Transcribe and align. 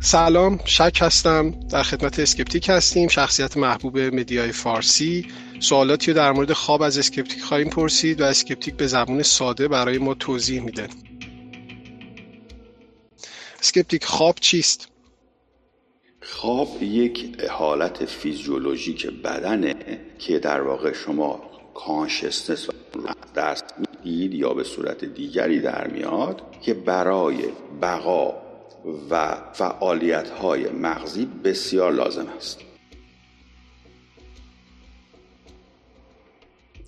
سلام 0.00 0.60
شک 0.64 0.98
هستم 1.00 1.50
در 1.50 1.82
خدمت 1.82 2.18
Skeptic 2.20 2.68
هستیم 2.68 3.08
شخصیت 3.08 3.56
محبوب 3.56 3.98
media 3.98 4.43
ی 4.43 4.52
فارسی 4.52 5.26
سوالاتی 5.60 6.10
رو 6.10 6.16
در 6.16 6.32
مورد 6.32 6.52
خواب 6.52 6.82
از 6.82 6.98
Skeptic 6.98 7.42
خواهیم 7.42 7.68
پرسید 7.68 8.20
و 8.20 8.24
Skeptic 8.24 8.74
به 8.74 8.86
زبون 8.86 9.22
ساده 9.22 9.68
برای 9.68 9.98
ما 9.98 10.14
توضیح 10.14 10.62
میده 10.62 10.88
Skeptic 13.60 14.04
خواب 14.04 14.34
چیست؟ 14.40 14.88
خواب 16.22 16.82
یک 16.82 17.40
حالت 17.50 18.04
فیزیولوژیک 18.04 19.06
بدنه 19.06 19.74
که 20.18 20.38
در 20.38 20.60
واقع 20.60 20.92
شما 20.92 21.40
consciousness 21.74 22.68
و 22.68 22.70
از 22.70 22.72
دست 23.36 23.64
می‌دید 23.78 24.34
یا 24.34 24.54
به 24.54 24.64
صورت 24.64 25.04
دیگری 25.04 25.60
در 25.60 25.86
میاد 25.86 26.42
که 26.62 26.74
برای 26.74 27.44
بقا 27.82 28.47
و 29.10 29.36
فعالیت 29.52 30.30
های 30.30 30.68
مغزی 30.68 31.28
بسیار 31.44 31.92
لازم 31.92 32.26
است. 32.36 32.60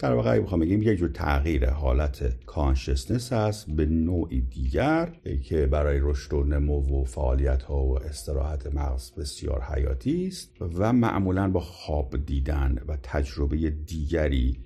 در 0.00 0.12
واقع 0.14 0.40
بخوام 0.40 0.60
بگیم 0.60 0.82
یک 0.82 0.98
جور 0.98 1.08
تغییر 1.08 1.70
حالت 1.70 2.44
کانشسنس 2.46 3.32
هست 3.32 3.70
به 3.70 3.86
نوعی 3.86 4.40
دیگر 4.40 5.12
که 5.48 5.66
برای 5.66 5.98
رشد 6.02 6.32
و 6.32 6.44
نمو 6.44 7.00
و 7.00 7.04
فعالیت 7.04 7.62
ها 7.62 7.82
و 7.82 8.02
استراحت 8.02 8.74
مغز 8.74 9.10
بسیار 9.10 9.62
حیاتی 9.62 10.26
است 10.26 10.50
و 10.78 10.92
معمولا 10.92 11.50
با 11.50 11.60
خواب 11.60 12.26
دیدن 12.26 12.82
و 12.88 12.96
تجربه 13.02 13.56
دیگری 13.70 14.56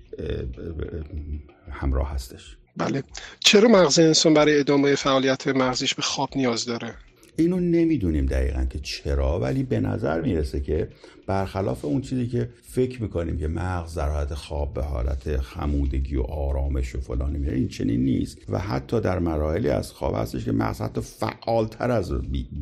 همراه 1.71 2.11
هستش. 2.11 2.57
بله. 2.77 3.03
چرا 3.39 3.69
مغز 3.69 3.99
انسان 3.99 4.33
برای 4.33 4.59
ادامه 4.59 4.95
فعالیت 4.95 5.47
مغزیش 5.47 5.95
به 5.95 6.01
خواب 6.01 6.29
نیاز 6.35 6.65
داره؟ 6.65 6.95
اینو 7.37 7.59
نمی‌دونیم 7.59 8.25
دقیقا 8.25 8.65
که 8.65 8.79
چرا 8.79 9.39
ولی 9.39 9.63
به 9.63 9.79
نظر 9.79 10.21
می‌رسه 10.21 10.59
که 10.59 10.87
برخلاف 11.27 11.85
اون 11.85 12.01
چیزی 12.01 12.27
که 12.27 12.49
فکر 12.63 13.01
می‌کنیم 13.01 13.37
که 13.37 13.47
مغز 13.47 13.95
در 13.95 14.09
حالت 14.09 14.33
خواب 14.33 14.73
به 14.73 14.83
حالت 14.83 15.37
خمودگی 15.37 16.15
و 16.15 16.21
آرامش 16.21 16.95
و 16.95 16.99
فلان 16.99 17.31
میره 17.31 17.55
این 17.55 17.67
چنین 17.67 18.03
نیست 18.03 18.37
و 18.49 18.59
حتی 18.59 19.01
در 19.01 19.19
مراحلی 19.19 19.69
از 19.69 19.91
خواب 19.91 20.15
هستش 20.15 20.45
که 20.45 20.51
مغز 20.51 20.81
حتی 20.81 21.01
فعالتر 21.01 21.91
از 21.91 22.11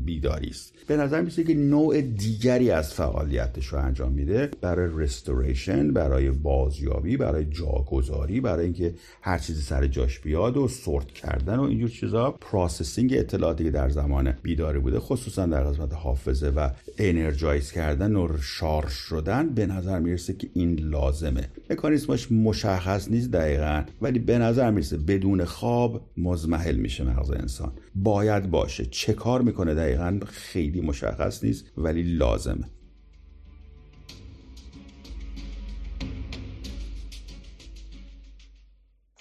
بیداری 0.06 0.50
است. 0.50 0.74
به 0.88 0.98
نظر 0.98 1.22
می‌رسه 1.22 1.44
که 1.44 1.54
نوع 1.54 2.02
دیگری 2.02 2.72
از 2.72 2.94
فعالیتش 2.94 3.66
رو 3.66 3.80
انجام 3.80 4.12
میده 4.12 4.52
برای 4.62 4.90
رستوریشن 4.96 5.94
برای 5.94 6.32
بازیابی 6.32 7.18
برای 7.18 7.46
جاگذاری 7.46 8.42
برای 8.42 8.66
اینکه 8.66 8.94
هر 9.22 9.38
چیزی 9.38 9.62
سر 9.62 9.88
جاش 9.88 10.20
بیاد 10.20 10.58
و 10.58 10.68
sort 10.68 11.08
کردن 11.08 11.56
و 11.56 11.64
اینجور 11.64 11.90
چیزا. 11.90 12.32
processing 12.32 13.14
اطلاعاتی 13.14 13.64
که 13.64 13.72
در 13.72 13.90
زمان 13.90 14.34
بیداری 14.42 14.80
بوده 14.80 15.00
خصوصا 15.00 15.46
در 15.46 15.64
قسمت 15.64 15.94
حافظه 15.94 16.50
و 16.50 16.70
energize 16.98 17.72
کردن 17.72 18.16
و 18.16 18.28
شارژ 18.58 18.92
شدن 18.92 19.50
به 19.50 19.66
نظر 19.66 20.00
می‌رسه 20.00 20.34
که 20.34 20.50
این 20.54 20.80
لازمه. 20.80 21.50
مکانیزمش 21.70 22.32
مشخص 22.32 23.12
نیست 23.12 23.32
دقیقا 23.32 23.84
ولی 24.02 24.20
به 24.20 24.38
نظر 24.38 24.72
می‌رسه 24.72 24.98
بدون 24.98 25.46
خواب 25.46 26.10
مضمحل 26.18 26.76
میشه 26.76 27.04
مغز 27.04 27.32
انسان. 27.32 27.74
باید 27.96 28.52
باشه. 28.52 28.86
چه 28.86 29.14
کار 29.14 29.42
می‌کنه 29.42 29.76
دقیقا 29.76 30.20
خیلی 30.28 30.82
مشخص 30.82 31.44
نیست 31.44 31.66
ولی 31.78 32.04
لازمه. 32.04 32.70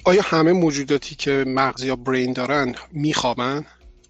آیا 0.04 0.22
همه 0.24 0.52
موجوداتی 0.52 1.14
که 1.14 1.44
مغز 1.46 1.84
یا 1.84 1.96
brain 1.96 2.32
دارن 2.32 2.74
میخوابن؟ 2.92 3.64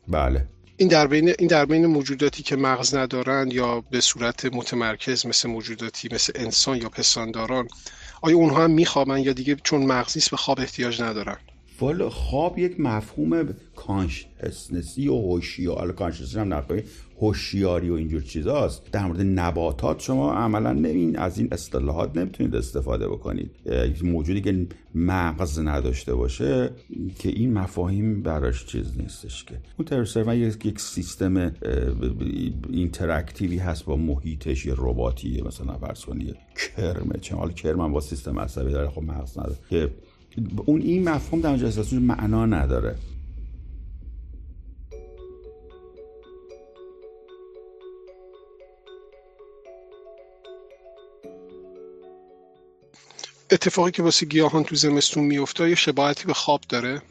بله. 0.09 0.47
این 0.77 0.89
در 0.89 1.07
بین 1.07 1.29
این 1.39 1.49
در 1.49 1.65
بین 1.65 1.87
موجوداتی 1.87 2.43
که 2.43 2.57
مغز 2.57 2.95
ندارند 2.95 3.53
یا 3.53 3.81
به 3.91 4.01
صورت 4.01 4.45
متمرکز 4.45 5.27
مثل 5.27 5.49
موجوداتی 5.49 6.09
مثل 6.13 6.33
انسان 6.37 6.83
یا 6.83 6.89
پستانداران 6.89 7.69
آیا 8.23 8.37
اونها 8.37 8.65
هم 8.65 8.71
میخوابن 8.71 9.19
یا 9.19 9.33
دیگه 9.33 9.57
چون 9.65 9.87
مغز 9.87 10.29
به 10.29 10.37
خواب 10.37 10.61
احتیاج 10.61 11.03
ندارن؟ 11.03 11.37
والا 11.81 12.11
خواب 12.11 12.59
یک 12.59 12.81
مفهوم 12.81 13.55
consciousness 13.77 14.99
ی 14.99 15.09
و 15.09 15.15
هوشیاری 15.15 15.93
consciousness 15.93 16.35
ی 16.35 16.39
هم 16.39 16.55
نفهمی 16.55 16.83
هوشیاری 17.23 17.91
و 17.91 17.95
اینجور 17.95 18.23
چیزاست. 18.23 18.91
در 18.93 19.07
مورد 19.07 19.21
نباتات 19.21 20.01
شما 20.01 20.33
عملا 20.33 20.73
نمین 20.73 21.19
از 21.19 21.39
این 21.39 21.49
اصطلاحات 21.53 22.17
نمی‌تونید 22.17 22.57
استفاده 22.57 23.09
بکنید. 23.09 23.51
موجودی 24.05 24.41
که 24.41 24.67
مغز 24.95 25.59
نداشته 25.59 26.15
باشه 26.15 26.71
که 27.19 27.29
این 27.29 27.53
مفاهیم 27.53 28.23
براش 28.23 28.67
چیز 28.67 28.99
نیستش 28.99 29.45
که. 29.45 29.55
اون 29.79 29.87
ترسر 29.87 30.35
یک 30.35 30.81
سیستم 30.81 31.53
اینتراکتیوی 32.71 33.59
هست 33.59 33.85
با 33.85 33.97
محیطش 33.97 34.67
یه 34.67 34.75
رباتیه 34.77 35.45
مثلا 35.45 35.79
فرض 35.79 36.05
کنید 36.05 36.37
کرمه 36.77 37.19
چه 37.21 37.37
حال 37.37 37.53
کرم 37.53 37.93
با 37.93 38.01
سیستم 38.01 38.39
عصبی 38.39 38.73
داره 38.73 38.89
خب 38.89 39.03
مغز 39.03 39.39
نداره. 39.39 39.57
که 39.71 39.91
اون 40.65 40.81
این 40.81 41.09
مفهوم 41.09 41.41
در 41.41 41.49
اونجا 41.49 41.99
معنا 42.01 42.47
نداره. 42.47 42.95
اتفاقی 53.53 53.91
که 53.91 54.03
واسه 54.03 54.27
گیاهان 54.27 54.65
تو 54.65 54.77
زمستون 54.77 55.25
میفته 55.25 55.69
یا 55.69 55.75
شباهتی 55.75 56.27
به 56.27 56.35
خواب 56.35 56.61
داره؟ 56.69 57.03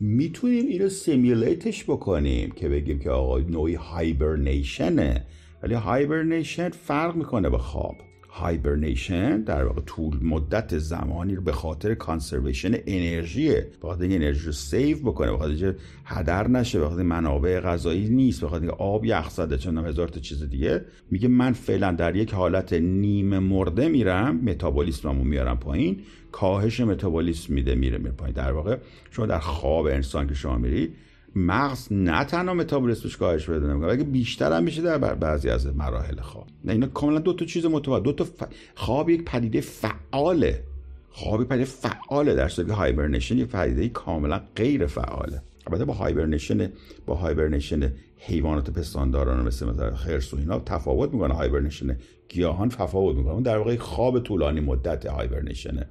می‌تونیم 0.00 0.66
اینو 0.66 0.88
simulate 0.88 1.65
ش 1.65 1.84
بکنیم 1.84 2.50
که 2.50 2.68
بگیم 2.68 2.98
که 2.98 3.10
آقا 3.10 3.38
نوعی 3.38 3.74
hibernation 3.74 5.13
ه 5.13 5.26
ولی 5.62 5.74
hibernation 5.74 6.68
فرق 6.68 7.16
می‌کنه 7.16 7.50
به 7.50 7.58
خواب. 7.58 7.94
hibernation 8.28 9.40
در 9.40 9.64
واقع 9.64 9.80
طول 9.80 10.18
مدت 10.22 10.78
زمانی 10.78 11.34
رو 11.34 11.42
به 11.42 11.52
خاطر 11.52 11.94
conservation 11.94 12.74
انرژیه 12.86 13.68
به 13.82 13.88
خاطر 13.88 14.04
انرژی 14.04 14.46
رو 14.46 14.52
save 14.52 14.98
بکنه 14.98 15.30
به 15.30 15.38
خاطر 15.38 15.74
هدر 16.04 16.48
نشه 16.48 16.80
به 16.80 16.88
خاطر 16.88 17.02
منابع 17.02 17.60
غذایی 17.60 18.08
نیست 18.08 18.40
به 18.40 18.48
خاطر 18.48 18.70
آب 18.70 19.04
یخ 19.04 19.30
زده 19.30 19.58
چون 19.58 19.78
هزار 19.78 20.08
تا 20.08 20.20
چیز 20.20 20.42
دیگه. 20.42 20.84
میگه 21.10 21.28
من 21.28 21.52
فعلا 21.52 21.92
در 21.92 22.16
یک 22.16 22.34
حالت 22.34 22.72
نیمه 22.72 23.38
مرده 23.38 23.88
میرم 23.88 24.36
متابولیسممو 24.36 25.24
میارم 25.24 25.58
پایین 25.58 26.00
کاهش 26.32 26.80
متابولیسم 26.80 27.54
میده 27.54 27.74
میره 27.74 27.98
میره 27.98 28.10
پایین. 28.10 28.34
در 28.34 28.52
واقع 28.52 28.76
شما 29.10 29.26
در 29.26 29.38
خواب 29.38 29.86
انسان 29.86 30.28
که 30.28 30.34
شما 30.34 30.58
میری 30.58 30.92
مغز 31.36 31.88
نه 31.90 32.24
تنها 32.24 32.54
متابولیسمش 32.54 33.16
کاهش 33.16 33.46
پیدا 33.46 33.66
نمی‌کنه 33.66 33.88
بلکه 33.88 34.04
بیشتر 34.04 34.52
هم 34.52 34.64
میشه 34.64 34.82
در 34.82 34.98
بعضی 34.98 35.50
از 35.50 35.76
مراحل 35.76 36.20
خواب. 36.20 36.46
نه 36.64 36.72
اینا 36.72 36.86
کاملا 36.86 37.18
دو 37.18 37.32
تا 37.32 37.44
چیز 37.44 37.66
متفاوت. 37.66 38.02
دو 38.02 38.12
تا 38.12 38.26
خواب 38.74 39.10
یک 39.10 39.24
پدیده 39.24 39.60
فعاله. 39.60 40.64
خواب 41.10 41.44
پدیده 41.44 41.64
فعاله 41.64 42.34
در 42.34 42.48
صورتی 42.48 42.72
hibernation 42.72 43.38
یک 43.38 43.48
پدیده 43.48 43.88
کاملا 43.88 44.40
غیر 44.56 44.86
فعاله. 44.86 45.42
البته 45.66 45.84
با 45.84 45.94
hibernation 45.94 46.72
با 47.06 47.14
hibernation 47.14 47.92
حیوانات 48.18 48.70
پستانداران 48.70 49.46
مثل 49.46 49.66
مثلا 49.66 49.94
خرس 49.94 50.34
و 50.34 50.36
اینا 50.36 50.58
تفاوت 50.58 51.12
می‌کنه. 51.12 51.34
hibernation 51.34 51.96
گیاهان 52.28 52.68
تفاوت 52.68 53.16
می‌کنه 53.16 53.32
اون 53.32 53.42
در 53.42 53.58
واقع 53.58 53.76
خواب 53.76 54.20
طولانی 54.20 54.60
مدت 54.60 55.06
hibernation 55.06 55.84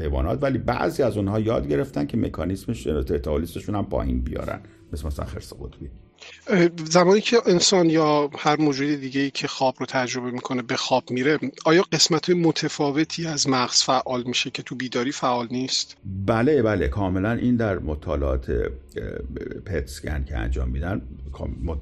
حیوانات. 0.00 0.42
ولی 0.42 0.58
بعضی 0.58 1.02
از 1.02 1.16
اونها 1.16 1.40
یاد 1.40 1.68
گرفتن 1.68 2.06
که 2.06 2.16
مکانیزمش 2.16 2.86
متابولیسمشون 2.86 3.74
هم 3.74 3.86
پایین 3.86 4.20
بیارن. 4.20 4.60
مثل 4.92 5.06
مثلا 5.06 5.24
خرس 5.24 5.52
قطبی. 5.52 5.90
زمانی 6.90 7.20
که 7.20 7.36
انسان 7.46 7.90
یا 7.90 8.30
هر 8.38 8.60
موجود 8.60 9.00
دیگه 9.00 9.20
ای 9.20 9.30
که 9.30 9.48
خواب 9.48 9.74
رو 9.80 9.86
تجربه 9.86 10.30
می‌کنه 10.30 10.62
به 10.62 10.76
خواب 10.76 11.10
میره 11.10 11.38
آیا 11.64 11.84
قسمت 11.92 12.30
متفاوتی 12.30 13.26
از 13.26 13.48
مغز 13.48 13.82
فعال 13.82 14.22
میشه 14.26 14.50
که 14.50 14.62
تو 14.62 14.74
بیداری 14.74 15.12
فعال 15.12 15.48
نیست؟ 15.50 15.96
بله 16.26 16.62
بله 16.62 16.88
کاملا 16.88 17.32
این 17.32 17.56
در 17.56 17.78
مطالعات 17.78 18.50
PET 19.66 19.91
scan 19.91 20.24
که 20.24 20.38
انجام 20.38 20.68
میدن 20.68 21.02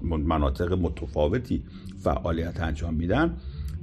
مناطق 0.02 0.73
متفاوتی 0.73 1.64
فعالیت 2.02 2.61
انجام 2.61 2.94
میدن. 2.94 3.37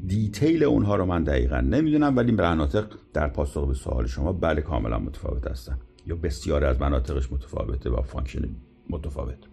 detail 0.08 0.64
اونها 0.63 0.95
رو 0.95 1.06
من 1.06 1.24
دقیقا 1.24 1.62
نمی‌دونم 1.62 2.18
ولی 2.18 2.31
مناطق 2.31 2.86
در 3.13 3.28
پاسخ 3.28 3.68
به 3.68 3.74
سوال 3.74 4.07
شما 4.07 4.34
بله 4.34 4.62
کاملا 4.62 5.00
متفاوت 5.00 5.48
هستن. 5.48 5.80
یا 6.07 6.16
بسیاری 6.16 6.66
از 6.66 6.81
مناطقش 6.81 7.31
متفاوته 7.31 7.90
و 7.90 8.02
function 8.02 8.50
متفاوت. 8.90 9.49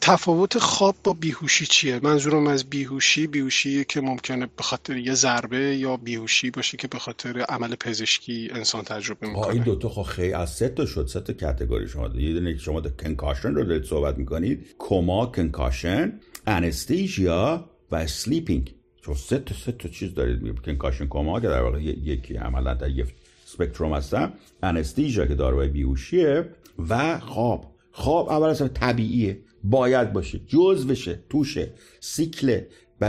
تفاوت 0.00 0.58
خواب 0.58 0.96
با 1.04 1.12
بیهوشی 1.12 1.66
چیه؟ 1.66 2.00
منظورم 2.02 2.46
از 2.46 2.64
بیهوشی 2.64 3.26
بیهوشی 3.26 3.84
که 3.84 4.00
ممکنه 4.00 4.46
به 4.56 4.62
خاطر 4.62 4.96
یه 4.96 5.14
ضربه 5.14 5.76
یا 5.76 5.96
بیهوشی 5.96 6.50
باشه 6.50 6.76
که 6.76 6.88
به 6.88 6.98
خاطر 6.98 7.40
عمل 7.40 7.74
پزشکی 7.74 8.48
انسان 8.52 8.84
تجربه 8.84 9.26
می‌کنه. 9.26 9.54
این 9.54 9.62
دوتا 9.62 9.88
خب 9.88 10.02
خیلی 10.02 10.32
از 10.32 10.50
سه 10.50 10.68
تا 10.68 10.86
شد 10.86 11.06
سه 11.06 11.20
تا 11.20 11.32
category 11.32 11.88
شما 11.88 12.06
یه 12.06 12.32
دونه 12.32 12.56
شما 12.56 12.80
concussion 12.80 13.54
رو 13.54 13.64
دارید 13.64 13.84
صحبت 13.84 14.18
می‌کنید. 14.18 14.66
کما 14.78 15.26
concussion 15.26 16.12
anesthesia 16.46 17.70
و 17.92 18.06
sleeping. 18.06 18.74
چون 19.02 19.14
سه 19.14 19.38
تا 19.38 19.54
سه 19.54 19.72
تا 19.72 19.88
چیز 19.88 20.14
دارید 20.14 20.60
concussion 20.60 21.06
کما 21.06 21.40
که 21.40 21.48
در 21.48 21.62
واقع 21.62 21.82
یکی 21.82 22.36
عملا 22.36 22.74
در 22.74 22.90
یک 22.90 23.06
spectrum 23.44 23.94
هستن. 23.94 24.32
anesthesia 24.62 25.26
که 25.26 25.34
داروی 25.34 25.68
بیهوشیه 25.68 26.48
و 26.88 27.20
خواب. 27.20 27.77
خواب 27.98 28.28
اول 28.28 28.48
از 28.48 28.62
طبیعیه. 28.74 29.38
باید 29.64 30.12
باشه. 30.12 30.40
جز 30.46 30.86
بشه 30.86 31.20
توشه 31.30 31.70
سیکل 32.00 32.60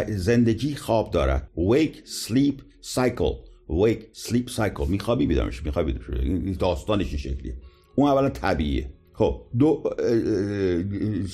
زندگی 0.08 0.76
خواب 0.76 1.12
دارد 1.12 1.50
wake 1.58 1.96
sleep 2.26 2.56
cycle. 2.96 3.36
Wake 3.70 4.18
sleep 4.28 4.56
cycle. 4.56 4.88
میخوابی؟ 4.88 5.28
بیدار 5.28 5.46
میشه 5.46 5.62
میخوابی. 5.66 5.92
بیدار 5.94 6.22
میشه 6.22 6.58
داستانش 6.58 7.08
این 7.08 7.18
شکلیه. 7.18 7.54
اون 7.96 8.10
اولا 8.10 8.30
طبیعیه. 8.30 8.90
خب 9.14 9.42
دو 9.60 9.84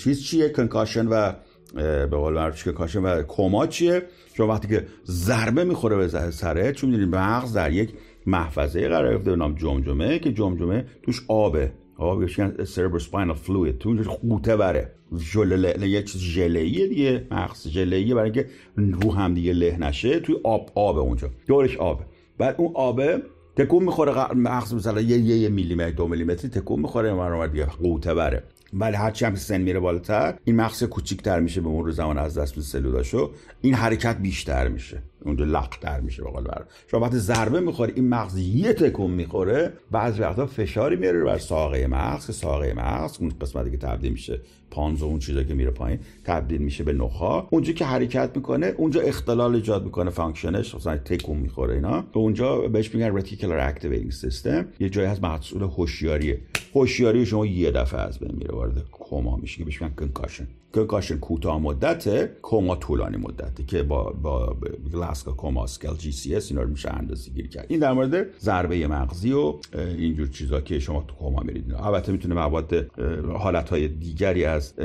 چیز 0.03 0.23
چیه؟ 0.23 0.49
کنکاشن 0.49 1.07
و 1.07 1.33
به 1.73 2.17
قول 2.17 2.33
معروف 2.33 2.63
کنکاشن 2.63 2.99
و 2.99 3.23
کما 3.27 3.67
چیه؟ 3.67 4.03
شما 4.33 4.47
وقتی 4.47 4.67
که 4.67 4.85
ضربه 5.05 5.63
می‌خوره 5.63 5.95
به 5.95 6.31
سره 6.31 6.71
چون 6.71 6.89
می‌دونید 6.89 7.15
مغز 7.15 7.53
در 7.53 7.71
یک 7.71 7.93
محفظه 8.25 8.87
قرار 8.87 9.11
گرفته 9.11 9.29
به 9.29 9.35
نام 9.35 9.55
جمجمه 9.55 10.19
که 10.19 10.33
جمجمه 10.33 10.85
توش 11.03 11.25
آبه. 11.27 11.71
آب 11.97 12.27
spinal 12.27 13.35
fluid 13.47 13.73
تو 13.79 13.93
قوطه 14.21 14.57
بره. 14.57 14.91
ژله 15.17 15.87
یه 15.87 16.03
چیز 16.03 16.21
ژله‌ایه 16.21 16.87
دیگه. 16.87 17.27
مغز 17.31 17.67
ژله‌ایه 17.67 18.15
برای 18.15 18.31
اینکه 18.31 18.49
رو 18.77 19.13
هم 19.13 19.33
دیگه 19.33 19.53
له 19.53 19.77
نشه. 19.79 20.19
توی 20.19 20.35
آب 20.43 20.71
آب 20.75 20.97
اونجا. 20.97 21.29
دورش 21.47 21.77
آبه. 21.77 22.05
بعد 22.37 22.55
اون 22.57 22.71
آبه 22.75 23.21
تکون 23.55 23.83
می‌خوره 23.83 24.33
مغز 24.33 24.73
مثلا 24.73 25.01
یه 25.01 25.17
یه 25.17 25.49
میلیمتر 25.49 25.91
دو 25.91 26.07
میلیمتری 26.07 26.49
تکون 26.49 26.79
می‌خوره. 26.79 27.13
مرور 27.13 27.47
دیگه 27.47 27.65
قوطه 27.65 28.13
بره. 28.13 28.43
ولی 28.73 28.95
هرچی 28.95 29.25
هم 29.25 29.35
سن 29.35 29.61
میره 29.61 29.79
بالاتر 29.79 30.33
این 30.43 30.55
مغز 30.55 30.83
کوچیک‌تر 30.83 31.39
میشه 31.39 31.61
به 31.61 31.69
مرور 31.69 31.91
زمان 31.91 32.17
از 32.17 32.37
دست 32.37 32.59
سلولاشو. 32.59 33.31
این 33.61 33.73
حرکت 33.73 34.17
بیشتر 34.17 34.67
میشه. 34.67 35.01
اونجا 35.25 35.45
لقتر 35.45 35.99
میشه 35.99 36.23
به 36.23 36.29
قول 36.29 36.43
شما 36.91 36.99
وقتی 36.99 37.17
ضربه 37.17 37.59
می‌خوره 37.59 37.93
این 37.95 38.09
مغز 38.09 38.37
یه 38.37 38.73
تکون 38.73 39.11
می‌خوره 39.11 39.73
بعضی 39.91 40.21
وقتا 40.21 40.45
فشاری 40.45 40.95
میاره 40.95 41.23
بر 41.23 41.37
ساقه 41.37 41.87
مغز. 41.87 42.25
که 42.25 42.33
ساقه 42.33 42.73
مغز 42.73 43.17
اون 43.19 43.31
قسمتی 43.41 43.71
که 43.71 43.77
تبدیل 43.77 44.11
میشه 44.11 44.41
pons 44.71 45.01
و 45.01 45.05
اون 45.05 45.19
چیزا 45.19 45.43
که 45.43 45.53
میره 45.53 45.71
پایین 45.71 45.99
تبدیل 46.23 46.61
میشه 46.61 46.83
به 46.83 46.93
نخاع 46.93 47.47
اونجا 47.49 47.73
که 47.73 47.85
حرکت 47.85 48.31
می‌کنه 48.35 48.73
اونجا 48.77 49.01
اختلال 49.01 49.55
ایجاد 49.55 49.83
می‌کنه 49.83 50.09
function 50.09 50.62
ش 50.62 50.75
مثلا 50.75 50.97
تکون 50.97 51.37
می‌خوره 51.37 51.73
اینا. 51.73 52.01
به 52.01 52.19
اونجا 52.19 52.57
بهش 52.57 52.95
میگن 52.95 53.17
reticular 53.17 53.59
activating 53.59 54.11
system 54.11 54.65
یه 54.79 54.89
جایی 54.89 55.07
هست 55.07 55.23
مسئول 55.23 55.63
هوشیاریه. 55.63 56.39
هوشیاری 56.75 57.25
شما 57.25 57.45
یه 57.45 57.71
دفعه 57.71 57.99
از 57.99 58.19
بین 58.19 58.35
میره 58.35 58.55
وارد 58.55 58.83
کما 58.91 59.35
میشه 59.35 59.57
که 59.57 59.63
بهش 59.65 59.81
میگن 59.81 59.95
concussion 59.95 60.47
concussion 60.73 61.17
کوتاه 61.17 61.61
مدته 61.61 62.37
کما 62.41 62.75
طولانی 62.75 63.17
مدته 63.17 63.63
که 63.63 63.83
با 63.83 64.03
با 64.03 64.57
Glasgow 64.93 65.31
coma 65.31 65.63
scale 65.63 65.95
GCS 65.95 66.51
اینا 66.51 66.63
رو 66.63 66.69
میشه 66.69 66.93
اندازه 66.93 67.31
گیری 67.31 67.47
کرد. 67.47 67.65
این 67.69 67.79
در 67.79 67.93
مورد 67.93 68.39
ضربه 68.39 68.87
مغزی 68.87 69.31
و 69.31 69.53
اینجور 69.97 70.27
چیزا 70.27 70.61
که 70.61 70.79
شما 70.79 71.05
تو 71.07 71.15
کما 71.15 71.39
میرید. 71.39 71.73
البته 71.73 72.11
می‌تونه 72.11 72.35
مواد 72.35 72.99
حالت 73.37 73.69
های 73.69 73.87
دیگری 73.87 74.45
از 74.45 74.79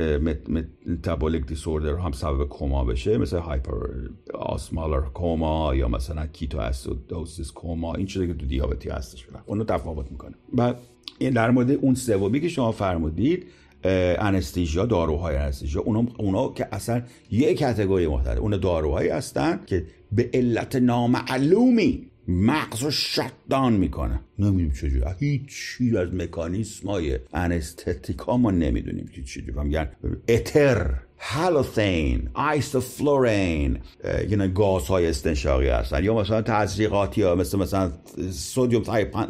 metabolic 0.87 1.47
disorder 1.47 1.95
هم 1.95 2.13
سبب 2.13 2.49
کما 2.49 2.85
بشه 2.85 3.19
مثل 3.19 3.39
hyperosmolar 3.39 5.03
coma 5.15 5.75
یا 5.75 5.89
مثلا 5.89 6.27
ketoacidosis 6.27 7.53
coma 7.55 7.95
این 7.95 8.07
چیزی 8.07 8.27
که 8.27 8.35
تو 8.35 8.47
دیابتی 8.47 8.89
هستش. 8.89 9.27
اونو 9.47 9.65
تفاوت 9.65 10.11
می‌کنه. 10.11 10.35
بعد 10.53 10.77
در 11.21 11.51
مورد 11.51 11.71
اون 11.71 11.95
سومی 11.95 12.41
که 12.41 12.49
شما 12.49 12.73
فرمودید 12.73 13.47
anesthesia 13.85 14.87
داروهای 14.87 15.37
anesthesia 15.37 15.83
اونا, 15.83 16.07
اونا 16.19 16.49
که 16.49 16.69
اصلا 16.73 17.03
یک 17.31 17.59
category 17.59 18.07
مختلف 18.07 18.39
اونا 18.39 18.57
داروهایی 18.57 19.09
هستن 19.09 19.61
که 19.67 19.85
به 20.13 20.31
علت 20.35 20.77
نامعلومی 20.77 22.07
مغز 22.29 22.83
رو 22.83 22.91
shut 22.91 23.32
down 23.32 23.73
می‌کنه. 23.73 24.21
نمی‌دونیم 24.39 24.73
چجوری 24.73 25.05
هیچ 25.19 25.43
چیز 25.49 25.95
از 25.95 26.15
مکانیسم 26.15 26.89
های 26.89 27.19
anesthetic 27.33 28.27
ا 28.27 28.37
ما 28.37 28.51
نمی‌دونیم 28.51 29.07
که 29.15 29.23
چجوری 29.23 29.53
میگن 29.65 29.91
اتر 30.29 30.95
halothane 31.23 32.29
isoflurane 32.35 33.79
یعنی 34.29 34.49
گاز 34.49 34.87
های 34.87 35.07
استنشاقی 35.07 35.69
هستن. 35.69 36.05
یا 36.05 36.15
مثلا 36.15 36.43
تزریقاتی 36.43 37.23
ها 37.23 37.35
مثل 37.35 37.59
مثلا 37.59 37.93
sodium 38.31 38.83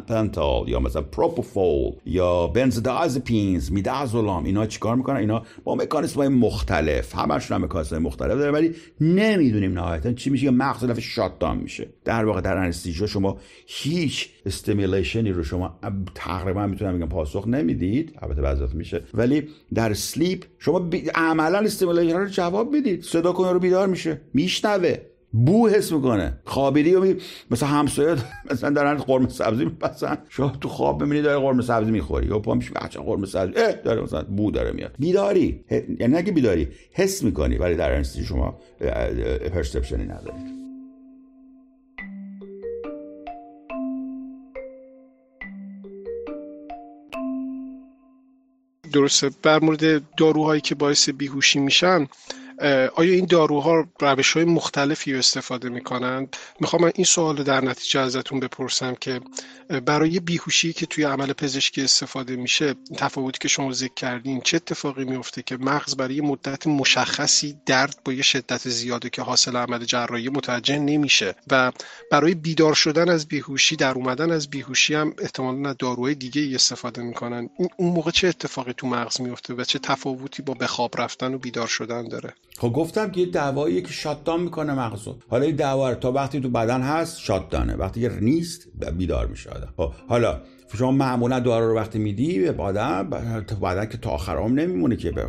pentothal 0.07 0.69
یا 0.69 0.79
مثلا 0.79 1.01
propofol 1.01 1.91
یا 2.05 2.47
benzodiazepines 2.47 3.71
midazolam. 3.71 4.45
اینا 4.45 4.65
چیکار 4.65 4.95
می‌کنن؟ 4.95 5.17
اینا 5.17 5.43
با 5.63 5.75
مکانیسم 5.75 6.15
های 6.15 6.27
مختلف. 6.27 7.15
همشون 7.15 7.57
هم 7.57 7.63
مکانیسم 7.63 7.97
مختلف 7.97 8.37
داره 8.37 8.51
ولی 8.51 8.75
نمی‌دونیم 9.01 9.73
نهایتا 9.73 10.13
چی 10.13 10.29
میشه. 10.29 10.45
که 10.45 10.51
مغز 10.51 10.83
دفعه 10.83 11.01
shut 11.01 11.29
down 11.29 11.57
میشه. 11.57 11.87
در 12.05 12.25
واقع 12.25 12.41
در 12.41 12.57
anesthesia 12.57 13.07
شما 13.07 13.37
هیچ 13.67 14.29
stimulation 14.45 15.24
ی 15.24 15.31
رو 15.31 15.43
شما 15.43 15.79
تقریبا 16.15 16.67
می‌تونم 16.67 16.97
بگم 16.97 17.09
پاسخ 17.09 17.47
نمی‌دید. 17.47 18.15
البته 18.21 18.41
بعضی 18.41 18.63
میشه. 18.73 19.03
ولی 19.13 19.47
در 19.73 19.93
sleep 19.93 20.43
شما 20.59 20.89
عملا 21.15 21.67
stimulation 21.81 22.17
رو 22.17 22.25
جواب 22.25 22.77
بدید 22.77 23.03
صدا 23.03 23.31
کنه 23.31 23.51
رو 23.51 23.59
بیدار 23.59 23.87
میشه. 23.87 24.21
میشنوه. 24.33 24.95
بو 25.33 25.67
حس 25.67 25.91
می‌کنه. 25.91 26.39
خوابیدی 26.45 26.95
و 26.95 27.01
می... 27.01 27.15
مثلا 27.51 27.69
همسایه 27.69 28.15
مثلا 28.51 28.69
دارن 28.69 28.97
قرمه 28.97 29.29
سبزی 29.29 29.65
می‌پزن 29.65 30.17
شما 30.29 30.49
تو 30.61 30.69
خواب 30.69 31.03
ببینی 31.03 31.21
داره 31.21 31.39
قرمه 31.39 31.61
سبزی 31.61 31.91
می‌خوری. 31.91 32.27
یا 32.27 32.39
پا 32.39 32.53
میشه 32.53 32.71
بچه 32.71 32.99
قرمه 32.99 33.25
سبزی 33.25 33.53
اه 33.61 33.71
داره 33.71 34.01
مثلا 34.01 34.21
بو 34.21 34.51
داره 34.51 34.71
میاد. 34.71 34.91
بیداری. 34.99 35.63
یعنی 35.99 36.15
نگه 36.15 36.31
بیداری 36.31 36.67
حس 36.93 37.23
می‌کنی 37.23 37.57
ولی 37.57 37.75
در 37.75 38.03
شما 38.03 38.59
perception 39.53 39.99
ی 39.99 40.03
ندارید 40.03 40.60
درسته. 48.91 49.29
بر 49.43 49.59
مورد 49.59 50.15
داروهایی 50.15 50.61
که 50.61 50.75
باعث 50.75 51.09
بیهوشی 51.09 51.59
میشن 51.59 52.07
آیا 52.95 53.13
این 53.13 53.25
داروها 53.25 53.87
روش 53.99 54.33
های 54.33 54.45
مختلفی 54.45 55.15
استفاده 55.15 55.69
می‌کنند؟ 55.69 56.35
می‌خوام 56.59 56.81
من 56.81 56.91
این 56.95 57.05
سوال 57.05 57.37
رو 57.37 57.43
در 57.43 57.61
نتیجه 57.61 57.99
ازتون 57.99 58.39
بپرسم 58.39 58.95
که 58.95 59.21
برای 59.85 60.19
بیهوشی 60.19 60.73
که 60.73 60.85
توی 60.85 61.03
عمل 61.03 61.33
پزشکی 61.33 61.81
استفاده 61.81 62.35
میشه 62.35 62.75
تفاوتی 62.97 63.39
که 63.41 63.47
شما 63.47 63.71
ذکر 63.71 63.93
کردین 63.93 64.41
چه 64.41 64.57
اتفاقی 64.57 65.05
میفته 65.05 65.41
که 65.41 65.57
مغز 65.57 65.95
برای 65.95 66.21
مدت 66.21 66.67
مشخصی 66.67 67.57
درد 67.65 67.99
با 68.05 68.13
یه 68.13 68.21
شدت 68.21 68.69
زیاده 68.69 69.09
که 69.09 69.21
حاصل 69.21 69.55
عمل 69.55 69.85
جراحی 69.85 70.29
متوجه 70.29 70.79
نمیشه 70.79 71.35
و 71.51 71.71
برای 72.11 72.35
بیدار 72.35 72.73
شدن 72.73 73.09
از 73.09 73.27
بیهوشی 73.27 73.75
در 73.75 73.93
اومدن 73.93 74.31
از 74.31 74.49
بیهوشی 74.49 74.95
هم 74.95 75.13
احتمالا 75.19 75.73
داروهای 75.73 76.15
دیگه 76.15 76.55
استفاده 76.55 77.01
می‌کنن. 77.01 77.49
اون 77.77 77.93
موقع 77.93 78.11
چه 78.11 78.27
اتفاقی 78.27 78.73
تو 78.77 78.87
مغز 78.87 79.21
میفته 79.21 79.53
و 79.53 79.63
چه 79.63 79.79
تفاوتی 79.79 80.41
با 80.41 80.53
بخواب 80.53 81.01
رفتن 81.01 81.33
و 81.33 81.37
بیدار 81.37 81.67
شدن 81.67 82.07
داره؟ 82.07 82.33
خب 82.57 82.69
گفتم 82.69 83.11
که 83.11 83.21
یه 83.21 83.25
دوایی 83.25 83.81
که 83.81 83.91
شاتدان 83.91 84.41
می‌کنه 84.41 84.73
مغزو. 84.73 85.17
حالا 85.29 85.45
این 85.45 85.55
دوا 85.55 85.95
تا 85.95 86.11
وقتی 86.11 86.39
تو 86.39 86.49
بدن 86.49 86.81
هست 86.81 87.19
شاتدانه. 87.19 87.75
وقتی 87.75 88.01
که 88.01 88.09
نیست 88.21 88.67
بیدار 88.97 89.27
میشه 89.27 89.49
خب 89.77 89.91
حالا 90.07 90.41
شما 90.77 90.91
معمولا 90.91 91.39
دارو 91.39 91.67
رو 91.67 91.75
وقتی 91.75 91.99
میدی 91.99 92.39
به 92.39 92.51
بدن 92.51 93.09
بدن 93.61 93.85
که 93.85 93.97
تا 93.97 94.09
آخر 94.09 94.35
عمر 94.35 94.61
نمیمونه 94.61 94.95
که 94.95 95.11
به 95.11 95.27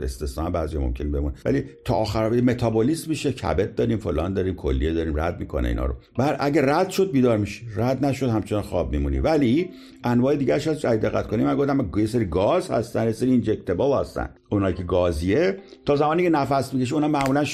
استثنا 0.00 0.50
بعضی 0.50 0.78
ممکن 0.78 1.12
بمونه. 1.12 1.34
ولی 1.44 1.64
تا 1.84 1.94
آخر 1.94 2.28
متابولیسم 2.28 3.10
میشه 3.10 3.32
کبد 3.32 3.74
داریم 3.74 3.98
فلان 3.98 4.34
داریم 4.34 4.54
کلیه 4.54 4.92
داریم 4.92 5.20
رد 5.20 5.40
می‌کنه 5.40 5.68
اینا 5.68 5.86
رو. 5.86 5.94
بر 6.18 6.36
اگه 6.40 6.62
رد 6.64 6.90
شد 6.90 7.10
بیدار 7.12 7.36
میشی. 7.36 7.66
رد 7.76 8.04
نشد 8.04 8.28
همچنان 8.28 8.62
خواب 8.62 8.92
میمونی. 8.92 9.18
ولی 9.18 9.70
انواع 10.04 10.36
دیگه 10.36 10.54
از 10.54 10.84
دقت 10.84 11.26
کنیم 11.26 11.46
من 11.46 11.56
گفتم 11.56 11.90
یه 11.96 12.06
سری 12.06 12.24
گاز 12.24 12.70
هستن 12.70 13.04
یه 13.04 13.12
سری 13.12 13.30
اینجکتبل 13.30 14.00
هستن. 14.00 14.30
اونایی 14.48 14.74
که 14.74 14.82
گازیه. 14.82 15.56
تا 15.86 15.96
زمانی 15.96 16.22
که 16.22 16.30
نفس 16.30 16.74
می‌کشه 16.74 16.94
اونا 16.94 17.08
معمولا 17.08 17.44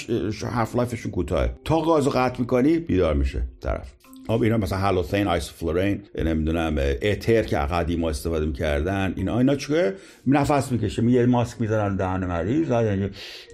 هاف 0.53 0.77
لایفشون 0.77 1.13
کوتاهه. 1.13 1.55
تا 1.65 1.83
گازو 1.83 2.11
قطع 2.11 2.41
می‌کنی 2.41 2.79
بیدار 2.79 3.15
میشه 3.15 3.43
طرف. 3.61 4.04
آب 4.29 4.43
اینا 4.43 4.57
مثلا 4.57 4.79
هالوثین 4.79 5.27
آیسوفلورین 5.27 6.03
نمی‌دونم 6.19 6.79
اتر 7.03 7.43
که 7.43 7.57
قدیم 7.57 8.05
استفاده 8.05 8.47
می‌کردن 8.47 9.13
اینا 9.17 9.39
اینا 9.39 9.57
چیه؟ 9.57 9.95
نفس 10.27 10.73
می‌کشه 10.73 11.05
یه 11.05 11.27
ماسک 11.27 11.61
می‌ذارن 11.61 11.97
دهن 11.97 12.27
مریض 12.27 12.71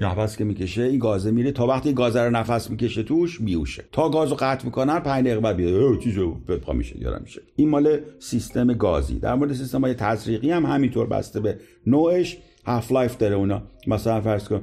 نفس 0.01 0.37
که 0.37 0.45
می‌کشه 0.45 0.83
این 0.83 0.99
گازه 0.99 1.31
میره 1.31 1.53
تا 1.53 1.67
وقتی 1.67 1.93
گاز 1.93 2.17
رو 2.17 2.31
نفس 2.31 2.71
می‌کشه 2.71 3.03
توش 3.03 3.41
میوشه 3.41 3.85
تا 3.93 4.09
گازو 4.09 4.35
قطع 4.35 4.65
می‌کنن 4.65 5.01
5 5.01 5.25
دقیقه 5.25 5.41
بعد 5.41 5.57
بیاد 5.57 5.99
چیزو 5.99 6.35
پا 6.63 6.73
میشه 6.73 7.01
یارم 7.01 7.21
میشه. 7.23 7.41
این 7.57 7.69
مال 7.69 7.99
سیستم 8.19 8.73
گازی. 8.73 9.19
در 9.19 9.35
مورد 9.35 9.53
سیستم 9.53 9.81
های 9.81 9.95
تزریقی 9.95 10.51
هم 10.51 10.67
همینطور 10.67 11.07
بسته 11.07 11.41
به 11.41 11.59
نوعش 11.87 12.37
half 12.65 12.93
life 12.93 13.17
داره 13.17 13.35
اونا. 13.35 13.63
مثلا 13.87 14.21
فرض 14.21 14.49
کن 14.49 14.63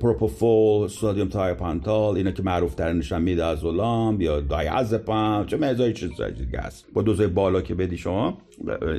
propofol 0.00 0.88
sodium 0.88 1.28
thiopental 1.28 2.16
اینا 2.16 2.30
که 2.30 2.42
معروف 2.42 2.74
ترینشن 2.74 3.22
midazolam 3.22 4.20
یا 4.20 4.40
diazepam 4.40 5.46
چه 5.46 5.56
مزای 5.56 5.92
چیز 5.92 6.10
دیگه 6.38 6.58
هست 6.58 6.86
با 6.94 7.02
دوزای 7.02 7.26
بالا 7.26 7.60
که 7.60 7.74
بدی 7.74 7.96
شما 7.96 8.38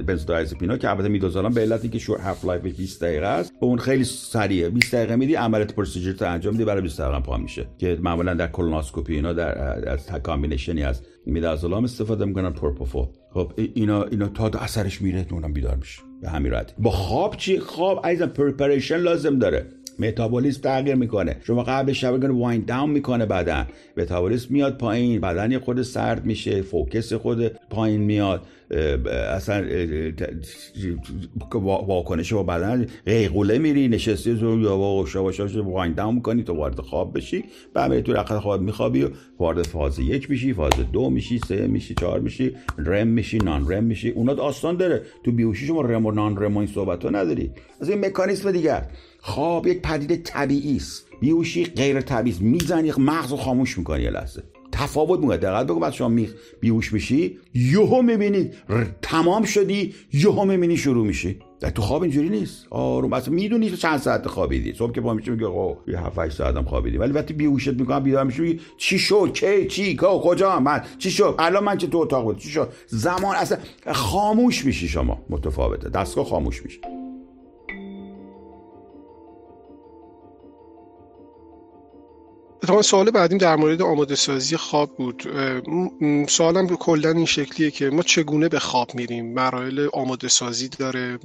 benzodiazepine 0.07 0.72
ا 0.72 0.77
که 0.77 0.89
البته 0.89 1.07
midazolam 1.07 1.53
به 1.53 1.61
علتی 1.61 1.89
که 1.89 1.99
short 1.99 2.17
half 2.17 2.45
life 2.45 2.61
20 2.61 3.03
دقیقه 3.03 3.25
است. 3.25 3.53
به 3.59 3.65
اون 3.65 3.77
خیلی 3.77 4.03
سریعه. 4.03 4.69
20 4.69 4.95
دقیقه 4.95 5.15
میدی 5.15 5.35
عملیات 5.35 5.73
procedure 5.73 6.11
تو 6.11 6.25
انجام 6.25 6.53
میدی 6.53 6.65
برای 6.65 6.81
20 6.81 7.01
دقیقه 7.01 7.19
پا 7.19 7.37
میشه. 7.37 7.67
که 7.77 7.97
معمولا 8.01 8.33
در 8.33 8.47
کولونوسکوپی 8.47 9.15
اینا 9.15 9.33
در 9.33 9.89
از 9.89 10.07
combination 10.07 10.77
ی 10.77 10.83
از 10.83 11.01
midazolam 11.25 11.83
استفاده 11.83 12.25
می‌کنن 12.25 12.49
propofol. 12.49 13.05
خب 13.33 13.51
اینا 13.73 14.03
اینا 14.03 14.27
تا 14.27 14.47
اثرش 14.47 15.01
میره 15.01 15.25
اونم 15.31 15.53
بیدار 15.53 15.75
میشه. 15.75 16.01
به 16.21 16.29
همین 16.29 16.51
راحتی. 16.51 16.73
با 16.79 16.91
خواب 16.91 17.35
چی؟ 17.37 17.59
خواب 17.59 18.05
عزیزم 18.05 18.25
پرپریشن 18.25 18.97
لازم 18.97 19.39
داره. 19.39 19.65
متابولیسم 19.99 20.61
تغییر 20.61 20.95
می‌کنه. 20.95 21.37
شما 21.43 21.63
قبل 21.63 21.93
شب 21.93 22.21
کنه 22.21 22.33
واین 22.33 22.63
داون 22.67 22.89
می‌کنه 22.89 23.25
بدن. 23.25 23.67
متابولیسم 23.97 24.47
میاد 24.49 24.77
پایین 24.77 25.21
بدن 25.21 25.59
خود 25.59 25.81
سرد 25.81 26.25
میشه 26.25 26.61
فوکس 26.61 27.13
خود 27.13 27.47
پایین 27.69 28.01
میاد. 28.01 28.41
اصلا 29.35 29.65
واکنش 31.61 32.33
با 32.33 32.43
بدن 32.43 32.85
قیقوله 33.05 33.57
میری 33.57 33.87
نشستی 33.87 34.39
تو 34.39 34.59
یا 34.59 34.77
با 34.77 35.05
شواش 35.05 35.39
واین 35.39 35.93
داون 35.93 36.15
می‌کنی 36.15 36.43
تو 36.43 36.53
وارد 36.53 36.79
خواب 36.79 37.17
بشی. 37.17 37.43
بعد 37.73 38.01
تو 38.01 38.13
رقت 38.13 38.39
خواب 38.39 38.61
میخوابی 38.61 39.03
و 39.03 39.09
وارد 39.39 39.61
فاز 39.61 39.99
یک 39.99 40.29
میشی 40.29 40.53
فاز 40.53 40.73
دو 40.93 41.09
میشی 41.09 41.39
سه 41.39 41.67
میشی 41.67 41.93
چهار 41.93 42.19
میشی 42.19 42.55
رم 42.77 43.07
میشی 43.07 43.37
نان 43.37 43.71
رم 43.71 43.83
میشی. 43.83 44.09
اونا 44.09 44.33
داستان 44.33 44.77
داره. 44.77 45.01
تو 45.23 45.31
بیوشی 45.31 45.65
شما 45.65 45.81
رم 45.81 46.05
و 46.05 46.11
نان 46.11 46.37
رم 46.37 46.55
و 46.55 46.59
این 46.59 46.67
صحبت 46.67 47.05
نداری. 47.05 47.51
از 47.81 47.89
این 47.89 48.05
مکانیسم 48.05 48.51
دیگر. 48.51 48.87
خواب 49.27 49.67
یک 49.67 49.81
پدیده 49.81 50.17
طبیعی 50.17 50.75
است. 50.75 51.07
بیهوشی 51.21 51.65
غیر 51.65 52.01
طبیعی 52.01 52.35
است 52.35 52.41
می‌زنی 52.41 52.93
مغز 52.97 53.31
رو 53.31 53.37
خاموش 53.37 53.77
می‌کنی 53.77 54.03
یه 54.03 54.09
لحظه. 54.09 54.43
تفاوت 54.71 55.19
می‌کنه 55.19 55.37
دقت 55.37 55.65
بگو 55.65 55.79
بعد 55.79 55.93
شما 55.93 56.07
میخ 56.07 56.33
بیهوش 56.59 56.93
میشی 56.93 57.37
یهو 57.53 58.01
می‌بینی 58.01 58.49
تمام 59.01 59.43
شدی 59.43 59.93
یهو 60.13 60.45
می‌بینی 60.45 60.77
شروع 60.77 61.07
میشی. 61.07 61.39
در 61.59 61.69
تو 61.69 61.81
خواب 61.81 62.01
اینجوری 62.01 62.29
نیست. 62.29 62.65
آروم 62.69 63.13
اصلا 63.13 63.33
می‌دونی 63.33 63.69
چند 63.69 63.99
ساعت 63.99 64.27
خوابیدی. 64.27 64.73
صبح 64.73 64.91
که 64.91 65.01
پا 65.01 65.13
میشی 65.13 65.31
میگه 65.31 65.45
آقا 65.45 65.77
یه 65.87 65.99
7 65.99 66.19
8 66.19 66.37
ساعتم 66.37 66.63
خوابیدی. 66.63 66.97
ولی 66.97 67.11
وقتی 67.11 67.33
بیهوشت 67.33 67.73
می‌کنم 67.73 67.99
بیدار 67.99 68.23
میشی 68.23 68.41
میگی 68.41 68.59
چی 68.77 68.99
شد؟ 68.99 69.31
کی؟ 69.33 69.67
چی؟ 69.67 69.95
کو؟ 69.95 70.19
کجا؟ 70.19 70.59
من؟ 70.59 70.81
چی 70.97 71.11
شد؟ 71.11 71.35
الان 71.39 71.63
من 71.63 71.77
چه 71.77 71.87
تو 71.87 71.97
اتاق 71.97 72.23
بود؟ 72.23 72.37
چی 72.37 72.49
شد؟ 72.49 72.73
زمان 72.87 73.35
اصلا 73.35 73.57
خاموش 73.91 74.65
میشی 74.65 74.87
شما 74.87 75.25
متفاوته. 75.29 75.89
دستگاه 75.89 76.25
خاموش 76.25 76.63
میشه 76.63 76.79
اتفاقا 82.65 82.81
سوال 82.81 83.11
بعدیم 83.11 83.37
در 83.37 83.55
مورد 83.55 83.81
آماده 83.81 84.15
سازی 84.15 84.57
خواب 84.57 84.97
بود. 84.97 85.23
سوالم 86.27 86.67
کلا 86.67 87.09
این 87.11 87.25
شکلیه 87.25 87.71
که 87.71 87.89
ما 87.89 88.01
چگونه 88.01 88.49
به 88.49 88.59
خواب 88.59 88.95
میریم؟ 88.95 89.33
مراحل 89.33 89.87
آماده 89.93 90.27
سازی 90.27 90.67
داره 90.67 91.19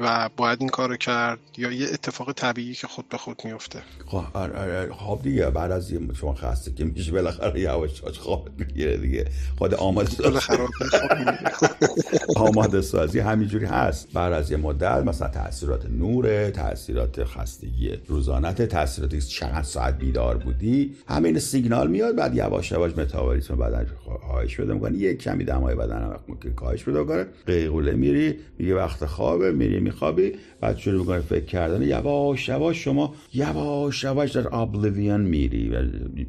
و 0.00 0.30
باید 0.36 0.60
این 0.60 0.68
کارو 0.68 0.96
کرد 0.96 1.38
یا 1.56 1.72
یه 1.72 1.86
اتفاق 1.92 2.32
طبیعی 2.32 2.74
که 2.74 2.86
خود 2.86 3.08
به 3.08 3.16
خود 3.16 3.42
میفته 3.44 3.82
خب 4.06 4.24
آره، 4.34 4.58
آره، 4.58 4.92
خواب 4.92 5.22
دیگه. 5.22 5.50
بعد 5.50 5.70
از 5.70 5.92
شما 6.20 6.34
خسته 6.34 6.72
که 6.72 6.84
میشه 6.84 7.12
بالاخره 7.12 7.60
یواش 7.60 8.02
خواب 8.18 8.48
می‌گیره 8.58 8.96
دیگه. 8.96 9.26
خود 9.58 9.74
آماده 9.74 10.10
سازی 10.10 10.38
آماده 12.36 12.80
سازی 12.82 13.18
همینجوری 13.18 13.66
هست. 13.66 14.08
بعد 14.12 14.32
از 14.32 14.50
یه 14.50 14.56
مدت 14.56 15.04
مثلا 15.04 15.28
تاثیرات 15.28 15.86
نور 15.86 16.50
تاثیرات 16.50 17.24
خستگی 17.24 17.92
روزانت 18.06 18.62
تاثیرات 18.62 19.18
چند 19.18 19.64
ساعت 19.64 19.98
بیدار 19.98 20.36
بودی 20.36 20.73
همه 21.08 21.28
این 21.28 21.38
سیگنال 21.38 21.90
میاد 21.90 22.16
بعد 22.16 22.34
یواش 22.34 22.72
یواش 22.72 22.98
متابولیسم 22.98 23.56
بدن 23.56 23.86
کاهش 24.28 24.56
پیدا 24.56 24.74
می‌کنه 24.74 24.98
یک 24.98 25.18
کمی 25.18 25.44
دمای 25.44 25.74
بدن 25.74 26.02
هم 26.02 26.20
ممکن 26.28 26.50
کاهش 26.50 26.84
پیدا 26.84 27.04
کنه. 27.04 27.26
قیقوله 27.46 27.92
میری 27.92 28.34
میگه 28.58 28.74
وقت 28.74 29.04
خوابه 29.04 29.52
میری 29.52 29.80
میخوابی 29.80 30.32
بعد 30.60 30.76
شروع 30.76 31.00
می‌کنه 31.00 31.20
فکر 31.20 31.44
کردن. 31.44 31.82
یواش 31.82 32.48
یواش 32.48 32.84
شما 32.84 33.14
یواش 33.34 34.04
یواش 34.04 34.32
در 34.32 34.54
ابلیویان 34.56 35.20
میری 35.20 35.72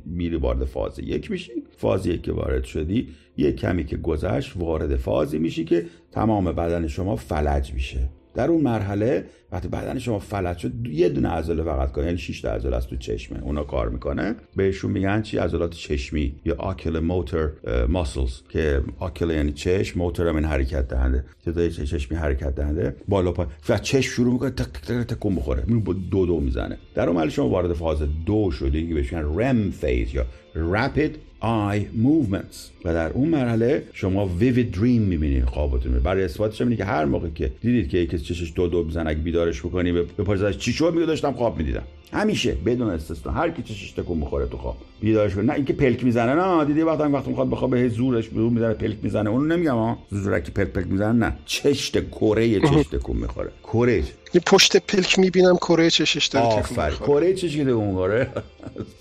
میری 0.06 0.36
وارد 0.36 0.66
فاز 0.66 1.00
یک 1.00 1.32
میشی. 1.32 1.52
فاز 1.78 2.08
یک 2.08 2.22
که 2.22 2.32
وارد 2.32 2.64
شدی 2.64 3.08
یک 3.38 3.56
کمی 3.56 3.86
که 3.86 3.98
گذشت 3.98 4.54
وارد 4.56 4.96
فازی 4.96 5.40
میشی 5.40 5.66
که 5.66 5.86
تمام 6.12 6.46
بدن 6.46 6.88
شما 6.88 7.16
فلج 7.16 7.74
میشه. 7.74 8.10
در 8.34 8.48
اون 8.48 8.62
مرحله 8.62 9.26
وقتی 9.52 9.68
بدن 9.68 10.00
شما 10.00 10.20
فلج 10.20 10.58
شد 10.58 10.72
یه 10.88 11.10
دونه 11.10 11.30
عضله 11.30 11.64
فقط 11.64 11.92
کنه 11.92 12.06
یعنی 12.06 12.18
6 12.18 12.42
تا 12.42 12.52
عضله 12.52 12.76
است 12.76 12.90
تو 12.90 12.96
چشمه 12.96 13.40
اونا 13.44 13.64
کار 13.64 13.90
می‌کنه. 13.90 14.36
بهشون 14.56 14.92
میگن 14.92 15.22
چی؟ 15.22 15.38
عضلات 15.38 15.72
چشمی 15.72 16.36
یا 16.46 16.56
آکل 16.58 17.00
موتور 17.00 17.52
ماسلز 17.88 18.42
که 18.50 18.82
آکل 19.00 19.30
یعنی 19.30 19.52
چشم 19.52 20.00
موتور 20.00 20.28
هم 20.28 20.36
این 20.36 20.46
حرکت 20.46 20.88
دهنده. 20.88 21.26
که 21.46 21.70
چشمی 21.70 22.18
حرکت 22.18 22.56
دهنده؟ 22.56 22.96
بالا 23.08 23.32
پایین 23.32 23.52
و 23.70 23.78
چشم 23.78 24.12
شروع 24.12 24.34
می‌کنه 24.34 24.50
تک 24.50 24.66
تک 24.66 24.86
تک 24.86 25.16
تک 25.16 25.20
بخوره. 25.20 25.64
دو 26.12 26.26
دو 26.26 26.40
می‌زنه. 26.40 26.78
در 26.96 27.10
مرحله 27.10 27.30
شما 27.30 27.50
وارد 27.50 27.74
فاز 27.74 28.04
دو 28.26 28.52
شده 28.52 28.88
که 28.88 28.94
بهش 28.94 29.14
REM 29.14 29.72
phase 29.72 30.14
یا 30.14 30.26
rapid 30.56 31.12
eye 31.42 31.82
movements. 32.06 32.86
و 32.86 32.94
در 32.94 33.10
اون 33.10 33.30
مرحله 33.30 33.84
شما 33.94 34.30
vivid 34.40 34.76
dream 34.76 34.82
می‌بینید 34.82 35.46
خوابتون 35.46 36.00
برای 36.00 36.24
اثباتش 36.24 36.62
اینه 36.62 36.76
که 36.76 36.86
هر 36.86 37.06
موقع 37.06 37.30
که 37.30 37.52
دیدید 37.62 37.90
که 37.90 37.98
یکی 37.98 38.20
چشش 38.20 38.54
دو 38.56 38.68
دو 38.68 38.84
می‌زنه 38.84 39.10
اگه 39.10 39.20
بیدارش 39.46 39.62
بکنی؟ 39.66 39.92
به 39.92 40.24
پارزش 40.24 40.58
چی 40.58 40.74
شد؟ 40.74 40.94
میگه 40.94 41.06
داشتم 41.06 41.32
خواب 41.32 41.58
می‌دیدم. 41.58 41.84
همیشه 42.14 42.58
بدون 42.66 42.90
استثنا. 42.90 43.32
هر 43.32 43.50
کی 43.50 43.64
چشش 43.64 43.92
تکون 43.92 44.18
می‌خوره 44.18 44.46
تو 44.46 44.58
خواب. 44.58 44.78
بیدارش 45.02 45.36
کنه 45.36 45.44
نه 45.44 45.54
اینکه 45.54 45.74
پلک 45.74 46.04
می‌زنه 46.04 46.34
نه. 46.36 46.66
دیدی 46.66 46.82
وقتی 46.82 47.04
وقتی 47.04 47.30
می‌خواد 47.30 47.50
بخواب 47.50 47.72
به 47.72 47.90
زورش 47.90 48.28
برو 48.28 48.50
می‌زنه 48.50 48.74
پلک 48.74 48.98
می‌زنه. 49.02 49.30
اونو 49.30 49.46
نمیگم 49.46 49.76
ها 49.76 49.98
زورکی 50.10 50.52
پلک 50.52 50.68
پلک 50.68 50.88
می‌زنه 50.88 51.12
نه. 51.12 51.36
چشت 51.46 52.10
کره 52.10 52.60
چش 52.60 52.88
تکون 52.92 53.18
می‌خوره. 53.18 53.52
کره. 53.64 54.04
پشت 54.46 54.78
پلک 54.78 55.20
می‌بینم 55.20 55.56
کره 55.56 55.90
چشش 55.90 56.26
داره 56.28 56.46
آفر 56.46 56.92
کره 56.92 57.34
چشش 57.34 57.56
تکون 57.56 57.88
می‌خوره 57.88 58.32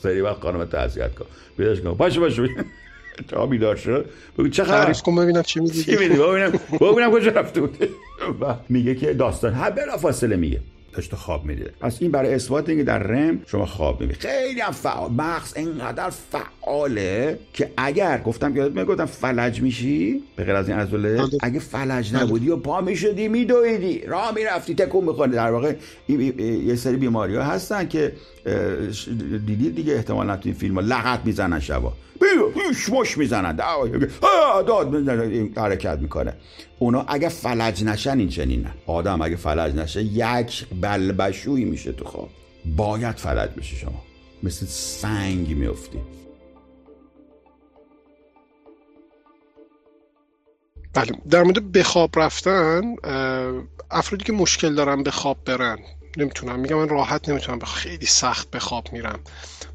سری 0.02 0.20
وقت 0.20 0.40
خانم 0.40 0.64
تعزیت 0.64 1.14
کن. 1.14 1.26
بیدارش 1.56 1.80
کن. 1.80 1.94
باشه 1.94 2.20
باشه. 2.20 2.48
تا 3.28 3.46
بیدار 3.46 3.76
شد 3.76 4.10
بگو 4.38 4.48
چه 4.48 4.64
خبر؟ 4.64 4.82
تعریف 4.82 5.02
کن 5.02 5.16
ببینم 5.16 5.42
چی 5.42 5.60
میگی. 5.60 5.84
چی 5.84 5.90
میگی؟ 5.96 6.08
ببینم 6.08 6.52
ببینم 6.80 7.10
کجا 7.10 7.30
رفته 7.30 7.60
بود. 7.60 7.88
میگه 8.68 8.94
که 8.94 9.14
داستان. 9.14 9.52
ها 9.52 9.70
بلا 9.70 9.96
فاصله 9.96 10.36
میگه. 10.36 10.60
داشته 10.92 11.16
خواب 11.16 11.44
می‌دیده 11.44 11.70
پس 11.80 11.96
این 12.00 12.10
برای 12.10 12.34
اثبات 12.34 12.68
اینکه 12.68 12.84
در 12.84 12.98
رم 12.98 13.42
شما 13.46 13.66
خواب 13.66 14.00
می‌بینید 14.00 14.22
خیلی 14.22 14.60
هم 14.60 14.72
فعال. 14.72 15.10
مغز 15.10 15.56
اینقدر 15.56 16.10
فعاله 16.10 17.38
که 17.52 17.70
اگر 17.76 18.18
گفتم 18.18 18.56
یادت 18.56 18.76
می‌گفتم 18.76 19.04
فلج 19.06 19.62
میشی؟ 19.62 20.22
به 20.36 20.44
غیر 20.44 20.54
از 20.54 20.68
این 20.68 20.78
عضله. 20.78 21.24
اگه 21.42 21.58
فلج 21.58 22.12
بله. 22.12 22.22
نبودی 22.22 22.50
و 22.50 22.56
پا 22.56 22.80
می‌شدی 22.80 23.28
میدویدی. 23.28 24.00
راه 24.06 24.34
می‌رفتی. 24.34 24.74
تکون 24.74 25.04
می‌خوری 25.04 25.32
در 25.32 25.50
واقع 25.50 25.74
یه 26.08 26.74
سری 26.74 26.96
بیماری 26.96 27.36
ها 27.36 27.42
هستن 27.42 27.88
که 27.88 28.12
دیدید 29.46 29.74
دیگه 29.74 29.94
احتمالا 29.94 30.36
تو 30.36 30.42
این 30.44 30.54
فیلم 30.54 30.74
ها 30.74 30.80
لغت 30.80 31.20
می‌زنن 31.24 31.60
شبا. 31.60 31.92
مش 32.92 33.18
می‌زنن. 33.18 33.56
داد 34.66 35.08
حرکت 35.58 35.98
می‌کنه. 35.98 36.34
اونا 36.78 37.04
اگه 37.08 37.28
فلج 37.28 37.84
نشن 37.84 38.18
این 38.18 38.28
چنینن 38.28 38.74
آدم 38.86 39.22
اگه 39.22 39.36
فلج 39.36 39.74
نشه 39.74 40.02
یک 40.02 40.66
بلبشوی 40.80 41.64
میشه 41.64 41.92
تو 41.92 42.04
خواب. 42.04 42.28
باید 42.76 43.16
فلج 43.16 43.50
بشه 43.50 43.76
شما. 43.76 44.02
مثل 44.42 44.66
سنگ 44.66 45.56
میفتی. 45.56 45.98
بله 50.94 51.12
در 51.30 51.42
مورد 51.42 51.72
به 51.72 51.82
خواب 51.82 52.18
رفتن 52.18 52.94
افرادی 53.90 54.24
که 54.24 54.32
مشکل 54.32 54.74
دارن 54.74 55.02
به 55.02 55.10
خواب 55.10 55.44
برن 55.44 55.78
نمی‌تونم. 56.18 56.60
میگم 56.60 56.76
من 56.76 56.88
راحت 56.88 57.28
نمی‌تونم 57.28 57.58
خیلی 57.58 58.06
سخت 58.06 58.50
به 58.50 58.58
خواب 58.58 58.92
میرم. 58.92 59.20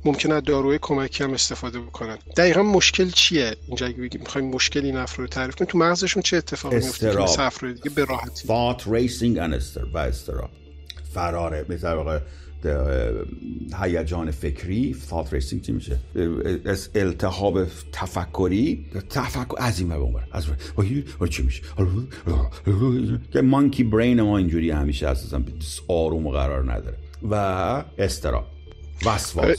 ممکنه 0.05 0.41
داروی 0.41 0.79
کمکی 0.81 1.23
هم 1.23 1.33
استفاده 1.33 1.79
بکنن 1.79 2.17
دقیقا 2.37 2.63
مشکل 2.63 3.09
چیه؟ 3.09 3.55
اینجا 3.67 3.85
اگه 3.85 3.97
بگیم 3.97 4.21
می‌خوایم 4.21 4.47
مشکل 4.47 4.85
این 4.85 4.97
افراد 4.97 5.19
رو 5.19 5.27
تعریف 5.27 5.55
کنیم 5.55 5.71
تو 5.71 5.77
مغزشون 5.77 6.23
چه 6.23 6.37
اتفاقی 6.37 6.75
میفته 6.75 7.11
که 7.11 7.17
مثل 7.17 7.41
افراد 7.41 7.73
دیگه 7.73 7.89
به 7.89 8.05
راحتی. 8.05 8.47
Thought 8.47 8.81
racing 8.81 9.37
و 9.93 9.97
استراب. 9.97 10.49
فراره. 11.13 11.65
مثل 11.69 12.19
هیجان 13.81 14.31
فکری 14.31 14.95
thought 15.09 15.27
racing 15.27 15.61
چی 15.61 15.71
میشه؟ 15.71 15.99
التهاب 16.95 17.65
تفکری 17.91 18.85
تفکر 19.09 19.55
از 19.57 19.79
این 19.79 19.91
اون 19.91 20.15
از 20.31 20.47
چی 21.29 21.43
میشه؟ 21.43 21.63
که 23.31 23.41
مانکی 23.41 23.83
برین 23.83 24.21
ما 24.21 24.37
اینجوری 24.37 24.71
همیشه 24.71 25.07
اساسا 25.07 25.41
آروم 25.87 26.27
و 26.27 26.31
قرار 26.31 26.71
نداره. 26.73 26.97
و 27.29 27.35
استراب 27.97 28.45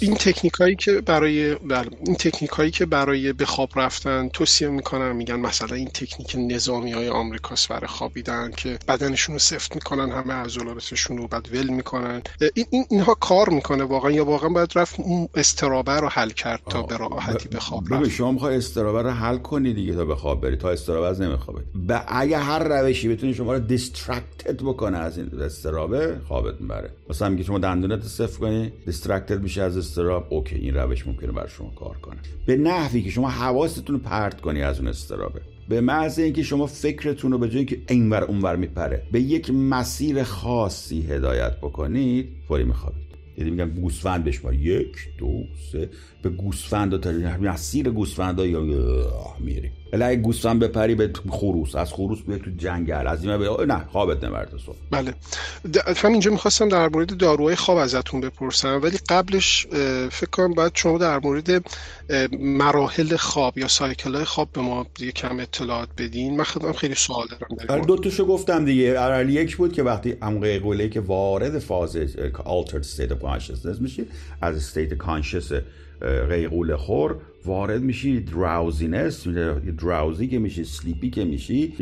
این 0.01 0.15
تکنیک 0.15 0.53
هایی 0.53 0.77
که 0.77 0.93
برای 0.93 1.55
بله، 1.55 1.89
این 2.07 2.15
تکنیک 2.15 2.51
هایی 2.51 2.71
که 2.71 2.87
برای 2.87 3.33
به 3.33 3.47
خواب 3.47 3.71
رفتن 3.77 4.29
توصیه 4.29 4.69
می‌کنن 4.69 5.13
میگن 5.13 5.37
مثلا 5.37 5.77
این 5.77 5.89
تکنیک 5.89 6.37
نظامی 6.39 6.93
های 6.93 7.09
آمریکاست 7.09 7.69
برای 7.69 7.87
خوابیدن 7.87 8.51
که 8.57 8.79
بدنشون 8.89 9.33
رو 9.33 9.39
سفت 9.39 9.75
می‌کنن 9.75 10.11
همه 10.11 10.35
عضلاتشون 10.35 11.19
رو 11.19 11.29
بعد 11.29 11.49
ول 11.53 11.69
می‌کنن. 11.69 12.23
این, 12.55 12.67
این 12.71 12.85
اینها 12.91 13.15
کار 13.15 13.49
می‌کنه 13.49 13.85
واقعا 13.85 14.11
یا 14.11 14.25
واقعا 14.25 14.49
باید 14.49 14.73
رفت 14.75 15.01
اون 15.01 15.29
استرابه 15.35 15.93
رو 15.93 16.09
حل 16.09 16.31
کرد 16.31 16.61
تا 16.71 16.83
به 16.83 16.97
راحتی 16.97 17.49
به 17.49 17.61
خواب 17.61 17.95
رفت. 17.95 18.11
شما 18.11 18.33
می‌خوای 18.33 18.57
اضطرابه 18.57 19.03
رو 19.03 19.11
حل 19.11 19.39
کنی 19.39 19.75
دیگه 19.75 19.95
تا 19.95 20.05
به 20.05 20.17
خواب 20.17 20.41
بری 20.41 20.57
تا 20.57 20.71
اضطرابه 20.71 21.07
از 21.07 21.21
نمیخوابه 21.21 21.61
اگه 22.09 22.39
هر 22.39 22.59
روشی 22.59 23.09
بتونی 23.09 23.35
شما 23.35 23.53
رو 23.53 23.59
distracted 23.59 24.57
بکنه 24.63 24.99
از 24.99 25.19
این 25.19 25.31
اضطرابه 25.41 26.21
خوابت 26.29 26.61
می‌بره. 26.61 26.91
مثلا 27.11 27.29
میگه 27.29 27.45
شما 27.45 27.59
دندونت 27.59 28.03
صفر 28.03 28.39
کنی 28.39 28.73
distracted 29.31 29.43
میشه 29.43 29.63
از 29.63 29.77
اضطراب. 29.77 30.27
okay 30.31 30.57
این 30.57 30.75
روش 30.75 31.07
ممکنه 31.07 31.33
بر 31.33 31.47
شما 31.47 31.71
کار 31.71 31.97
کنه. 31.97 32.17
به 32.47 32.57
نحوی 32.57 33.03
که 33.03 33.11
شما 33.11 33.29
حواستون 33.29 33.97
رو 33.97 34.03
پرت 34.03 34.41
کنی 34.41 34.63
از 34.63 34.79
اون 34.79 34.89
اضطرابه. 34.89 35.41
به 35.69 35.81
محض 35.81 36.19
اینکه 36.19 36.43
شما 36.43 36.67
فکرتون 36.67 37.33
رو 37.33 37.39
به 37.39 37.49
جایی 37.49 37.65
که 37.65 37.83
اینور 37.89 38.25
اونور 38.25 38.57
میپره 38.57 39.03
به 39.13 39.21
یک 39.21 39.51
مسیر 39.51 40.23
خاصی 40.23 41.03
هدایت 41.03 41.57
بکنید 41.57 42.29
فوری 42.49 42.65
میخوابید. 42.65 43.10
یعنی 43.41 43.51
میگن 43.51 43.71
گوسفند 43.71 44.25
بشمار 44.25 44.55
یک 44.55 44.97
دو 45.19 45.45
سه. 45.73 45.91
به 46.23 46.29
گوسفند 46.29 47.01
تا 47.01 47.11
مسیر 47.41 47.91
گوسفند 47.91 48.39
یا 48.39 48.61
میری. 49.39 49.71
اگه 49.93 50.17
گوسفند 50.17 50.61
بپری 50.61 50.95
به 50.95 51.11
خروس. 51.31 51.75
از 51.75 51.93
خروس 51.93 52.23
بیای 52.23 52.39
تو 52.39 52.51
جنگل. 52.57 53.07
از 53.07 53.25
این 53.25 53.39
به 53.39 53.67
نه 53.67 53.85
خوابت 53.93 54.25
نبرده 54.25 54.59
صبح. 54.59 54.77
بله. 54.91 55.15
هم 55.97 56.13
اینجا 56.13 56.31
می‌خواستم 56.31 56.69
در 56.69 56.89
مورد 56.89 57.17
داروهای 57.17 57.57
خواب 57.57 57.79
ازتون 57.79 58.21
بپرسم 58.21 58.81
ولی 58.83 58.99
قبلش 59.09 59.67
فکر 60.11 60.31
کنم 60.33 60.55
باید 60.55 60.73
شما 60.75 60.99
در 60.99 61.21
مورد 61.25 61.65
مراحل 62.41 63.17
خواب 63.17 63.59
یا 63.59 63.69
سایکل 63.69 64.15
های 64.15 64.25
خواب 64.25 64.49
به 64.53 64.61
ما 64.61 64.87
دیگه 64.95 65.13
کم 65.13 65.41
اطلاعات 65.41 65.89
بدین. 65.99 66.37
من 66.37 66.45
خودم 66.45 66.73
خیلی 66.73 66.95
سوال 66.95 67.27
دارم 67.31 67.67
در 67.69 67.87
دو 67.87 67.97
تاشو 67.97 68.27
گفتم 68.27 68.65
دیگه. 68.65 68.85
اول 68.85 69.31
یک 69.31 69.57
بود 69.57 69.73
که 69.73 69.83
وقتی 69.83 70.17
عمقه 70.23 70.59
قوله 70.59 70.89
که 70.89 71.01
وارد 71.01 71.59
فاز 71.59 71.97
altered 72.37 72.85
state 72.97 73.13
consciousness 73.39 73.81
میشید 73.81 74.13
از 74.41 74.75
state 74.75 74.97
conscious 75.07 75.53
قیقول 76.29 76.77
خور 76.77 77.17
وارد 77.45 77.83
میشی 77.83 78.21
دراوزینس 78.21 79.27
دراوزی 79.83 80.29
که 80.29 80.39
میشی 80.39 80.65
سلیپی 80.65 81.11
که 81.11 81.25
میشی 81.25 81.73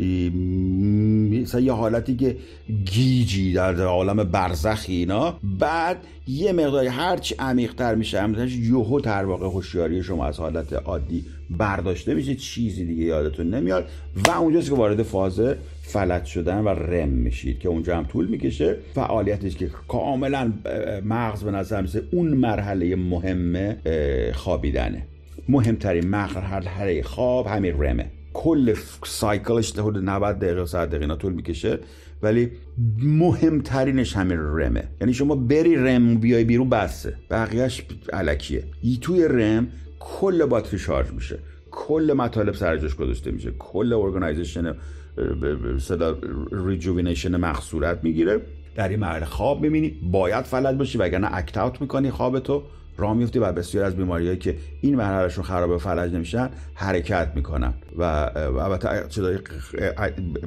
مثلا 1.41 1.61
یه 1.61 1.71
حالتی 1.71 2.15
که 2.15 2.37
گیجی 2.85 3.53
در 3.53 3.81
عالم 3.81 4.23
برزخی 4.23 4.95
اینا. 4.95 5.39
بعد 5.59 5.97
یه 6.27 6.51
مقداری 6.51 6.87
هرچی 6.87 7.35
عمیقتر 7.39 7.95
میشه 7.95 8.21
همونش 8.21 8.55
یوهو 8.55 8.99
در 8.99 9.25
واقع 9.25 9.45
هوشیاری 9.45 10.03
شما 10.03 10.25
از 10.25 10.37
حالت 10.37 10.73
عادی 10.73 11.25
برداشته 11.57 12.13
میشه 12.13 12.35
چیزی 12.35 12.85
دیگه 12.85 13.03
یادتون 13.03 13.53
نمیاد. 13.53 13.89
و 14.27 14.31
اونجاست 14.31 14.69
که 14.69 14.75
وارد 14.75 15.03
فاز 15.03 15.41
فلج 15.81 16.25
شدن 16.25 16.59
و 16.59 16.69
رم 16.69 17.09
میشید 17.09 17.59
که 17.59 17.69
اونجا 17.69 17.97
هم 17.97 18.03
طول 18.03 18.27
می‌کشه. 18.27 18.75
فعالیتش 18.93 19.55
که 19.55 19.69
کاملا 19.87 20.53
مغز 21.05 21.43
به 21.43 21.51
نظر 21.51 21.81
میسه 21.81 22.03
اون 22.11 22.27
مرحله 22.27 22.95
مهم 22.95 23.75
خوابیدنه. 24.33 25.07
مهمترین 25.49 26.07
مرحله 26.07 27.03
خواب 27.03 27.47
همین 27.47 27.83
رمه. 27.83 28.11
کل 28.33 28.73
سایکلش 29.05 29.71
حدود 29.71 30.03
90 30.03 30.39
دقیقه 30.39 30.65
100 30.65 30.89
دقیقه 30.89 31.15
طول 31.15 31.33
می‌کشه 31.33 31.79
ولی 32.21 32.51
مهمترینش 33.03 34.15
همین 34.15 34.37
رمه. 34.39 34.83
یعنی 35.01 35.13
شما 35.13 35.35
بری 35.35 35.75
رم 35.75 36.15
بیای 36.15 36.43
بیرون 36.43 36.69
بسه. 36.69 37.15
بقیهش 37.29 37.83
علکیه. 38.13 38.63
توی 39.01 39.27
رم 39.27 39.67
کل 39.99 40.45
باتری 40.45 40.79
شارژ 40.79 41.11
میشه. 41.11 41.39
کل 41.71 42.13
مطالب 42.17 42.53
سرجاش 42.53 42.95
گذاشته 42.95 43.31
میشه. 43.31 43.51
کل 43.59 43.93
organization 43.93 44.75
صدا 45.79 46.17
rejuvenation 46.51 47.35
مغز 47.35 47.63
صورت 47.63 48.03
می‌گیره. 48.03 48.41
در 48.75 48.89
این 48.89 48.99
مرحله 48.99 49.25
خواب 49.25 49.61
می‌بینی. 49.61 49.89
باید 50.11 50.45
فلج 50.45 50.77
باشی 50.77 50.97
وگرنه 50.97 51.27
act 51.31 51.57
out 51.57 51.81
می‌کنی 51.81 52.11
خوابتو 52.11 52.63
راه 52.99 53.13
میفتی 53.13 53.39
و 53.39 53.51
بسیار 53.51 53.85
از 53.85 53.95
بیماریهایی 53.95 54.37
که 54.37 54.55
این 54.81 54.95
مرحلهشون 54.95 55.43
خراب 55.43 55.77
فلج 55.77 56.13
نمیشن 56.13 56.49
حرکت 56.73 57.31
می‌کنن. 57.35 57.73
و 57.97 58.03
البته 58.03 59.07
چیزای 59.09 59.37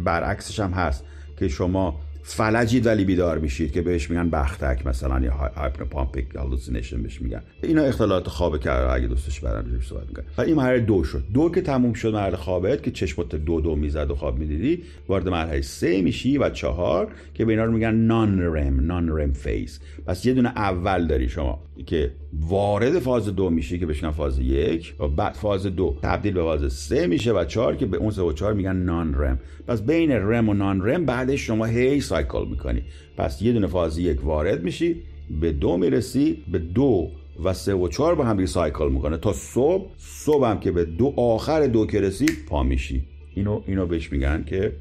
برعکسش 0.05 0.61
هم 0.61 0.71
هست 0.71 1.05
که 1.37 1.49
شما 1.49 2.01
فلجید 2.25 2.87
ولی 2.87 3.05
بیدار 3.05 3.39
میشید 3.39 3.73
که 3.73 3.83
بهش 3.83 4.11
میگن 4.11 4.31
بختک 4.31 4.87
مثلا 4.87 5.21
یا 5.21 5.33
hypnopompic 5.33 6.35
hallucination 6.35 7.03
بهش 7.03 7.23
میگن. 7.23 7.43
اینا 7.63 7.83
اختلالات 7.83 8.29
خوابه 8.29 8.59
که 8.59 8.73
اگه 8.73 9.07
دوستش 9.07 9.41
برن 9.41 9.71
روش 9.71 9.89
صحبت 9.89 10.09
می‌کنن 10.09 10.25
و 10.39 10.41
این 10.41 10.57
مرحله 10.57 10.81
دو 10.81 11.05
شد. 11.05 11.23
دو 11.35 11.51
که 11.51 11.61
تموم 11.61 11.93
شد 11.93 12.15
مرحله 12.15 12.37
خوابت 12.37 12.83
که 12.83 12.91
چشمت 12.91 13.35
دو 13.35 13.61
دو 13.61 13.77
می‌زد 13.77 14.11
و 14.11 14.15
خواب 14.15 14.39
می‌دیدی 14.39 14.83
وارد 15.09 15.29
مرحله 15.29 15.61
سه 15.61 16.03
میشی 16.03 16.39
و 16.39 16.51
چهار 16.51 17.09
که 17.35 17.45
به 17.45 17.53
اینا 17.53 17.65
رو 17.65 17.73
میگن 17.73 17.95
non 17.95 18.41
REM 18.41 18.87
non 18.87 19.09
REM 19.09 19.33
phase 19.33 19.81
پس 20.07 20.27
یه 20.27 20.35
دونه 20.35 20.49
اول 20.49 21.07
داری 21.07 21.29
شما 21.29 21.63
که 21.87 22.13
وارد 22.41 22.99
فاز 22.99 23.29
دو 23.29 23.51
میشی 23.51 23.79
که 23.79 23.87
بشن 23.87 24.11
فاز 24.11 24.39
یک 24.39 24.95
و 25.01 25.09
بعد 25.09 25.35
فاز 25.35 25.67
دو 25.67 25.97
تبدیل 26.03 26.33
به 26.33 26.43
فاز 26.43 26.73
سه 26.73 27.07
میشه 27.07 27.33
و 27.33 27.45
چهار 27.45 27.77
که 27.77 27.87
به 27.87 27.97
اون 27.97 28.11
سه 28.11 28.23
و 28.23 28.33
چهار 28.33 28.53
میگن 28.53 28.77
non 28.77 29.15
REM 29.15 29.39
پس 29.67 29.83
بین 29.83 30.13
REM 30.13 30.49
و 30.49 30.55
non 30.55 30.83
REM 30.83 31.07
بعدش 31.07 31.47
شما 31.47 31.65
هی 31.65 32.01
cycle 32.01 32.45
می‌کنی. 32.51 32.83
پس 33.17 33.43
یه 33.43 33.53
دونه 33.53 33.67
فاز 33.67 33.99
یک 33.99 34.25
وارد 34.25 34.65
میشی 34.65 34.97
به 35.41 35.53
دو 35.53 35.77
می‌رسی 35.77 36.43
به 36.53 36.59
دو 36.59 37.09
و 37.45 37.53
سه 37.53 37.75
و 37.75 37.89
چهار 37.89 38.15
با 38.15 38.25
هم 38.25 38.47
cycle 38.47 38.91
می‌کنه. 38.93 39.17
تا 39.17 39.33
صبح 39.33 39.91
صبح 39.99 40.47
هم 40.47 40.61
که 40.61 40.73
به 40.73 40.85
دو 40.85 41.15
آخر 41.17 41.67
دو 41.67 41.87
که 41.87 42.01
رسی 42.01 42.27
پا 42.49 42.63
میشی. 42.63 43.05
اینو 43.35 43.61
اینو 43.67 43.87
بهش 43.87 44.13
میگن 44.13 44.45
که 44.47 44.73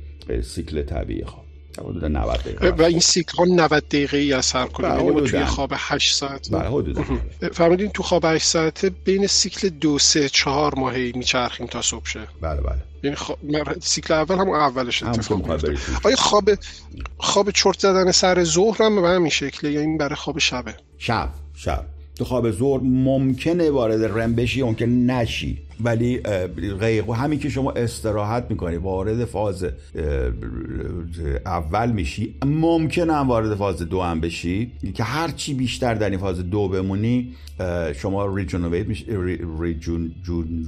سیکل 0.41 0.81
طبیعی 0.81 1.23
خواب. 1.23 1.50
حدود 1.79 2.05
90 2.05 2.37
دقیقه. 2.39 2.71
و 2.71 2.81
این 2.81 2.99
سیکل 2.99 3.37
ها 3.37 3.45
90 3.45 3.87
دقیقه 3.87 4.17
ای 4.17 4.33
اثر 4.33 4.65
کنه 4.65 5.03
یعنی 5.03 5.21
توی 5.21 5.45
خواب 5.45 5.73
8 5.75 6.15
ساعت 6.15 6.51
بله 6.51 6.69
حدود 6.69 6.99
فرمودین 7.53 7.89
تو 7.89 8.03
خواب 8.03 8.25
8 8.25 8.47
ساعته 8.47 8.89
بین 8.89 9.27
سیکل 9.27 9.69
2 9.69 9.99
3 9.99 10.29
4 10.29 10.75
ماهی 10.75 11.11
میچرخیم 11.15 11.67
تا 11.67 11.81
صبح 11.81 12.05
شه. 12.05 12.27
بله 12.41 12.61
بله. 12.61 12.83
یعنی 13.03 13.15
خواب... 13.15 13.39
سیکل 13.81 14.13
اول 14.13 14.35
هم 14.35 14.49
اولش 14.49 15.03
اتفاق 15.03 15.47
میفته 15.47 15.77
آیا 16.03 16.15
خواب 16.15 16.49
خواب 17.17 17.51
چرت 17.51 17.79
زدن 17.79 18.11
سر 18.11 18.43
ظهر 18.43 18.83
هم 18.83 19.01
به 19.01 19.07
همین 19.07 19.29
شکله؟ 19.29 19.71
یا 19.71 19.81
این 19.81 19.97
برای 19.97 20.15
خواب 20.15 20.39
شبه؟ 20.39 20.75
شب 20.97 21.29
شب. 21.55 21.85
تو 22.15 22.25
خواب 22.25 22.51
ظهر 22.51 22.79
ممکنه 22.83 23.71
وارد 23.71 24.03
رم 24.03 24.35
بشی 24.35 24.61
اون 24.61 24.75
که 24.75 24.85
نشی. 24.85 25.61
ولی 25.83 26.17
غیق 26.79 27.09
همین 27.09 27.39
که 27.39 27.49
شما 27.49 27.71
استراحت 27.71 28.45
می‌کنی 28.49 28.75
وارد 28.75 29.25
فاز 29.25 29.65
اول 31.45 31.91
میشی 31.91 32.35
ممکنه 32.45 33.13
هم 33.13 33.27
وارد 33.27 33.55
فاز 33.55 33.81
دو 33.81 34.01
هم 34.01 34.21
بشی 34.21 34.71
که 34.93 35.03
هرچی 35.03 35.53
بیشتر 35.53 35.93
در 35.93 36.09
این 36.09 36.19
فاز 36.19 36.39
دو 36.39 36.67
بمونی 36.67 37.33
شما 37.95 38.35
ریجونویت 38.35 38.87
میشی 38.87 39.05
ریجون 39.59 40.15
جون 40.23 40.67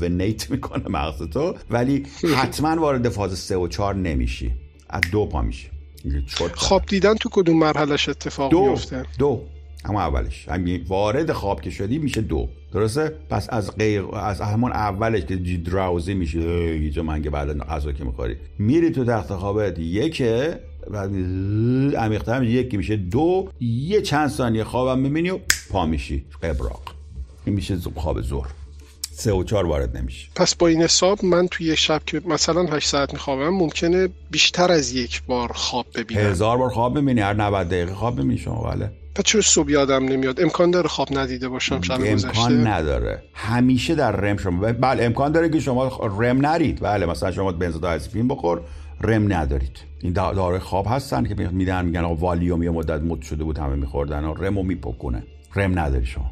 ونیت 0.00 0.50
می‌کنه 0.50 0.88
مغز 0.88 1.30
تو 1.30 1.54
ولی 1.70 2.06
حتما 2.36 2.80
وارد 2.80 3.08
فاز 3.08 3.38
سه 3.38 3.56
و 3.56 3.68
چهار 3.68 3.94
نمیشی. 3.94 4.50
از 4.90 5.02
دو 5.12 5.26
پا 5.26 5.42
میشی. 5.42 5.68
خواب 6.54 6.86
دیدن 6.86 7.14
تو 7.14 7.28
کدوم 7.32 7.58
مرحلش 7.58 8.08
اتفاق 8.08 8.50
دو. 8.50 8.70
میفته 8.70 9.04
دو. 9.18 9.44
اما 9.84 10.00
اولش. 10.00 10.48
همین 10.48 10.84
وارد 10.88 11.32
خواب 11.32 11.60
که 11.60 11.70
شدی 11.70 11.98
میشه 11.98 12.20
دو. 12.20 12.48
درسته؟ 12.72 13.12
پس 13.30 13.46
از 13.50 13.76
غیر 13.76 14.04
از 14.14 14.40
همون 14.40 14.72
اولش 14.72 15.22
که 15.22 15.36
دراوزی 15.36 16.14
میشه 16.14 16.40
یه 16.78 17.02
منگه 17.02 17.30
بعد 17.30 17.58
غذا 17.58 17.92
که 17.92 18.04
می‌خوری. 18.04 18.36
میری 18.58 18.90
تو 18.90 19.04
تخت 19.04 19.32
خوابت 19.32 19.78
یکه 19.78 20.60
بعد 20.90 21.10
عمیق‌تر 21.96 22.44
یکی 22.44 22.76
میشه 22.76 22.96
دو. 22.96 23.48
یه 23.60 24.02
چند 24.02 24.28
ثانیه 24.28 24.64
خوابم 24.64 25.02
می‌بینی 25.02 25.30
و 25.30 25.38
پا 25.70 25.86
میشی. 25.86 26.24
قبراق. 26.42 26.82
این 27.44 27.54
میشه 27.54 27.76
خواب 27.94 28.22
ظهر. 28.22 28.48
سه 29.10 29.32
و 29.32 29.44
چهار 29.44 29.66
وارد 29.66 29.96
نمیشه 29.96 30.28
پس 30.34 30.54
با 30.54 30.66
این 30.66 30.82
حساب 30.82 31.24
من 31.24 31.48
توی 31.48 31.66
یک 31.66 31.78
شب 31.78 32.02
که 32.06 32.22
مثلا 32.24 32.64
8 32.64 32.88
ساعت 32.88 33.12
میخوابم 33.12 33.48
ممکنه 33.48 34.08
بیشتر 34.30 34.72
از 34.72 34.92
یک 34.92 35.22
بار 35.22 35.52
خواب 35.52 35.86
ببینم. 35.94 36.20
هزار 36.20 36.56
بار 36.56 36.70
خواب 36.70 36.98
ببینی 36.98 37.20
هر 37.20 37.34
90 37.34 37.68
دقیقه 37.68 37.94
خواب 37.94 38.14
ببینی 38.14 38.38
شما 38.38 38.62
بله. 38.62 38.90
پس 39.18 39.24
چرا 39.24 39.40
صبح 39.40 39.70
یادم 39.70 40.04
نمیاد؟ 40.04 40.40
امکان 40.40 40.70
داره 40.70 40.88
خواب 40.88 41.08
ندیده 41.18 41.48
باشم 41.48 41.80
شب 41.80 41.92
امکان 41.92 42.14
گذشته؟ 42.14 42.52
نداره. 42.52 43.22
همیشه 43.34 43.94
در 43.94 44.12
رم 44.12 44.36
شما 44.36 44.72
بله 44.72 45.04
امکان 45.04 45.32
داره 45.32 45.48
که 45.48 45.60
شما 45.60 46.00
رم 46.18 46.46
نرید. 46.46 46.80
بله 46.80 47.06
مثلا 47.06 47.32
شما 47.32 47.52
بنزودازپین 47.52 48.28
بخور 48.28 48.60
رم 49.00 49.32
ندارید. 49.32 49.78
این 50.00 50.12
داره 50.12 50.58
خواب 50.58 50.86
هستن 50.88 51.24
که 51.24 51.34
میدن 51.34 51.84
میگن 51.84 52.00
والیوم 52.00 52.62
یه 52.62 52.70
مدت 52.70 53.02
مد 53.02 53.22
شده 53.22 53.44
بود 53.44 53.58
همه 53.58 53.74
میخوردن 53.74 54.24
و 54.24 54.34
رمو 54.34 54.62
میپکنه 54.62 55.22
رم 55.56 55.78
نداری 55.78 56.06
شما. 56.06 56.30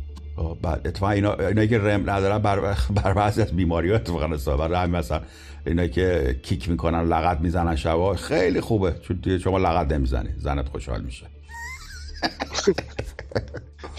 بعد 0.63 0.87
اتفاقا 0.87 1.13
اینا 1.13 1.35
اینایی 1.35 1.69
که 1.69 1.79
رم 1.79 2.11
ندارن 2.11 2.39
بر 2.39 2.61
بر 3.05 3.13
بعضی 3.13 3.43
از 3.43 3.53
بیماری 3.53 3.91
ها 3.91 3.97
اتفاقا 3.97 4.35
استفاده 4.35 4.59
برای 4.59 4.83
همین 4.83 4.97
مثلا 4.97 5.21
اینایی 5.67 5.89
که 5.89 6.37
کیک 6.43 6.69
می‌کنن 6.69 7.03
لغت 7.03 7.41
می‌زنن 7.41 7.77
شبا 7.77 8.15
خیلی 8.15 8.61
خوبه. 8.61 8.95
چون 9.03 9.39
شما 9.39 9.59
لغت 9.59 9.93
نمی‌زنی 9.93 10.29
زنت 10.39 10.69
خوشحال 10.69 11.03
میشه. 11.03 11.27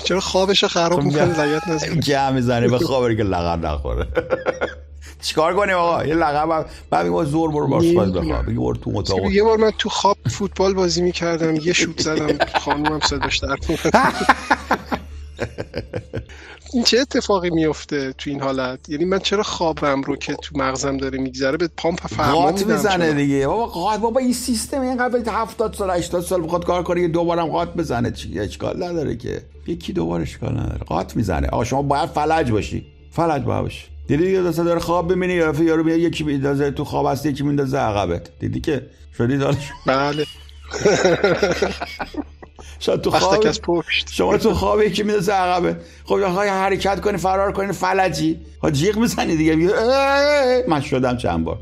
چرا 0.04 0.20
خوابش 0.20 0.64
خراب 0.66 1.04
می‌کنه 1.04 1.40
لگت 1.40 1.68
نزنه 1.68 1.96
گه 1.96 2.32
می‌زنه 2.32 2.68
به 2.68 2.78
خوابه 2.80 3.16
که 3.16 3.24
لغت 3.24 3.66
نخوره. 3.66 4.08
چیکار 5.22 5.56
کنیم 5.56 5.76
آقا؟ 5.76 6.06
یه 6.06 6.16
لقب 6.16 6.66
بعد 6.90 7.06
میگم 7.06 7.26
زور 7.26 7.52
برو 7.52 7.68
باش 7.68 7.92
باز 7.92 8.14
بخواب. 8.14 8.46
برو 8.46 8.76
تو 8.76 8.92
اتاق. 8.96 9.32
یه 9.32 9.44
بار 9.44 9.58
من 9.58 9.72
تو 9.78 9.90
خواب 9.90 10.18
فوتبال 10.30 10.74
بازی 10.74 11.02
می‌کردم 11.02 11.56
یه 11.56 11.74
شوت 11.74 12.02
زدم 12.02 12.38
خانومم 12.56 13.00
صداش 13.00 13.38
در 13.38 13.56
این 16.74 16.84
چه 16.84 17.00
اتفاقی 17.00 17.50
میفته 17.50 18.14
تو 18.18 18.30
این 18.30 18.42
حالت؟ 18.42 18.90
یعنی 18.90 19.06
من 19.06 19.20
چرا 19.20 19.44
خوابم 19.44 20.02
رو 20.02 20.16
که 20.16 20.36
تو 20.36 20.58
مغزم 20.58 20.98
داره 20.98 21.20
میگذره؟ 21.20 21.58
به 21.58 21.70
پامپ 21.78 22.08
فرمان 22.08 22.34
قاط 22.34 22.66
می‌زنه 22.66 23.14
دیگه. 23.14 23.48
بابا 23.48 23.66
قاط 23.66 24.00
بابا 24.00 24.20
این 24.20 24.34
سیستم 24.34 24.82
اینقدر 24.82 25.32
70 25.32 25.74
سال 25.74 25.92
80 25.92 26.24
سال 26.24 26.44
بخواد 26.44 26.66
کار 26.66 26.84
کنه 26.84 27.02
یه 27.02 27.08
دوبارم 27.08 27.46
قاط 27.46 27.70
بزنه. 27.70 28.12
چی؟ 28.12 28.40
اشکال 28.40 28.84
نداره 28.84 29.16
که. 29.16 29.42
یکی 29.68 29.94
دوبار 29.94 30.22
اشکال 30.22 30.60
نداره. 30.60 30.78
قاط 30.78 31.16
می‌زنه. 31.16 31.48
آقا 31.48 31.64
شما 31.64 31.82
باید 31.82 32.10
فلج 32.10 32.52
باشی. 32.52 32.86
فلج 33.12 33.44
باید 33.44 33.62
باشی. 33.62 33.86
دیدی 34.08 34.26
دیگه 34.26 34.42
دست 34.42 34.58
داره 34.58 34.80
خواب 34.80 35.14
ببینی 35.14 35.34
یا 35.34 35.54
یارو 35.64 35.84
میاد 35.84 36.00
یکی 36.00 36.24
میندازه 36.24 36.72
تو 36.72 36.86
خواب 36.86 37.08
هست 37.08 37.26
یکی 37.26 37.44
میندازه 37.44 37.78
عقبت. 37.78 38.30
دیدی 38.40 38.62
که؟ 38.62 38.86
شدی 39.18 39.38
دارش 39.38 39.70
بله. 39.86 40.26
شاید 42.80 43.02
تو 43.02 43.12
خواب 43.12 43.46
شما 44.12 44.38
تو 44.38 44.54
خواب 44.54 44.82
یکی 44.82 45.04
میندازه 45.04 45.34
عقبه. 45.34 45.78
خب 46.06 46.20
های 46.20 46.50
حرکت 46.50 47.02
کنی 47.02 47.18
فرار 47.18 47.52
کنی 47.52 47.72
فلجی. 47.72 48.40
ها 48.64 48.72
جیغ 48.72 48.98
می‌زنی 48.98 49.36
دیگه 49.36 49.56
من 50.68 50.82
شدم 50.82 51.18
چند 51.18 51.46
بار. 51.46 51.58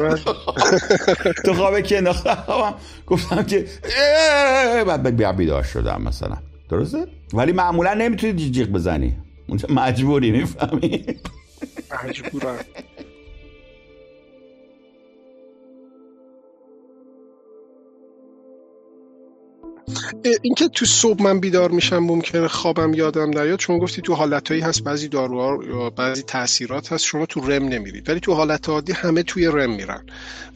تو 1.44 1.54
خواب 1.54 1.80
که 1.80 1.98
انداختم 1.98 2.74
گفتم 3.06 3.42
که 3.42 3.66
بعد 4.86 5.36
بیدار 5.36 5.62
شدم 5.62 6.02
مثلا. 6.02 6.36
درسته؟ 6.68 7.06
ولی 7.32 7.52
معمولا 7.52 7.94
نمی‌تونی 7.94 8.50
جیغ 8.50 8.68
بزنی. 8.68 9.16
اونجا 9.48 9.68
مجبوری 9.70 10.30
می‌فهمی؟ 10.30 11.04
مجبورم. 12.04 12.58
اینکه 20.42 20.68
تو 20.68 20.86
صبح 20.86 21.22
من 21.22 21.40
بیدار 21.40 21.70
میشم 21.70 21.98
ممکنه 21.98 22.48
خوابم 22.48 22.94
یادم 22.94 23.28
نیاد 23.28 23.58
چون 23.58 23.78
گفتی 23.78 24.02
تو 24.02 24.14
حالتهایی 24.14 24.62
هست 24.62 24.84
بعضی 24.84 25.08
داروها 25.08 25.64
یا 25.64 25.90
بعضی 25.90 26.22
تاثیرات 26.22 26.92
هست 26.92 27.04
شما 27.04 27.26
تو 27.26 27.40
رم 27.40 27.64
نمیرید. 27.64 28.08
ولی 28.08 28.20
تو 28.20 28.34
حالت 28.34 28.68
عادی 28.68 28.92
همه 28.92 29.22
توی 29.22 29.46
رم 29.46 29.70
میرن 29.70 30.02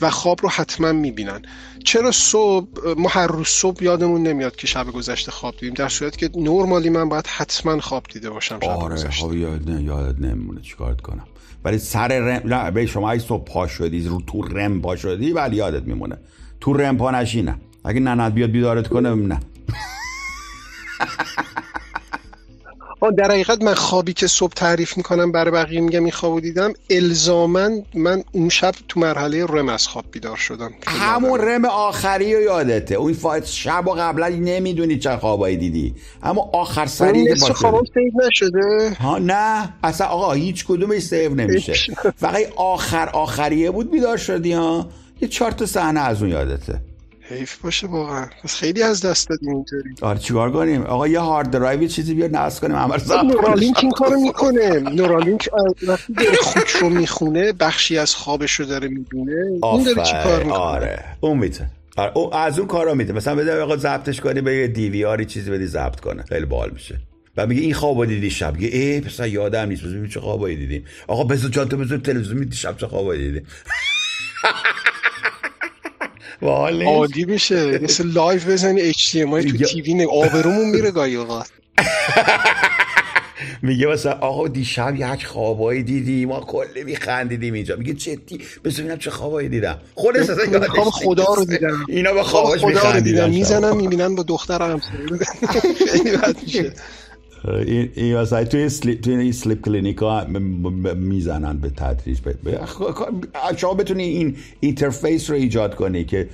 و 0.01 0.11
خواب 0.11 0.39
رو 0.43 0.49
حتما 0.49 0.93
می‌بینن. 0.93 1.43
چرا 1.85 2.11
صبح 2.11 2.67
ما 2.97 3.09
هر 3.09 3.27
روز 3.27 3.49
صبح 3.49 3.85
یادمون 3.85 4.23
نمیاد 4.23 4.57
که 4.57 4.67
شب 4.67 4.87
گذشته 4.87 5.31
خواب 5.31 5.55
دیدیم 5.55 5.75
در 5.75 5.89
صورتی 5.89 6.29
که 6.29 6.39
نرمالی 6.41 6.91
من 6.91 7.09
باید 7.09 7.27
حتما 7.27 7.81
خواب 7.81 8.05
دیده 8.13 8.31
باشم 8.31 8.61
شب 8.61 8.69
آره 8.69 8.95
گذشته. 8.95 9.11
خواب 9.11 9.35
یاد 9.35 9.71
نه 9.71 9.83
یادت 9.83 10.21
نمیمونه 10.21 10.61
چیکارت 10.61 11.01
کنم؟ 11.01 11.25
ولی 11.65 11.79
سر 11.79 12.09
رم 12.09 12.55
نه 12.55 12.71
به 12.71 12.87
شما 12.87 13.11
ای 13.11 13.19
صبح 13.19 13.45
پا 13.45 13.67
شدی 13.67 14.09
رو 14.09 14.23
تو 14.27 14.43
رم 14.43 14.81
پا 14.81 14.97
شدی 14.97 15.33
ولی 15.33 15.57
یادت 15.57 15.83
میمونه. 15.83 16.17
تو 16.61 16.73
رم 16.73 16.97
پا 16.97 17.11
نشی 17.11 17.43
نه 17.43 17.61
اگه 17.85 18.01
ننت 18.01 18.33
بیاد 18.33 18.51
بیدارت 18.51 18.89
کنه 18.89 19.15
نه. 19.15 19.41
در 23.19 23.31
حقیقت 23.31 23.63
من 23.63 23.75
خوابی 23.75 24.13
که 24.13 24.27
صبح 24.27 24.53
تعریف 24.53 24.97
می‌کنم 24.97 25.33
برای 25.33 25.51
بقیه 25.51 25.81
میگم 25.81 26.03
این 26.03 26.11
خوابو 26.11 26.41
دیدم. 26.41 26.73
الزاما 26.91 27.69
من 27.95 28.25
اون 28.33 28.49
شب 28.49 28.75
تو 28.89 29.01
مرحله 29.01 29.47
REM 29.47 29.69
از 29.69 29.87
خواب 29.87 30.05
بیدار 30.13 30.37
شدم. 30.37 30.71
همون 30.87 31.41
REM 31.41 31.65
آخری 31.65 32.35
رو 32.35 32.41
یادته. 32.41 32.95
اون 32.95 33.13
فایت 33.13 33.47
شب 33.47 33.89
و 33.89 33.91
قبلا 33.91 34.29
نمی‌دونی 34.29 34.99
چه 34.99 35.17
خوابایی 35.17 35.57
دیدی. 35.57 35.95
اما 36.23 36.51
آخر 36.53 36.87
سری 36.87 37.35
که 37.35 37.53
خوابم 37.53 37.85
save 37.95 38.27
نشده. 38.27 38.97
ها 39.01 39.19
نه. 39.19 39.75
اصلا 39.83 40.07
آقا 40.07 40.33
هیچ 40.33 40.65
کدومش 40.65 41.03
save 41.03 41.35
نمیشه. 41.35 41.73
فقط 42.17 42.53
آخر 42.57 43.09
آخریه 43.09 43.71
بود 43.71 43.91
بیدار 43.91 44.17
شدی 44.17 44.53
ها. 44.53 44.89
یه 45.21 45.29
چهار 45.29 45.51
تا 45.51 45.67
صحنه 45.67 46.01
از 46.01 46.23
اون 46.23 46.31
یادته. 46.31 46.81
حیف 47.29 47.59
باشه 47.59 47.87
واقعا. 47.87 48.27
پس 48.45 48.55
خیلی 48.55 48.83
از 48.83 49.01
دست 49.05 49.29
دادیم 49.29 49.55
اینطوری. 49.55 49.95
آره 50.01 50.19
چیکار 50.19 50.53
کنیم؟ 50.53 50.83
آقا 50.83 51.09
یه 51.09 51.21
hard 51.21 51.51
drive 51.51 51.89
چیزی 51.89 52.15
بیار 52.15 52.31
نصب 52.31 52.61
کنیم 52.61 52.77
عمل 52.77 52.99
نورالینک 53.25 53.79
این 53.83 53.91
کارو 53.91 54.21
می‌کنه. 54.21 54.81
Neuralink 54.81 55.49
وقتی 55.89 56.13
داره 56.13 56.37
خودش 56.43 56.71
رو 56.71 56.89
می‌خونه 56.89 57.53
بخشی 57.53 57.99
از 57.99 58.15
خوابش 58.15 58.53
رو 58.53 58.67
داره 58.67 58.89
می‌بینه. 58.89 59.59
اون 59.63 59.83
داره 59.83 60.03
چی 60.03 60.13
کار 60.25 60.43
می‌کنه؟ 60.43 60.59
آره. 60.59 61.05
اون 61.21 61.39
می‌تونه. 61.39 61.71
آره 61.97 62.13
او 62.15 62.35
از 62.35 62.59
اون 62.59 62.69
کارا 62.69 62.95
میده 62.95 63.13
مثلا 63.13 63.35
بده 63.35 63.61
آقا 63.61 63.77
ضبطش 63.77 64.21
کنی 64.21 64.41
به 64.41 64.55
یه 64.57 64.67
DVR 64.67 64.91
ی 64.91 65.25
چیزی 65.25 65.51
بدی 65.51 65.67
ضبط 65.67 66.01
کنه. 66.01 66.23
خیلی 66.23 66.47
باحال 66.47 66.71
میشه. 66.71 67.01
و 67.37 67.47
میگه 67.47 67.63
این 67.63 67.75
خوابو 67.75 68.07
دیدی 68.07 68.31
شب. 68.31 68.55
میگه 68.55 68.79
ای 68.79 69.01
پس 69.01 69.21
یادم 69.21 69.69
نیست. 69.69 69.83
ببین 69.85 70.09
چه 70.09 70.21
خوابایی 70.21 70.57
دیدیم. 70.57 70.85
آقا 71.07 71.25
بزن 71.25 71.51
جان 71.51 71.69
تو 71.69 71.77
بزن 71.77 71.99
تلویزیون 72.01 72.51
شب 72.51 72.77
چه 72.77 72.87
خوابایی 72.87 73.23
دیدیم. 73.27 73.47
عادی 76.43 77.25
میشه. 77.25 77.79
مثل 77.79 78.07
live 78.07 78.41
بزنی 78.41 78.93
HDMI 78.93 79.51
تو 79.51 79.65
TV 79.65 80.05
آبرومون 80.05 80.71
میره 80.71 80.91
گاهی 80.91 81.17
اوقات. 81.17 81.49
میگه 83.63 83.87
مثلا 83.87 84.13
آقا 84.13 84.49
دیشب 84.49 84.95
یک 84.97 85.27
خوابایی 85.27 85.83
دیدی 85.83 86.27
ما 86.27 86.41
کلی 86.41 86.85
میخندیدیم 86.85 87.55
اینجا. 87.55 87.77
میگه 87.77 87.93
جدی 87.93 88.41
ببینم 88.65 88.99
چه 88.99 89.11
خوابایی 89.11 89.49
دیدم. 89.49 89.79
خود 89.95 90.17
اصلا 90.17 90.45
یادش 90.45 90.69
خدا 90.93 91.25
رو 91.25 91.45
دیدم. 91.45 91.85
اینا 91.89 92.13
به 92.13 92.23
خواباش 92.23 92.65
میخندیدن 92.65 93.31
می‌زنم 93.31 93.77
می‌بینن 93.77 94.15
با 94.15 94.23
دخترم. 94.23 94.81
خیلی 95.93 96.17
بد 96.17 96.37
میشه. 96.43 96.73
این 97.49 98.17
مثلا 98.17 98.45
توی 98.45 98.69
sleep 98.69 99.01
توی 99.01 99.15
این 99.17 99.33
sleep 99.33 99.61
clinic 99.61 99.97
ها 99.97 100.25
می‌زنن 100.95 101.59
به 101.59 101.71
تدریج. 101.71 102.19
شما 103.57 103.75
بتونی 103.75 104.03
این 104.03 104.37
interface 104.61 105.31
رو 105.31 105.37
ایجاد 105.37 105.75
کنی 105.75 106.05
که 106.05 106.29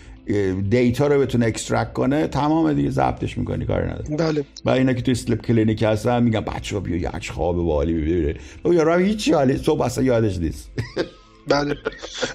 data 0.70 1.06
رو 1.06 1.20
بتونه 1.20 1.46
extract 1.46 1.92
کنه 1.92 2.26
تمام 2.26 2.72
دیگه 2.72 2.90
ضبطش 2.90 3.38
می‌کنی 3.38 3.64
کاری 3.64 3.86
نداره 3.86 4.16
بله. 4.16 4.44
و 4.64 4.70
اینا 4.70 4.92
که 4.92 5.02
توی 5.02 5.14
sleep 5.14 5.46
clinic 5.46 5.82
هستن 5.82 6.22
میگن 6.22 6.40
بچه 6.40 6.80
بیا 6.80 6.96
یک 6.96 7.30
خواب 7.30 7.58
والی 7.58 7.94
ببینه. 7.94 8.34
یا 8.64 8.96
هیچی 8.96 9.32
حالی 9.32 9.56
صبح 9.56 9.82
اصلا 9.82 10.04
یادش 10.04 10.38
نیست. 10.38 10.70
بله. 11.48 11.74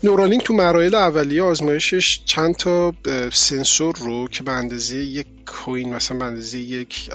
Neuralink 0.03 0.43
تو 0.43 0.53
مراحل 0.53 0.95
اولیه 0.95 1.43
آزمایشش 1.43 2.21
چند 2.25 2.55
تا 2.55 2.93
سنسور 3.33 3.95
رو 3.95 4.27
که 4.27 4.43
به 4.43 4.51
اندازه 4.51 4.97
یک 4.97 5.25
coin 5.45 5.93
مثلا 5.93 6.25
اندازه 6.25 6.57
یک 6.57 7.09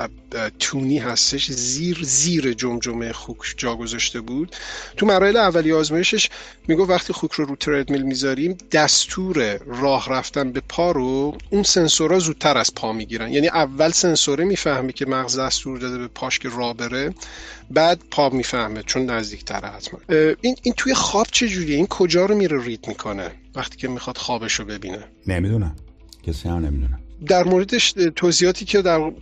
toonie 0.59 0.99
هستش 0.99 1.51
زیر 1.51 1.99
زیر 2.03 2.53
جمجمه 2.53 3.13
خوک 3.13 3.55
جا 3.57 3.77
گذاشته 3.77 4.21
بود. 4.21 4.57
تو 4.97 5.07
مراحل 5.07 5.37
اولیه 5.37 5.75
آزمایشش 5.75 6.29
میگن 6.69 6.87
وقتی 6.87 7.13
خوک 7.13 7.33
رو 7.33 7.45
رو 7.45 7.57
تردمیل 7.57 8.03
می‌ذاریم 8.03 8.59
دستور 8.73 9.59
راه 9.67 10.09
رفتن 10.11 10.53
به 10.53 10.63
پا 10.69 10.91
رو 10.91 11.39
اون 11.51 11.63
سنسورها 11.63 12.19
زودتر 12.19 12.59
از 12.59 12.75
پا 12.75 12.93
می‌گیرن. 12.93 13.33
یعنی 13.33 13.49
اول 13.49 13.91
سنسوره 13.91 14.45
می‌فهمه 14.45 14.93
که 14.93 15.07
مغز 15.07 15.39
دستور 15.39 15.79
داده 15.79 15.99
به 15.99 16.09
پاش 16.09 16.39
که 16.39 16.49
راه 16.49 16.77
بره 16.77 17.15
بعد 17.71 18.01
پا 18.11 18.29
می‌فهمه 18.31 18.83
چون 18.83 19.11
نزدیکتره 19.11 19.69
حتما. 19.69 20.01
این 20.41 20.57
این 20.63 20.75
توی 20.77 20.95
خواب 20.95 21.27
چه 21.31 21.49
جوریه 21.49 21.77
این 21.77 21.87
کجا 21.87 22.27
رو 22.27 22.35
میره 22.35 22.65
read 22.65 22.89
می‌کنه 22.89 23.31
وقتی 23.55 23.77
که 23.77 23.89
می‌خواد 23.89 24.17
خوابش 24.17 24.55
رو 24.55 24.65
ببینه؟ 24.65 25.05
نمی‌دونم. 25.27 25.77
کسی 26.27 26.49
هم 26.49 26.67
نمی‌دونه. 26.67 26.99
در 27.27 27.45
موردش 27.45 27.95
توضیحاتی 28.17 28.65
که 28.65 28.83
در 28.83 29.13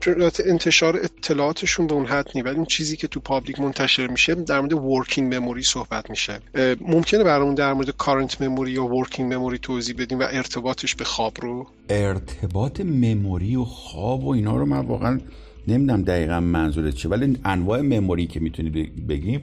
انتشار 0.44 0.96
اطلاعاتشون 0.96 1.86
به 1.86 1.94
اون 1.94 2.06
حد 2.06 2.30
نی 2.34 2.42
این 2.48 2.64
چیزی 2.64 2.96
که 2.96 3.08
تو 3.08 3.20
public 3.20 3.60
منتشر 3.60 4.06
میشه 4.06 4.34
در 4.34 4.60
مورد 4.60 4.72
working 4.72 5.34
memory 5.34 5.62
صحبت 5.62 6.10
میشه. 6.10 6.40
ممکنه 6.80 7.24
برامون 7.24 7.54
در 7.54 7.72
مورد 7.72 7.90
current 7.90 8.42
memory 8.42 8.72
یا 8.72 8.84
working 8.84 9.34
memory 9.34 9.58
توضیح 9.58 9.94
بدیم 9.98 10.18
و 10.18 10.22
ارتباطش 10.30 10.94
به 10.94 11.04
خواب 11.04 11.32
رو؟ 11.40 11.66
ارتباط 11.88 12.80
memory 12.80 13.56
و 13.56 13.64
خواب 13.64 14.24
و 14.24 14.28
اینا 14.28 14.56
رو 14.56 14.66
من 14.66 14.86
واقعا 14.86 15.20
نمی‌دونم 15.68 16.02
دقیقا 16.02 16.40
منظورت 16.40 16.94
چه 16.94 17.08
ولی 17.08 17.38
انواع 17.44 17.80
memory 17.80 18.26
که 18.26 18.40
می‌تونید 18.40 19.06
بگیم 19.06 19.42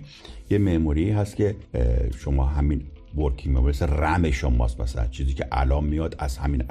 یه 0.50 0.58
memory 0.58 1.10
هست 1.10 1.36
که 1.36 1.56
شما 2.20 2.46
همین 2.46 2.82
working 3.18 3.58
memory 3.58 3.78
RAM 3.82 4.32
شماست 4.32 4.82
مثلا. 4.82 5.08
چیزی 5.08 5.34
که 5.34 5.48
الان 5.52 5.84
میاد 5.84 6.16
از 6.20 6.38
همین 6.38 6.64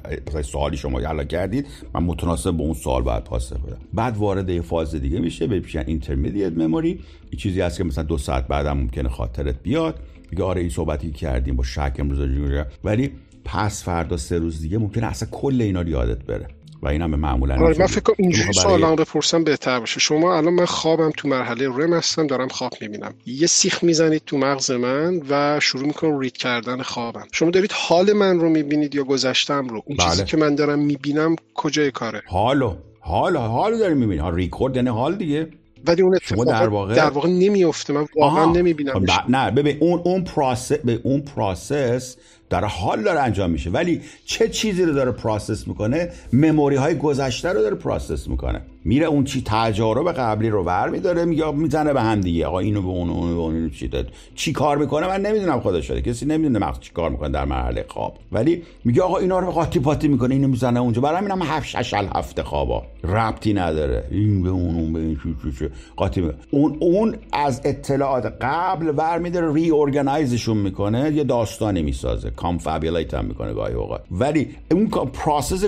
سوالی 0.42 0.76
شما 0.76 1.00
یلا 1.00 1.24
کردید 1.24 1.66
من 1.94 2.02
متناسب 2.02 2.50
با 2.50 2.64
اون 2.64 2.74
سوال 2.74 3.02
باید 3.02 3.24
پاسخ 3.24 3.56
بدم. 3.56 3.78
بعد 3.92 4.16
وارد 4.16 4.50
یه 4.50 4.60
فاز 4.60 4.94
دیگه 4.94 5.18
میشه 5.18 5.46
به 5.46 5.60
پیشن 5.60 5.84
intermediate 5.86 6.52
memory 6.52 7.00
این 7.30 7.38
چیزی 7.38 7.60
هست 7.60 7.78
که 7.78 7.84
مثلا 7.84 8.04
دو 8.04 8.18
ساعت 8.18 8.46
بعدم 8.46 8.76
ممکنه 8.76 9.08
خاطرت 9.08 9.62
بیاد. 9.62 10.00
میگه 10.30 10.44
آره 10.44 10.60
این 10.60 10.70
صحبتی 10.70 11.10
کردیم 11.10 11.56
با 11.56 11.64
شک 11.64 11.96
امروز 11.98 12.64
ولی 12.84 13.12
پس 13.44 13.84
فردا 13.84 14.16
سه 14.16 14.38
روز 14.38 14.60
دیگه 14.60 14.78
ممکنه 14.78 15.06
اصلا 15.06 15.28
کل 15.32 15.60
اینا 15.60 15.80
رو 15.82 15.88
یادت 15.88 16.24
بره. 16.24 16.48
و 16.84 16.88
این 16.88 17.02
هم 17.02 17.14
معمولا 17.14 17.54
آره 17.54 17.78
من 17.78 17.86
فکر 17.86 18.14
اینجوری 18.18 18.52
سوالام 18.52 18.96
بپرسم 18.96 19.44
بهتر 19.44 19.80
باشه. 19.80 20.00
شما 20.00 20.36
الان 20.36 20.54
من 20.54 20.64
خوابم 20.64 21.10
تو 21.16 21.28
مرحله 21.28 21.68
رم 21.68 21.92
هستم 21.92 22.26
دارم 22.26 22.48
خواب 22.48 22.72
می‌بینم. 22.80 23.14
یه 23.26 23.46
سیخ 23.46 23.84
می‌زنید 23.84 24.22
تو 24.26 24.38
مغز 24.38 24.70
من 24.70 25.20
و 25.30 25.60
شروع 25.60 25.86
می‌کنم 25.86 26.18
رید 26.18 26.36
کردن 26.36 26.82
خوابم. 26.82 27.26
شما 27.32 27.50
دارید 27.50 27.72
حال 27.72 28.12
من 28.12 28.40
رو 28.40 28.48
می‌بینید 28.48 28.94
یا 28.94 29.04
گذشتم 29.04 29.68
رو؟ 29.68 29.82
اون 29.86 29.96
بله. 29.96 30.10
چیزی 30.10 30.24
که 30.24 30.36
من 30.36 30.54
دارم 30.54 30.78
می‌بینم 30.78 31.36
کجای 31.54 31.90
کاره؟ 31.90 32.22
حالو. 32.26 32.76
حال 33.00 33.36
حال 33.36 33.78
داری 33.78 33.94
می‌بینی 33.94 34.20
ها 34.20 34.30
ریکورد 34.30 34.76
یعنی 34.76 34.88
حال 34.88 35.16
دیگه. 35.16 35.48
ولی 35.86 36.02
اون 36.02 36.14
اتفاق 36.14 36.44
در 36.44 36.68
واقع 36.68 36.94
در 36.94 37.10
واقع 37.10 37.28
نمیفته 37.28 37.92
من 37.92 38.06
واقعا 38.16 38.44
نمی‌بینم 38.44 38.92
خب، 38.92 39.30
نه 39.30 39.50
ببین 39.50 39.76
اون 39.80 40.00
اون 40.04 40.24
process 40.24 40.72
به 40.72 41.00
اون 41.02 41.20
process 41.20 42.16
در 42.50 42.64
حال 42.64 43.02
داره 43.02 43.20
انجام 43.20 43.50
میشه. 43.50 43.70
ولی 43.70 44.00
چه 44.24 44.48
چیزی 44.48 44.84
رو 44.84 44.92
داره 44.92 45.12
process 45.12 45.68
می‌کنه؟ 45.68 46.12
memory 46.32 46.76
های 46.76 46.94
گذشته 46.94 47.48
رو 47.48 47.60
داره 47.60 47.74
process 47.74 48.28
می‌کنه. 48.28 48.60
میره 48.86 49.06
اون 49.06 49.24
چی 49.24 49.42
تجارب 49.46 50.12
قبلی 50.12 50.50
رو 50.50 50.62
ور 50.64 50.88
میداره 50.88 51.24
میگه 51.24 51.50
می‌زنه 51.50 51.92
به 51.92 52.02
هم 52.02 52.20
دیگه 52.20 52.46
آقا 52.46 52.58
اینو 52.58 52.82
به 52.82 52.88
اون 52.88 53.10
اونو 53.10 53.34
به 53.34 53.40
اون 53.40 53.70
چی 53.70 53.88
داد 53.88 54.12
چی 54.34 54.52
کار 54.52 54.78
می‌کنه 54.78 55.06
من 55.06 55.20
نمی‌دونم 55.20 55.60
خدا 55.60 55.80
شده 55.80 56.02
کسی 56.02 56.26
نمی‌دونه 56.26 56.58
مغز 56.58 56.80
چی 56.80 56.92
کار 56.92 57.10
می‌کنه 57.10 57.28
در 57.28 57.44
مرحله 57.44 57.84
خواب 57.88 58.18
ولی 58.32 58.62
میگه 58.84 59.02
آقا 59.02 59.18
اینا 59.18 59.38
رو 59.38 59.50
قاطی 59.50 59.78
پاتی 59.78 60.08
می‌کنه 60.08 60.34
اینو 60.34 60.48
می‌زنه 60.48 60.80
اونجا 60.80 61.00
برای 61.00 61.18
همینم 61.18 61.42
هفت 61.42 61.66
شش 61.66 61.94
هفته 61.94 62.42
خوابا 62.42 62.82
ربطی 63.04 63.52
نداره 63.52 64.04
این 64.10 64.42
به 64.42 64.48
اون 64.48 64.74
اون 64.74 64.92
به 64.92 65.00
این 65.00 65.20
چی 65.22 65.52
چی 65.58 65.68
قاطی 65.96 66.20
می‌کنه 66.20 66.38
اون 66.50 66.76
اون 66.80 67.16
از 67.32 67.60
اطلاعات 67.64 68.26
قبل 68.40 68.92
ور 68.96 69.18
میداره 69.18 69.52
reorganize 69.52 69.70
شون 69.70 70.56
می‌کنه 70.56 71.12
یه 71.12 71.24
داستانی 71.24 71.82
می‌سازه 71.82 72.30
confabulate 72.30 73.14
هم 73.14 73.24
می‌کنه 73.24 73.52
گاهی 73.52 73.74
اوقات 73.74 74.00
ولی 74.10 74.48
اون 74.70 74.86
process 74.88 75.64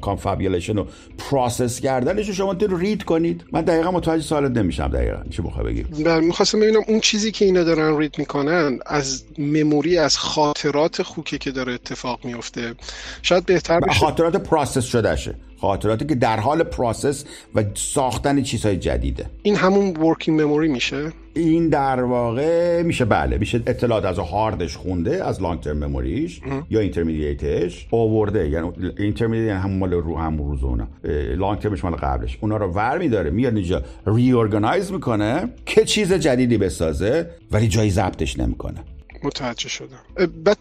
confabulation 0.00 0.76
رو 0.76 0.86
process 1.40 1.80
کردنش 1.80 2.28
رو 2.28 2.34
شما 2.34 2.52
رو 2.52 2.76
read 2.76 3.04
کنید. 3.04 3.44
من 3.52 3.60
دقیقا 3.60 3.90
متوجه 3.90 4.22
سوالت 4.22 4.50
نمیشم 4.50 4.88
دقیقا. 4.88 5.22
چی 5.30 5.42
بخواه 5.42 5.64
بگی؟ 5.64 5.82
بله 5.82 6.20
می‌خواستم 6.20 6.60
ببینم 6.60 6.80
اون 6.88 7.00
چیزی 7.00 7.32
که 7.32 7.44
اینا 7.44 7.64
دارن 7.64 7.98
read 7.98 8.18
می‌کنن 8.18 8.78
از 8.86 9.22
memory 9.38 9.98
از 9.98 10.18
خاطرات 10.18 11.02
خوکه 11.02 11.38
که 11.38 11.50
داره 11.50 11.72
اتفاق 11.72 12.24
میفته 12.24 12.74
شاید 13.22 13.46
بهتر 13.46 13.80
بشه. 13.80 13.98
خاطرات 13.98 14.36
process 14.36 14.84
شدهشه. 14.84 15.34
خاطراتی 15.60 16.04
که 16.04 16.14
در 16.14 16.40
حال 16.40 16.62
process 16.62 17.24
و 17.54 17.64
ساختن 17.74 18.42
چیزهای 18.42 18.76
جدیده. 18.76 19.26
این 19.42 19.56
همون 19.56 19.96
working 19.96 20.40
memory 20.40 20.68
میشه؟ 20.68 21.12
این 21.34 21.68
در 21.68 22.02
واقع 22.02 22.82
میشه 22.82 23.04
بله 23.04 23.38
میشه 23.38 23.62
اطلاعات 23.66 24.04
از 24.04 24.18
هاردش 24.18 24.76
خونده 24.76 25.24
از 25.24 25.42
long-term 25.42 25.60
memory 25.60 25.84
ش 25.84 26.40
یا 26.70 26.80
intermediate 26.80 27.71
ش 27.71 27.86
آورده 27.90 28.48
یعنی 28.48 28.70
intermediate 28.98 29.46
یعنی 29.46 29.60
همون 29.60 29.78
مال 29.78 29.92
رو 29.92 30.18
هم 30.18 30.38
روز 30.38 30.64
اونا. 30.64 30.88
long-term 31.36 31.58
ش 31.58 31.84
مال 31.84 31.92
قبلش. 31.92 32.38
اونا 32.40 32.56
رو 32.56 32.72
ور 32.72 32.98
میداره 32.98 33.30
میاد 33.30 33.56
اینجا 33.56 33.82
read 34.06 34.32
می‌کنه 34.92 35.48
که 35.66 35.84
چیز 35.84 36.12
جدیدی 36.12 36.58
بسازه 36.58 37.30
ولی 37.50 37.68
جایی 37.68 37.90
ضبطش 37.90 38.38
نمی‌کنه. 38.38 38.84
متوجه 39.22 39.68
شدم. 39.68 40.00
بعد 40.44 40.58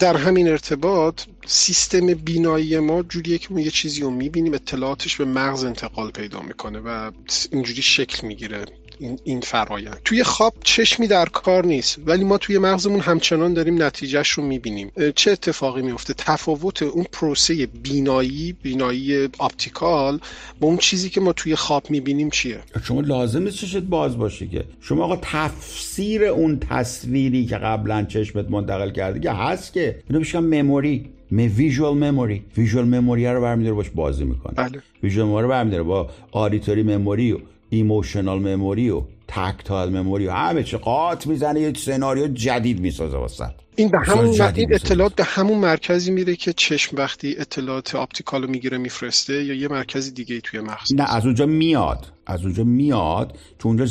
در 0.00 0.16
همین 0.16 0.48
ارتباط 0.48 1.22
سیستم 1.46 2.06
بینایی 2.14 2.78
ما 2.78 3.02
جوریه 3.02 3.38
که 3.38 3.48
ما 3.54 3.60
یه 3.60 3.70
چیزی 3.70 4.00
رو 4.00 4.10
می‌بینیم 4.10 4.54
اطلاعاتش 4.54 5.16
به 5.16 5.24
مغز 5.24 5.64
انتقال 5.64 6.10
پیدا 6.10 6.40
می‌کنه 6.40 6.78
و 6.78 7.10
اینجوری 7.52 7.82
شکل 7.82 8.26
می‌گیره. 8.26 8.64
این, 8.98 9.18
این 9.24 9.40
فرایند. 9.40 10.00
توی 10.04 10.22
خواب 10.22 10.54
چشمی 10.64 11.06
در 11.06 11.26
کار 11.26 11.66
نیست 11.66 11.98
ولی 12.06 12.24
ما 12.24 12.38
توی 12.38 12.58
مغزمون 12.58 13.00
همچنان 13.00 13.54
داریم 13.54 13.82
نتیجهش 13.82 14.30
رو 14.30 14.44
می‌بینیم. 14.44 14.92
چه 15.14 15.30
اتفاقی 15.30 15.82
میفته 15.82 16.14
تفاوت 16.14 16.82
اون 16.82 17.06
پروسه 17.12 17.66
بینایی 17.66 18.52
بینایی 18.62 19.28
optical 19.38 20.20
با 20.60 20.68
اون 20.68 20.76
چیزی 20.76 21.10
که 21.10 21.20
ما 21.20 21.32
توی 21.32 21.56
خواب 21.56 21.90
می‌بینیم 21.90 22.30
چیه؟ 22.30 22.58
شما 22.82 23.00
لازم 23.00 23.42
نیست 23.42 23.56
چشت 23.56 23.76
باز 23.76 24.18
باشه 24.18 24.46
که. 24.46 24.64
شما 24.80 25.04
آقا 25.04 25.18
تفسیر 25.22 26.24
اون 26.24 26.58
تصویری 26.58 27.46
که 27.46 27.56
قبلا 27.56 28.02
چشمت 28.02 28.50
منتقل 28.50 28.90
کرده 28.90 29.20
که 29.20 29.30
هست 29.30 29.72
که. 29.72 29.98
اینو 30.10 30.20
بشکم 30.20 30.44
memory 30.44 31.08
می 31.30 31.48
visual 31.48 31.94
memory 31.94 32.42
visual 32.56 32.84
memory 32.84 33.26
رو 33.26 33.40
برمیداره 33.40 33.74
باش 33.74 33.90
بازی 33.90 34.24
می‌کنه. 34.24 34.54
بله. 34.54 34.82
visual 35.02 35.26
memory 35.26 35.48
برمیداره 35.48 35.82
با 35.82 36.10
auditory 36.32 36.82
memory 36.82 37.32
و 37.32 37.38
emotional 37.70 38.38
memory 38.38 38.90
و 38.90 39.02
tactile 39.28 39.96
memory 39.96 40.26
و 40.26 40.30
همه 40.30 40.62
چی. 40.62 40.76
قاط 40.76 41.26
می‌زنه 41.26 41.60
یه 41.60 41.72
سناریو 41.72 42.28
جدید 42.28 42.80
می‌سازه 42.80 43.16
واسه. 43.16 43.54
این 43.76 43.88
به 43.88 43.98
همون 43.98 44.40
این 44.54 44.74
اطلاعات 44.74 45.14
به 45.14 45.24
همون 45.24 45.58
مرکزی 45.58 46.10
میره 46.10 46.36
که 46.36 46.52
چشم 46.52 46.96
وقتی 46.96 47.36
اطلاعات 47.38 47.94
optical 47.94 48.42
رو 48.42 48.50
می‌گیره 48.50 48.78
میفرسته 48.78 49.44
یا 49.44 49.54
یه 49.54 49.68
مرکزی 49.68 50.10
دیگه 50.10 50.40
توی 50.40 50.60
مغز؟ 50.60 50.94
نه 50.94 51.14
از 51.14 51.24
اونجا 51.24 51.46
میاد. 51.46 52.06
از 52.26 52.42
اونجا 52.42 52.64
میاد 52.64 53.38
چون 53.58 53.68
اونجا 53.68 53.86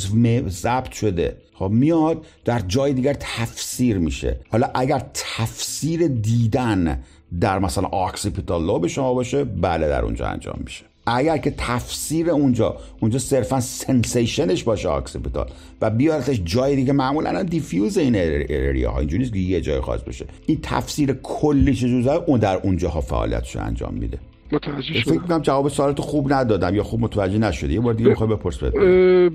ضبط 0.49 0.91
شده. 0.91 1.37
خب 1.53 1.69
میاد 1.71 2.25
در 2.45 2.59
جای 2.59 2.93
دیگر 2.93 3.13
تفسیر 3.13 3.97
میشه. 3.97 4.39
حالا 4.49 4.71
اگر 4.75 5.05
تفسیر 5.13 6.07
دیدن 6.07 7.03
در 7.41 7.59
مثلا 7.59 7.87
occipital 7.87 8.65
lobe 8.65 8.87
شما 8.87 9.13
باشه 9.13 9.43
بله 9.43 9.87
در 9.87 10.01
اونجا 10.01 10.27
انجام 10.27 10.59
میشه. 10.63 10.85
اگر 11.05 11.37
که 11.37 11.53
تفسیر 11.57 12.29
اونجا 12.29 12.77
اونجا 13.01 13.19
صرفا 13.19 13.59
sensation 13.59 14.44
ش 14.44 14.63
باشه 14.63 14.89
occipital 14.89 15.49
و 15.81 15.89
بیارتش 15.89 16.41
جای 16.45 16.75
دیگه 16.75 16.93
معمولا 16.93 17.43
diffuse 17.43 17.97
این 17.97 18.15
area 18.49 18.91
ها. 18.91 18.99
اینجوری 18.99 19.29
که 19.29 19.37
یه 19.37 19.61
جای 19.61 19.81
خاص 19.81 20.01
بشه 20.01 20.25
این 20.45 20.59
تفسیر 20.63 21.13
کلیش 21.13 21.83
جزء 21.83 22.13
اون 22.13 22.39
در 22.39 22.55
اونجاها 22.55 23.01
فعالیتش 23.01 23.55
انجام 23.55 23.93
میده. 23.93 24.17
متوجه 24.51 25.01
فکر 25.01 25.17
کنم 25.17 25.41
جواب 25.41 25.69
سوالتو 25.69 26.03
خوب 26.03 26.33
ندادم 26.33 26.75
یا 26.75 26.83
خوب 26.83 26.99
متوجه 26.99 27.37
نشدی 27.37 27.73
یه 27.73 27.79
بار 27.79 27.93
دیگه 27.93 28.09
می‌خوای 28.09 28.29
بپرس 28.29 28.59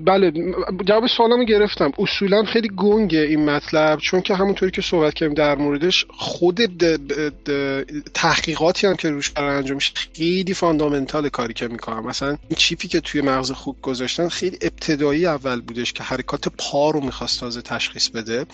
بله 0.05 0.31
جواب 0.85 1.07
سوالمو 1.07 1.43
گرفتم. 1.43 1.91
اصولا 1.99 2.43
خیلی 2.43 2.69
گنگه 2.77 3.19
این 3.19 3.45
مطلب 3.45 3.99
چون 3.99 4.21
که 4.21 4.35
همونطوری 4.35 4.71
که 4.71 4.81
صحبت 4.81 5.13
کردیم 5.13 5.33
در 5.33 5.55
موردش 5.55 6.05
خود 6.09 6.59
تحقیقاتی 8.13 8.87
هم 8.87 8.95
که 8.95 9.09
روش 9.09 9.31
قرار 9.31 9.55
انجام 9.55 9.75
میشه 9.75 9.93
خیلی 10.13 10.53
fundamental 10.53 11.29
کاری 11.29 11.53
که 11.53 11.67
می‌کنم. 11.67 12.07
مثلا 12.07 12.29
این 12.29 12.57
چیپی 12.57 12.87
که 12.87 12.99
توی 12.99 13.21
مغز 13.21 13.51
خوب 13.51 13.75
گذاشتن 13.81 14.27
خیلی 14.27 14.57
ابتدایی 14.61 15.25
اول 15.25 15.61
بودش 15.61 15.93
که 15.93 16.03
حرکات 16.03 16.47
پا 16.57 16.89
رو 16.89 17.01
می‌خواست 17.01 17.39
تازه 17.39 17.61
تشخیص 17.61 18.09
بده. 18.09 18.45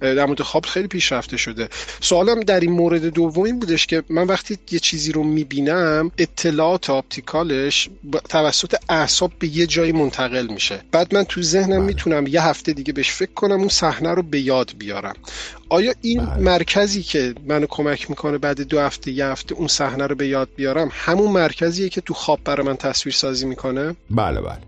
در 0.00 0.26
مورد 0.26 0.42
خواب 0.42 0.66
خیلی 0.66 0.88
پیشرفته 0.88 1.36
شده. 1.36 1.68
سوالم 2.00 2.40
در 2.40 2.60
این 2.60 2.72
مورد 2.72 3.06
دومی 3.06 3.52
بودش 3.52 3.86
که 3.86 4.02
من 4.10 4.26
وقتی 4.26 4.58
یه 4.70 4.78
چیزی 4.78 5.12
رو 5.12 5.24
می‌بینم 5.24 6.03
اطلاعات 6.18 6.90
آپتیکالش 6.90 7.88
توسط 8.28 8.74
اعصاب 8.88 9.32
به 9.38 9.56
یه 9.56 9.66
جایی 9.66 9.92
منتقل 9.92 10.46
میشه. 10.46 10.80
بعد 10.92 11.14
من 11.14 11.24
تو 11.24 11.42
ذهنم 11.42 11.76
بله. 11.76 11.86
می‌تونم 11.86 12.26
یه 12.26 12.42
هفته 12.42 12.72
دیگه 12.72 12.92
بهش 12.92 13.10
فکر 13.10 13.32
کنم 13.32 13.60
اون 13.60 13.68
صحنه 13.68 14.10
رو 14.10 14.22
به 14.22 14.40
یاد 14.40 14.72
بیارم. 14.78 15.14
آیا 15.68 15.94
این 16.00 16.26
بله. 16.26 16.38
مرکزی 16.38 17.02
که 17.02 17.34
منو 17.46 17.66
کمک 17.68 18.10
می‌کنه 18.10 18.38
بعد 18.38 18.60
دو 18.60 18.80
هفته 18.80 19.10
یه 19.10 19.26
هفته 19.26 19.54
اون 19.54 19.68
صحنه 19.68 20.06
رو 20.06 20.14
به 20.14 20.28
یاد 20.28 20.48
بیارم 20.56 20.88
همون 20.92 21.32
مرکزیه 21.32 21.88
که 21.88 22.00
تو 22.00 22.14
خواب 22.14 22.40
برای 22.44 22.66
من 22.66 22.76
تصویر 22.76 23.14
سازی 23.14 23.46
می‌کنه؟ 23.46 23.96
بله 24.10 24.40
بله. 24.40 24.58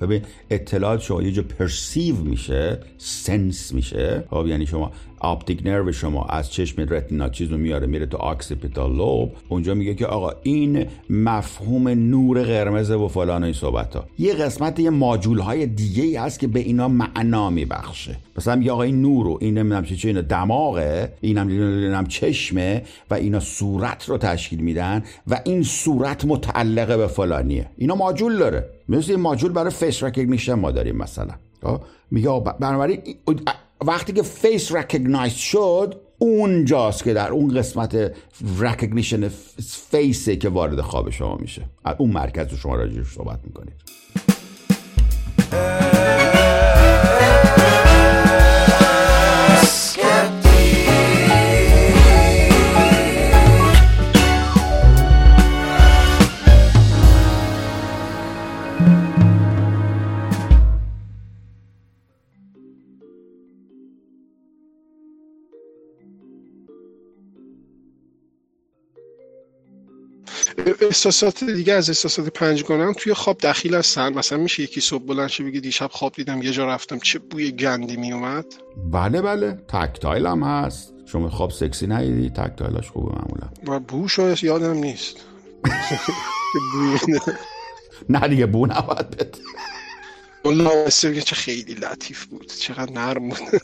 ببین 0.00 0.22
اطلاعات 0.50 1.00
شما 1.02 1.22
یه 1.22 1.32
جا 1.32 1.42
perceive 1.42 2.16
میشه 2.16 2.80
sense 2.98 3.72
میشه. 3.72 4.24
خب 4.30 4.46
یعنی 4.46 4.66
شما 4.66 4.92
optic 5.20 5.60
nerve 5.64 5.92
شما 5.92 6.24
از 6.24 6.52
چشم 6.52 6.86
retina 6.90 7.28
چیز 7.28 7.48
رو 7.48 7.58
میاره 7.58 7.86
میره 7.86 8.06
تو 8.06 8.16
occipital 8.16 8.96
lobe. 8.96 9.32
اونجا 9.48 9.74
میگه 9.74 9.94
که 9.94 10.06
آقا 10.06 10.32
این 10.42 10.86
مفهوم 11.10 11.88
نور 11.88 12.42
قرمز 12.42 12.90
و 12.90 13.08
فلان 13.08 13.44
این 13.44 13.52
صحبت 13.52 13.96
ها 13.96 14.04
یه 14.18 14.34
قسمت 14.34 14.78
یه 14.78 14.90
ماجول 14.90 15.38
های 15.38 15.66
دیگه 15.66 16.02
ای 16.02 16.16
هست 16.16 16.40
که 16.40 16.46
به 16.46 16.60
اینا 16.60 16.88
معنا 16.88 17.50
میبخشه. 17.50 18.16
مثلا 18.38 18.56
میگه 18.56 18.72
آقا 18.72 18.82
این 18.82 19.02
نور 19.02 19.26
رو 19.26 19.38
این 19.40 19.58
نمی‌دونم 19.58 19.84
چه 19.84 20.08
اینا 20.08 20.20
دماغه 20.20 21.12
اینم 21.20 21.48
اینم 21.48 22.06
چشمه 22.06 22.82
و 23.10 23.14
اینا 23.14 23.40
صورت 23.40 24.08
رو 24.08 24.18
تشکیل 24.18 24.60
میدن 24.60 25.02
و 25.26 25.40
این 25.44 25.62
صورت 25.62 26.24
متعلقه 26.24 26.96
به 26.96 27.06
فلانیه. 27.06 27.66
اینا 27.76 27.94
ماجول 27.94 28.38
داره. 28.38 28.70
مثل 28.88 29.10
این 29.10 29.20
ماجول 29.20 29.52
برای 29.52 29.70
face 29.70 30.02
recognition 30.02 30.54
ما 30.54 30.70
داریم 30.70 30.96
مثلا. 30.96 31.34
خب؟ 31.62 31.80
میگه 32.10 32.40
بنابراین 32.60 33.00
وقتی 33.86 34.12
که 34.12 34.22
face 34.22 34.72
recognize 34.72 35.32
شد 35.32 36.00
اونجاست 36.18 37.04
که 37.04 37.12
در 37.12 37.30
اون 37.30 37.54
قسمت 37.54 38.12
recognition 38.58 39.28
face 39.90 40.27
ه 40.27 40.36
که 40.36 40.48
وارد 40.48 40.80
خواب 40.80 41.10
شما 41.10 41.36
میشه. 41.36 41.62
اون 41.98 42.10
مرکز 42.10 42.50
رو 42.50 42.56
شما 42.56 42.74
راجعش 42.74 43.06
صحبت 43.06 43.40
می‌کنید. 43.44 43.74
احساسات 70.80 71.44
دیگه 71.44 71.72
از 71.72 71.88
احساسات 71.88 72.28
پنجگانه 72.28 72.94
توی 72.94 73.14
خواب 73.14 73.38
دخیل 73.38 73.74
هستن. 73.74 74.12
مثلا 74.12 74.38
میشه 74.38 74.62
یکی 74.62 74.80
صبح 74.80 75.04
بلند 75.04 75.28
شه 75.28 75.44
بگه 75.44 75.60
دیشب 75.60 75.90
خواب 75.92 76.12
دیدم 76.12 76.42
یه 76.42 76.50
جا 76.50 76.66
رفتم 76.66 76.98
چه 76.98 77.18
بوی 77.18 77.52
گندی 77.52 77.96
میومد. 77.96 78.44
بله 78.90 79.22
بله. 79.22 79.52
tactile 79.68 80.26
هم 80.26 80.42
هست. 80.42 80.94
شما 81.06 81.28
خواب 81.30 81.50
سکسی 81.50 81.86
ندیدی؟ 81.86 82.30
tactile 82.30 82.75
اش 82.75 82.88
خوبه 82.90 83.12
معمولا. 83.12 83.48
و 83.66 83.80
بوش 83.80 84.18
یادم 84.42 84.72
نیست. 84.72 85.16
نه. 88.08 88.28
دیگه 88.28 88.46
بو 88.46 88.66
نباید 88.66 89.10
بده. 89.10 89.38
اون 90.42 90.88
چه 90.88 91.34
خیلی 91.34 91.74
لطیف 91.74 92.24
بود. 92.24 92.46
چقدر 92.46 92.92
نرم 92.92 93.28
بود. 93.28 93.38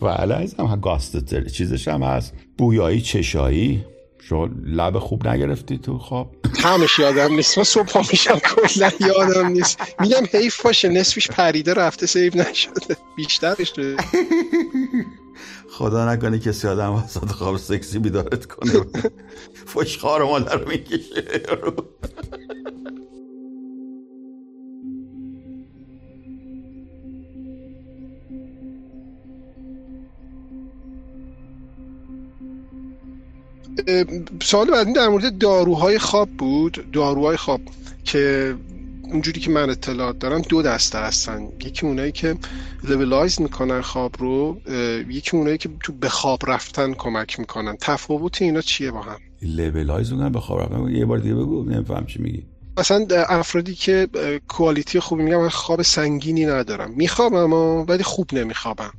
بله 0.00 0.48
هم 0.58 0.80
gust 0.80 1.44
چیزش 1.48 1.88
هم 1.88 2.02
هست. 2.02 2.32
بویایی 2.58 3.00
چشایی. 3.00 3.84
شما 4.28 4.48
لب 4.64 4.98
خوب 4.98 5.28
نگرفتی 5.28 5.78
تو 5.78 5.98
خواب 5.98 6.34
همش 6.58 6.98
یادم 6.98 7.34
نیست. 7.34 7.58
من 7.58 7.64
صبح 7.64 7.98
میشم 8.12 8.38
کلا 8.38 8.90
یادم 9.00 9.46
نیست. 9.46 9.80
میگم 10.00 10.26
حیف 10.32 10.62
باشه 10.62 10.88
نصفش 10.88 11.30
پریده 11.30 11.74
رفته 11.74 12.06
سیو 12.06 12.32
نشده. 12.36 12.96
بیشترش 13.16 13.72
خدا 15.70 16.12
نکنه 16.12 16.38
کسی 16.38 16.68
آدم 16.68 16.94
وسط 16.94 17.32
خواب 17.32 17.56
سکسی 17.56 17.98
بیدارت 17.98 18.46
کنه. 18.46 18.72
فشخار 19.66 20.24
مادر 20.24 20.56
رو 20.56 20.68
می‌کشه. 20.68 21.22
سوال 34.42 34.70
بعدی 34.70 34.92
در 34.92 35.08
مورد 35.08 35.38
داروهای 35.38 35.98
خواب 35.98 36.28
بود. 36.30 36.90
داروهای 36.92 37.36
خواب 37.36 37.60
که 38.04 38.54
اونجوری 39.02 39.40
که 39.40 39.50
من 39.50 39.70
اطلاعات 39.70 40.18
دارم 40.18 40.42
دو 40.42 40.62
دسته 40.62 40.98
هستن. 40.98 41.48
یکی 41.64 41.86
اونایی 41.86 42.12
که 42.12 42.36
stabilize 42.88 43.40
می‌کنن 43.40 43.80
خواب 43.80 44.14
رو 44.18 44.60
یکی 45.10 45.36
اونایی 45.36 45.58
که 45.58 45.68
تو 45.80 45.92
به 45.92 46.08
خواب 46.08 46.38
رفتن 46.46 46.94
کمک 46.94 47.40
می‌کنن. 47.40 47.76
تفاوت 47.80 48.42
اینا 48.42 48.60
چیه 48.60 48.90
با 48.90 49.02
هم؟ 49.02 49.18
stabilize 49.42 50.12
می‌کنن 50.12 50.32
به 50.32 50.40
خواب 50.40 50.60
رفتن. 50.60 50.88
یه 50.88 51.04
بار 51.04 51.18
دیگه 51.18 51.34
بگو 51.34 51.64
نمیفهم 51.64 52.06
چی 52.06 52.22
میگی. 52.22 52.42
مثلا 52.78 53.06
افرادی 53.28 53.74
که 53.74 54.08
quality 54.48 55.00
خوبی 55.00 55.22
میگم 55.22 55.36
من 55.36 55.48
خواب 55.48 55.82
سنگینی 55.82 56.46
ندارم. 56.46 56.90
میخوابم 56.96 57.52
ولی 57.88 58.02
خوب 58.02 58.28
نمیخوابم. 58.32 58.92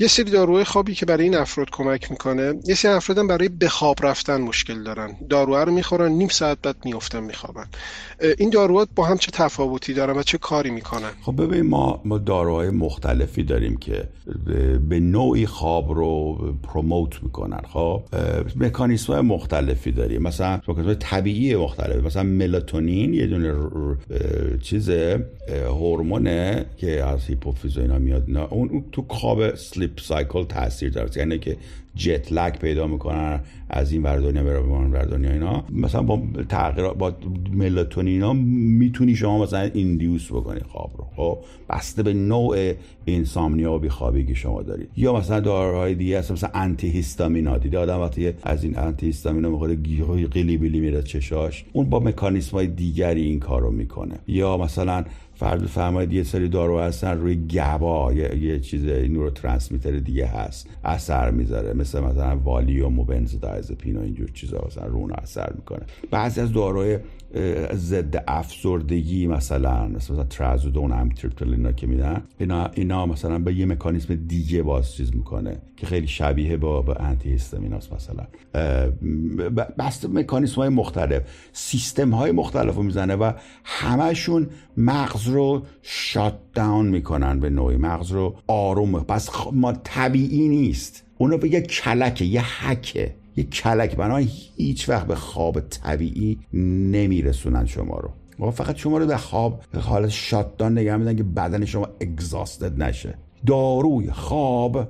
یه 0.00 0.08
سری 0.08 0.30
داروهای 0.30 0.64
خوابی 0.64 0.94
که 0.94 1.06
برای 1.06 1.24
این 1.24 1.34
افراد 1.34 1.70
کمک 1.70 2.10
می‌کنه 2.10 2.54
یه 2.64 2.74
سری 2.74 2.92
افرادم 2.92 3.26
برای 3.26 3.48
به 3.48 3.68
خواب 3.68 3.96
رفتن 4.02 4.40
مشکل 4.40 4.82
دارن. 4.82 5.16
داروها 5.30 5.62
رو 5.62 5.72
می‌خورن 5.72 6.12
نیم 6.12 6.28
ساعت 6.28 6.58
بعد 6.62 6.76
میافتن 6.84 7.20
میخوابن. 7.20 7.66
این 8.38 8.50
داروها 8.50 8.86
با 8.94 9.04
هم 9.04 9.18
چه 9.18 9.30
تفاوتی 9.30 9.94
دارن 9.94 10.18
و 10.18 10.22
چه 10.22 10.38
کاری 10.38 10.70
می‌کنن؟ 10.70 11.10
خب 11.22 11.42
ببین 11.42 11.66
ما 11.66 12.02
ما 12.04 12.18
داروهای 12.18 12.70
مختلفی 12.70 13.42
داریم 13.42 13.76
که 13.76 14.08
به 14.88 15.00
نوعی 15.00 15.46
خواب 15.46 15.92
رو 15.92 16.38
پروموت 16.62 17.22
می‌کنن. 17.22 17.60
خب 17.72 18.02
مکانیسم 18.56 19.12
های 19.12 19.22
مختلفی 19.22 19.92
داریم. 19.92 20.22
مثلا 20.22 20.60
طبیعی 21.00 21.56
مختلف 21.56 22.04
مثلا 22.04 22.22
ملاتونین 22.22 23.14
یه 23.18 23.26
دونه 23.26 23.54
چیز 24.62 24.90
هورمونه 25.48 26.66
که 26.76 27.04
از 27.04 27.26
هیپوفیز 27.26 27.78
اینا 27.78 27.98
میاد 27.98 28.36
اون 28.50 28.84
تو 28.92 29.04
خواب 29.08 29.54
sleep 29.54 30.00
cycle 30.00 30.44
تاثیر 30.44 30.90
داره. 30.90 31.10
یعنی 31.16 31.38
که 31.38 31.56
jet 31.98 32.32
lag 32.32 32.58
پیدا 32.58 32.86
می‌کنن 32.86 33.40
از 33.70 33.92
این 33.92 34.02
ور 34.02 34.16
دنیا 34.18 34.44
بره 34.44 34.58
اون 34.58 34.92
ور 34.92 35.04
دنیا 35.04 35.32
اینا. 35.32 35.64
مثلا 35.72 36.02
با 36.02 36.22
تغییر 36.48 36.88
با 36.88 37.12
ملاتونین 37.52 38.32
می‌تونی 38.78 39.16
شما 39.16 39.42
مثلا 39.42 39.70
induce 39.74 40.32
بکنی 40.32 40.60
خواب 40.60 40.90
رو. 40.98 41.04
خب؟ 41.16 41.38
بسته 41.70 42.02
به 42.02 42.12
نوع 42.14 42.72
insomnia 43.04 43.72
و 43.72 43.78
بیخوابی 43.78 44.26
که 44.26 44.34
شما 44.34 44.62
دارید 44.62 44.88
یا 44.96 45.16
مثلا 45.16 45.40
داروهای 45.40 45.94
دیگه 45.94 46.18
هست 46.18 46.32
مثلا 46.32 46.50
آنتی 46.54 46.88
هیستامینا 46.88 47.58
دیده 47.58 47.78
آدم 47.78 48.00
وقتی 48.00 48.32
از 48.42 48.64
این 48.64 48.76
آنتی 48.76 49.06
هیستامینا 49.06 49.50
می‌خوره 49.50 49.74
گیاهی 49.74 50.26
قیلی 50.26 50.56
ویلی 50.56 50.80
میره 50.80 51.02
چشاش. 51.02 51.64
اون 51.72 51.90
با 51.90 52.00
مکانیسم 52.00 52.56
های 52.56 52.66
دیگری 52.66 53.22
این 53.22 53.40
کارو 53.40 53.70
می‌کنه. 53.70 54.18
یا 54.26 54.56
مثلا 54.56 55.04
فرض 55.38 55.62
فرمایید 55.62 56.12
یه 56.12 56.22
سری 56.22 56.48
دارو 56.48 56.80
هستن 56.80 57.18
روی 57.18 57.46
گبا 57.46 58.12
یه, 58.12 58.36
یه 58.36 58.60
چیز 58.60 58.84
نورو 58.84 59.30
ترانسمیتر 59.30 59.90
دیگه 59.90 60.26
هست 60.26 60.68
اثر 60.84 61.30
می‌ذاره 61.30 61.72
مثل 61.72 62.00
مثلا 62.00 62.36
والیوم 62.36 62.98
و 62.98 63.04
بنزودایزپین 63.04 63.96
و 63.96 64.00
اینجور 64.00 64.30
چیزا 64.30 64.64
مثلا 64.66 64.86
رون 64.86 65.12
اثر 65.12 65.52
می‌کنه. 65.56 65.82
بعضی 66.10 66.40
از 66.40 66.52
داروهای 66.52 66.98
ضد 67.74 68.24
افسردگی 68.28 69.26
مثلا 69.26 69.88
مثلا, 69.88 70.24
ترازودون 70.24 70.92
هم 70.92 71.10
اینا 71.42 71.72
که 71.72 71.86
میدن. 71.86 72.22
اینا 72.38 72.70
اینا 72.74 73.06
مثلا 73.06 73.38
به 73.38 73.54
یه 73.54 73.66
مکانیزم 73.66 74.14
دیگه 74.14 74.62
باز 74.62 74.94
چیز 74.94 75.16
می‌کنه 75.16 75.56
که 75.76 75.86
خیلی 75.86 76.06
شبیه 76.06 76.56
با, 76.56 76.82
با 76.82 76.94
انتی 76.94 77.30
هیستامیناس 77.30 77.92
مثلا. 77.92 78.26
بست 79.78 80.04
مکانیزم 80.04 80.54
های 80.56 80.68
مختلف 80.68 81.22
سیستم 81.52 82.10
های 82.10 82.32
مختلف 82.32 82.74
رو 82.74 82.82
می‌زنه 82.82 83.16
و 83.16 83.32
همشون 83.64 84.46
مغز 84.76 85.28
رو 85.28 85.62
شات 85.82 86.38
داون 86.54 86.86
می‌کنن 86.86 87.40
به 87.40 87.50
نوعی. 87.50 87.76
مغز 87.76 88.12
رو 88.12 88.36
آروم 88.46 89.00
پس 89.00 89.30
ما 89.52 89.72
طبیعی 89.72 90.48
نیست. 90.48 91.04
اونو 91.18 91.38
به 91.38 91.52
یه 91.52 91.60
کلکه 91.60 92.24
یه 92.24 92.66
حکه. 92.66 93.14
یه 93.38 93.44
کلک 93.44 93.96
بنای 93.96 94.28
هیچ 94.56 94.88
وقت 94.88 95.06
به 95.06 95.14
خواب 95.14 95.60
طبیعی 95.60 96.38
نمیرسونن 96.92 97.66
شما 97.66 97.96
رو. 97.96 98.10
و 98.46 98.50
فقط 98.50 98.76
شما 98.76 98.98
رو 98.98 99.06
به 99.06 99.16
خواب 99.16 99.62
به 99.72 99.80
حالت 99.80 100.08
شاتدان 100.08 100.78
نگه 100.78 100.96
میدن 100.96 101.16
که 101.16 101.22
بدن 101.22 101.64
شما 101.64 101.88
اگزاستد 102.00 102.82
نشه. 102.82 103.14
داروی 103.46 104.10
خواب 104.10 104.88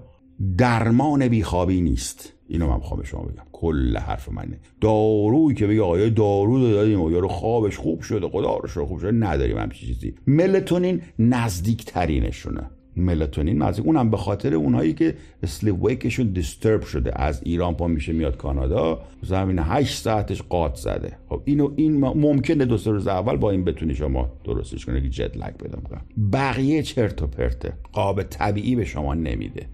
درمان 0.58 1.28
بیخوابی 1.28 1.80
نیست. 1.80 2.32
اینو 2.48 2.66
من 2.68 2.76
می‌خوام 2.76 3.02
شما 3.02 3.22
بگم. 3.22 3.44
کل 3.52 3.96
حرف 3.96 4.28
منه. 4.32 4.60
دارویی 4.80 5.54
که 5.54 5.66
بگه 5.66 5.82
آیا 5.82 6.08
دارو 6.08 6.70
دادیم 6.70 7.00
و 7.00 7.10
رو 7.10 7.28
خوابش 7.28 7.76
خوب 7.76 8.00
شده؟ 8.00 8.28
خدا 8.28 8.56
رو 8.56 8.86
خوب 8.86 8.98
شده. 8.98 9.10
نداریم 9.12 9.58
همچین 9.58 9.88
چیزی. 9.88 10.14
ملتونین 10.26 11.02
نزدیک 11.18 11.84
ترینشونه 11.84 12.70
ملاتونین 13.00 13.62
نزدیک 13.62 13.86
اونم 13.86 14.10
به 14.10 14.16
خاطر 14.16 14.54
اونایی 14.54 14.92
که 14.92 15.14
اسلیپ 15.42 15.84
ویکشون 15.84 16.26
دیسترب 16.26 16.82
شده. 16.82 17.22
از 17.22 17.40
ایران 17.44 17.74
پا 17.74 17.86
میشه 17.86 18.12
میاد 18.12 18.36
کانادا. 18.36 19.00
زمین 19.22 19.58
8 19.58 20.02
ساعتش 20.02 20.42
قات 20.42 20.74
زده. 20.74 21.12
خب 21.28 21.42
اینو 21.44 21.72
این 21.76 22.00
ممکنه 22.00 22.64
دو 22.64 22.78
سه 22.78 22.90
روز 22.90 23.08
اول 23.08 23.36
با 23.36 23.50
این 23.50 23.64
بتونی 23.64 23.94
شما 23.94 24.28
درستش 24.44 24.86
کنی 24.86 25.02
که 25.02 25.08
جت 25.08 25.36
لگ 25.36 25.56
کنی. 25.56 26.00
بقیه 26.32 26.82
چرت 26.82 27.22
و 27.22 27.26
پرته. 27.26 27.72
قاب 27.92 28.22
طبیعی 28.22 28.76
به 28.76 28.84
شما 28.84 29.14
نمیده. 29.14 29.66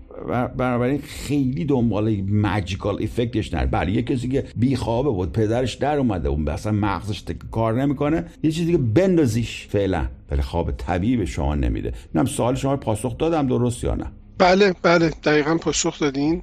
بنابراین 0.56 1.00
خیلی 1.02 1.64
دنبال 1.64 2.16
ماجیکال 2.28 3.02
افکتش 3.02 3.54
نره. 3.54 3.66
بله 3.66 3.92
یه 3.92 4.02
کسی 4.02 4.28
که 4.28 4.44
بیخوابه 4.56 5.10
بود 5.10 5.32
پدرش 5.32 5.74
در 5.74 5.98
اومده 5.98 6.28
اون 6.28 6.48
اصلا 6.48 6.72
مغزش 6.72 7.22
کار 7.50 7.82
نمی‌کنه 7.82 8.24
یه 8.42 8.50
چیزی 8.50 8.72
که 8.72 8.78
بندازیش 8.78 9.66
فعلا. 9.70 10.06
ولی 10.30 10.42
خواب 10.42 10.70
طبیعی 10.70 11.16
به 11.16 11.26
شما 11.26 11.54
نمیده. 11.54 11.92
اینم 12.14 12.26
سوال 12.26 12.54
شما 12.54 12.76
پاسخ 12.76 13.18
دادم 13.18 13.46
درست 13.46 13.84
یا 13.84 13.94
نه؟ 13.94 14.06
بله 14.38 14.74
بله 14.82 15.10
دقیقا 15.24 15.56
پاسخ 15.56 15.98
دادین. 15.98 16.42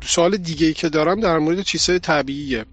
سوال 0.00 0.36
دیگه 0.36 0.66
ای 0.66 0.72
که 0.72 0.88
دارم 0.88 1.20
در 1.20 1.38
مورد 1.38 1.60
چیزهای 1.60 1.98
طبیعیه. 1.98 2.64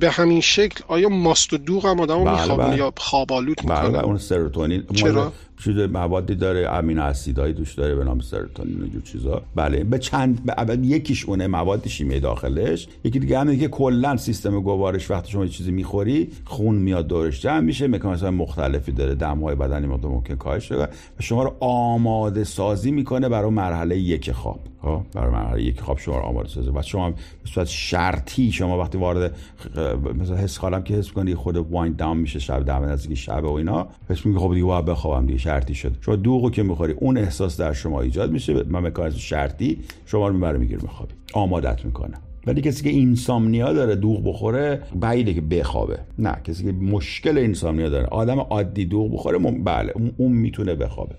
به 0.00 0.10
همین 0.10 0.40
شکل 0.40 0.84
آیا 0.88 1.08
ماست 1.08 1.52
و 1.52 1.58
دوغ 1.58 1.86
هم 1.86 2.00
آدم 2.00 2.24
بله 2.24 2.32
میخوابونه 2.32 2.68
بله. 2.68 2.78
یا 2.78 2.92
خوابالود 2.96 3.60
می‌کنه؟ 3.62 3.88
بله 3.88 4.04
اون 4.04 4.18
سروتونین. 4.18 4.82
چرا؟ 4.94 5.32
چیز 5.64 5.78
موادی 5.78 6.34
داره 6.34 6.70
امین 6.70 6.98
اسیدایی 6.98 7.54
توش 7.54 7.74
داره 7.74 7.94
به 7.94 8.04
نام 8.04 8.20
سروتونین 8.20 8.82
و 8.82 9.00
چیزا. 9.00 9.42
بله 9.54 9.84
به 9.84 9.98
چند 9.98 10.44
به 10.44 10.78
یکیش 10.86 11.24
اونه 11.24 11.46
مواد 11.46 11.88
شیمیایی 11.88 12.20
داخلش. 12.20 12.88
یکی 13.04 13.18
دیگه 13.18 13.38
همینه 13.38 13.58
که 13.58 13.68
کلا 13.68 14.16
سیستم 14.16 14.60
گوارش 14.60 15.10
وقتی 15.10 15.30
شما 15.30 15.44
یه 15.44 15.50
چیزی 15.50 15.70
می‌خوری 15.70 16.28
خون 16.44 16.74
میاد 16.74 17.06
دورش 17.06 17.40
جمع 17.40 17.60
میشه 17.60 17.88
مکانیزم 17.88 18.30
مختلفی 18.30 18.92
داره 18.92 19.14
دمهای 19.14 19.54
بدنی 19.54 19.86
ممکن 19.86 20.34
کاهش 20.34 20.72
و 20.72 20.86
شما 21.18 21.42
رو 21.42 21.56
آماده 21.60 22.44
سازی 22.44 22.90
می‌کنه 22.90 23.28
برای 23.28 23.50
مرحله 23.50 23.98
یک 23.98 24.32
خواب. 24.32 24.60
ها 24.82 25.06
برای 25.14 25.30
مرحله 25.32 25.62
یک 25.62 25.80
خواب 25.80 25.98
شما 25.98 26.14
آماده 26.14 26.48
سازی 26.48 26.70
و 26.74 26.82
شما 26.82 27.10
به 27.10 27.16
صورت 27.44 27.66
شرطی 27.66 28.52
شما 28.52 28.78
وقتی 28.78 28.98
وارد 28.98 29.36
مثلا 30.20 30.36
حس 30.36 30.58
خالم 30.58 30.82
که 30.82 30.94
حس 30.94 31.10
کنی 31.10 31.34
خود 31.34 31.56
وایند 31.56 31.96
داون 31.96 32.16
میشه 32.16 32.38
شب 32.38 32.64
در 32.64 32.78
نزدیک 32.78 33.18
شب 33.18 33.44
و 33.44 33.52
اینا. 33.52 33.88
حس 34.08 34.26
میگه 34.26 34.38
خب 34.38 34.54
دیگه 34.54 34.66
بخوابم 34.66 35.26
دیگه 35.26 35.38
شرطی 35.38 35.74
شد. 35.74 35.92
شما 36.00 36.16
دوغو 36.16 36.50
که 36.50 36.62
می‌خوری 36.62 36.92
اون 36.92 37.18
احساس 37.18 37.60
در 37.60 37.72
شما 37.72 38.00
ایجاد 38.00 38.32
میشه. 38.32 38.62
من 38.68 38.80
مکانیزم 38.80 39.18
شرطی 39.18 39.78
شما 40.06 40.28
رو 40.28 40.34
می‌بره 40.34 40.58
می‌گیره 40.58 40.82
میخوابی. 40.82 41.12
آمادت 41.32 41.84
می‌کنه. 41.84 42.14
ولی 42.46 42.60
کسی 42.60 42.84
که 42.84 42.90
اینسامنیا 42.90 43.72
داره 43.72 43.96
دوغ 43.96 44.28
بخوره 44.28 44.82
بعیده 45.00 45.34
که 45.34 45.40
بخوابه. 45.40 45.98
نه 46.18 46.36
کسی 46.44 46.64
که 46.64 46.72
مشکل 46.72 47.38
اینسامنیا 47.38 47.88
داره. 47.88 48.06
آدم 48.06 48.38
عادی 48.40 48.84
دوغ 48.84 49.14
بخوره 49.14 49.38
بله 49.38 49.94
اون 50.16 50.32
می‌تونه 50.32 50.74
بخوابه. 50.74 51.14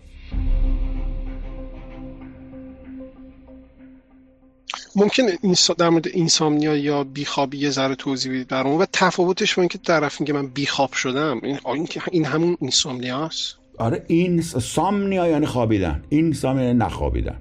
ممکن 4.95 5.23
این 5.41 5.55
در 5.77 5.89
مورد 5.89 6.07
insomnia 6.07 6.77
یا 6.77 7.03
بیخوابی 7.03 7.57
یه 7.57 7.69
ذره 7.69 7.95
توضیح 7.95 8.31
بدید 8.31 8.47
برامون 8.47 8.81
و 8.81 8.85
تفاوتش 8.93 9.55
با 9.55 9.61
اینکه 9.61 9.77
طرف 9.77 10.21
میگه 10.21 10.33
من 10.33 10.47
بیخواب 10.47 10.93
شدم. 10.93 11.39
این 11.43 11.59
این, 11.65 11.87
این 12.11 12.25
همون 12.25 12.57
insomnia 12.61 13.38
ست 13.38 13.57
آره 13.77 14.05
این 14.07 14.41
somnia 14.41 15.27
یعنی 15.27 15.45
خوابیدن. 15.45 16.03
insomnia 16.09 16.65
یعنی 16.65 16.79
نخوابیدن. 16.79 17.37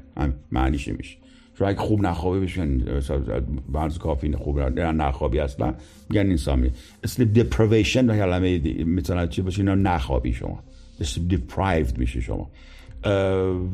معنیش 0.53 0.89
میشه. 0.89 1.17
چون 1.59 1.69
اگه 1.69 1.79
خوب 1.79 2.03
نخوابی 2.03 2.41
بشن 2.41 2.79
بعض 3.69 3.99
کافی 3.99 4.33
خوب 4.33 4.61
نخوابی 4.61 5.39
اصلا 5.39 5.75
میگن 6.11 6.27
insomnia. 6.27 6.71
sleep 7.05 7.33
deprivation 7.33 8.07
کلمه 8.07 8.59
می‌تونه 8.85 9.29
چی 9.29 9.43
باشه؟ 9.43 9.59
اینا 9.59 9.75
نخوابی 9.75 10.33
شما. 10.33 10.63
اسلیپ 11.01 11.33
deprived 11.33 11.99
میشه 11.99 12.21
شما. 12.21 12.51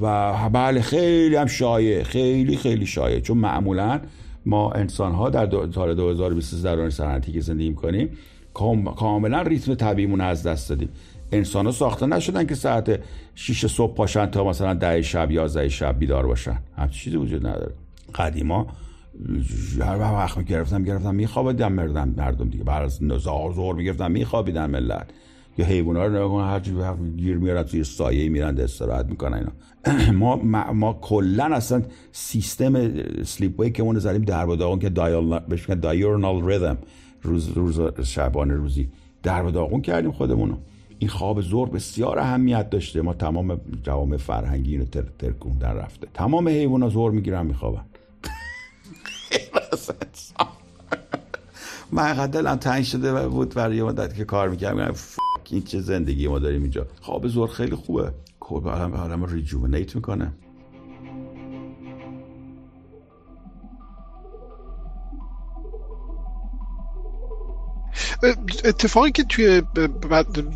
و 0.01 0.35
بله 0.53 0.81
خیلی 0.81 1.37
هم 1.37 1.47
شایع 1.47 2.03
خیلی 2.03 2.57
خیلی 2.57 2.87
شایع. 2.87 3.21
چون 3.21 3.39
معمولا 3.39 4.01
ما 4.47 4.73
انسان 4.73 5.13
ها 5.13 5.31
در 5.31 5.51
سال 5.75 5.95
2023 5.95 6.63
در 6.63 6.75
دوران 6.75 6.91
صنعتی 6.91 7.33
که 7.33 7.41
زندگی 7.41 7.69
می‌کنیم 7.69 8.11
کاملا 8.97 9.43
ریتم 9.43 9.75
طبیعیمون 9.75 10.21
از 10.21 10.43
دست 10.43 10.69
دادیم. 10.69 10.89
انسان 11.33 11.67
ها 11.67 11.73
ساخته 11.73 12.07
نشدن 12.07 12.47
که 12.47 12.55
ساعت 12.55 13.01
6 13.35 13.67
صبح 13.67 13.95
پاشن 13.95 14.27
تا 14.27 14.45
مثلا 14.45 14.75
ده 14.75 15.03
شب 15.03 15.31
11 15.31 15.69
شب 15.69 15.99
بیدار 15.99 16.27
باشن. 16.27 16.59
همچین 16.77 17.03
چیزی 17.03 17.17
وجود 17.17 17.47
نداره. 17.47 17.73
قدیما 18.15 18.67
هر 19.81 19.99
وقت 19.99 20.39
می‌گرفتم 20.39 20.85
گرفتم 20.85 21.15
میخوابیدم 21.15 21.73
مردم 21.73 22.15
مردم 22.17 22.49
دیگه. 22.49 22.65
بعد 22.65 22.83
از 22.83 22.99
زار 23.19 23.53
زور 23.53 23.75
می‌گرفتم 23.75 24.11
میخوابیدن 24.11 24.71
ملت. 24.71 25.11
یا 25.59 25.65
حیونا 25.65 26.07
رو 26.07 26.17
نگاه 26.17 26.47
هر 26.47 26.61
چی 26.61 26.75
گیر 27.17 27.37
میارن 27.37 27.63
توی 27.63 27.85
سایه 27.85 28.29
میرن 28.29 28.61
استراحت 28.61 29.07
می‌کنن 29.07 29.35
اینا. 29.35 29.53
ما 30.21 30.37
ما, 30.37 30.73
ما 30.73 30.93
کلا 30.93 31.45
اصلا 31.45 31.83
سیستم 32.13 32.73
سلیپ 33.25 33.73
که 33.73 33.83
اون 33.83 33.99
زدیم 33.99 34.23
در 34.23 34.47
داغون 34.47 34.79
که 34.79 34.89
دایال 34.89 35.39
بهش 35.39 35.71
دایورنال 35.71 36.49
ریتم 36.49 36.79
روز 37.23 37.49
روز 37.49 37.81
شبانه 38.03 38.55
روزی. 38.55 38.89
در 39.23 39.43
داغون 39.43 39.81
کردیم 39.81 40.13
خودمونو. 40.13 40.57
این 40.99 41.11
خواب 41.11 41.41
زور 41.41 41.69
بسیار 41.69 42.19
اهمیت 42.19 42.71
داشته. 42.71 43.03
ما 43.03 43.15
تمام 43.15 43.61
جوامع 43.83 44.17
فرهنگی 44.17 44.73
اینو 44.73 44.85
تر 44.85 45.05
ترکوندن 45.19 45.71
رفته. 45.71 46.07
تمام 46.15 46.49
حیونا 46.49 46.89
زور 46.89 47.11
می‌گیرن 47.11 47.47
میخوابن. 47.47 47.83
من 51.93 52.13
قدر 52.13 52.27
دلم 52.27 52.57
تنگ 52.57 52.85
شده 52.85 53.29
بود 53.29 53.55
برای 53.55 53.83
مدت 53.83 54.15
که 54.15 54.25
کار 54.25 54.49
می‌کردم. 54.49 54.95
این 55.55 55.65
چه 55.65 55.81
زندگی 55.81 56.29
ما 56.29 56.39
داریم 56.39 56.63
اینجا. 56.63 56.87
خواب 57.01 57.29
زور 57.29 57.49
خیلی 57.49 57.77
خوبه. 57.77 58.13
خوب 58.41 58.67
آدم 58.67 59.25
ریجوونیت 59.25 59.97
می‌کنه. 59.97 60.33
اتفاقی 68.65 69.11
که 69.11 69.25
توی 69.25 69.61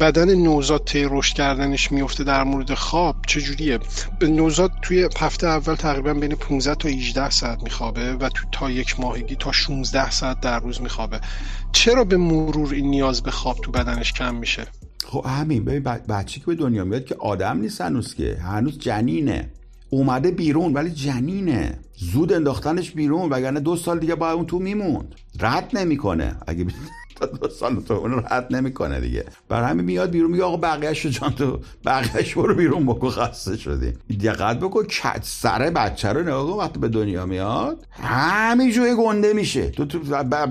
بدن 0.01 0.35
نوزاد 0.35 0.85
طی 0.85 1.07
رشد 1.11 1.35
کردنش 1.35 1.93
میفته 1.93 2.25
در 2.25 2.45
مورد 2.45 2.75
خواب 2.75 3.17
چجوریه؟ 3.27 3.79
نوزاد 4.23 4.73
توی 4.83 5.09
هفته 5.19 5.47
اول 5.47 5.75
تقریبا 5.75 6.15
بین 6.15 6.35
15 6.35 6.75
تا 6.75 6.89
18 6.89 7.31
ساعت 7.31 7.63
میخوابه 7.63 8.15
و 8.15 8.29
تو 8.29 8.45
تا 8.53 8.71
یک 8.71 9.01
ماهگی 9.01 9.37
تا 9.37 9.53
16 9.53 10.11
ساعت 10.11 10.41
در 10.41 10.61
روز 10.61 10.83
میخوابه. 10.83 11.21
چرا 11.73 12.05
به 12.05 12.17
مرور 12.17 12.75
این 12.75 12.91
نیاز 12.91 13.23
به 13.23 13.31
خواب 13.31 13.57
تو 13.57 13.71
بدنش 13.71 14.13
کم 14.13 14.35
میشه؟ 14.35 14.67
خب 15.05 15.25
همین 15.29 15.65
ببین 15.65 15.83
بچه 15.83 16.41
که 16.41 16.47
به 16.47 16.55
دنیا 16.55 16.85
میاد 16.85 17.05
که 17.05 17.15
آدم 17.15 17.59
نیست 17.59 17.81
هنوز 17.81 18.15
که. 18.15 18.37
هنوز 18.37 18.79
جنینه. 18.79 19.51
اومده 19.91 20.31
بیرون 20.31 20.73
ولی 20.73 20.91
جنینه. 20.91 21.79
زود 21.97 22.33
انداختنش 22.33 22.91
بیرون 22.91 23.31
وگرنه 23.31 23.61
دو 23.61 23.77
سال 23.77 23.99
دیگه 23.99 24.15
باید 24.15 24.37
اون 24.37 24.47
تو 24.47 24.59
میموند. 24.59 25.15
رد 25.41 25.71
نمی‌کنه. 25.73 26.37
اگه 26.47 26.67
دو 27.27 27.49
سال 27.49 27.81
تو 27.81 27.95
اون 27.95 28.25
رد 28.31 28.47
نمی‌کنه 28.51 29.01
دیگه. 29.01 29.25
برای 29.49 29.71
همین 29.71 29.85
میاد 29.85 30.11
بیرون 30.11 30.31
میگه 30.31 30.45
آقا 30.45 30.57
بقیه‌شو 30.57 31.09
جان 31.09 31.31
تو 31.31 31.61
بقیه‌ش 31.85 32.35
برو 32.35 32.55
بیرون 32.55 32.87
بکن 32.87 33.11
خسته 33.11 33.57
شدی. 33.57 33.93
دقت 34.25 34.61
بکن 34.61 34.85
سر 35.23 35.71
بچه 35.71 36.09
رو 36.09 36.23
نگاه 36.23 36.59
وقتی 36.59 36.79
به 36.79 36.89
دنیا 36.89 37.27
میاد 37.27 37.87
همینجوری 37.91 38.95
گنده 38.95 39.33
میشه. 39.33 39.71
تو 39.71 39.85
تو 39.85 39.99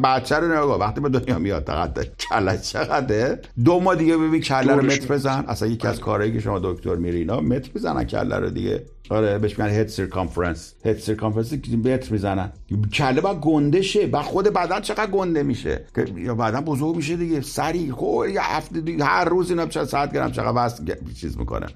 بچه 0.04 0.36
رو 0.36 0.48
نگاه 0.48 0.80
وقتی 0.80 1.02
به 1.02 1.10
دنیا 1.10 1.40
میاد 1.40 1.64
فقط 1.68 2.00
کله 2.30 2.58
چقدره؟ 2.58 3.42
دو 3.66 3.80
ماه 3.80 3.96
دیگه 3.96 4.18
ببین 4.18 4.42
کله 4.42 4.76
رو 4.76 4.86
متر 4.86 5.14
بزن. 5.14 5.46
اصلا 5.48 5.68
یکی 5.68 5.88
از 5.88 6.00
کارهایی 6.00 6.34
که 6.34 6.40
شما 6.40 6.60
دکتر 6.64 6.96
میرینا 6.96 7.40
متر 7.40 7.72
بزنن 7.76 8.04
کله 8.04 8.36
رو 8.36 8.50
دیگه. 8.50 8.86
آره 9.10 9.38
بهش 9.38 9.60
میگن 9.60 9.72
هد 9.72 9.88
سرکامفرنس 9.88 10.74
هد 10.86 10.98
سرکامفرنس 10.98 11.54
که 11.54 11.78
متر 11.78 12.12
می‌زنن. 12.12 12.52
کله 12.94 13.22
با 13.22 13.36
گنده 13.36 13.82
شه. 13.82 14.08
با 14.08 14.22
خود 14.22 14.46
بدن 14.48 14.82
چقدر 14.82 15.12
گنده 15.12 15.44
میشه؟ 15.44 15.86
یا 16.18 16.36
بعدا 16.36 16.62
بزرگ 16.62 16.96
میشه 16.96 17.16
دیگه. 17.16 17.42
سری. 17.42 17.92
خب 17.92 18.26
یه 18.34 18.42
هفته 18.42 18.82
دیگه 18.82 19.04
هر 19.04 19.26
روز 19.26 19.50
اینا 19.50 19.66
چند 19.66 19.86
ساعت 19.86 20.14
گرم 20.14 20.32
چقدر 20.32 20.48
واسه 20.48 20.84
چیز 21.22 21.38
می‌کنه. 21.38 21.68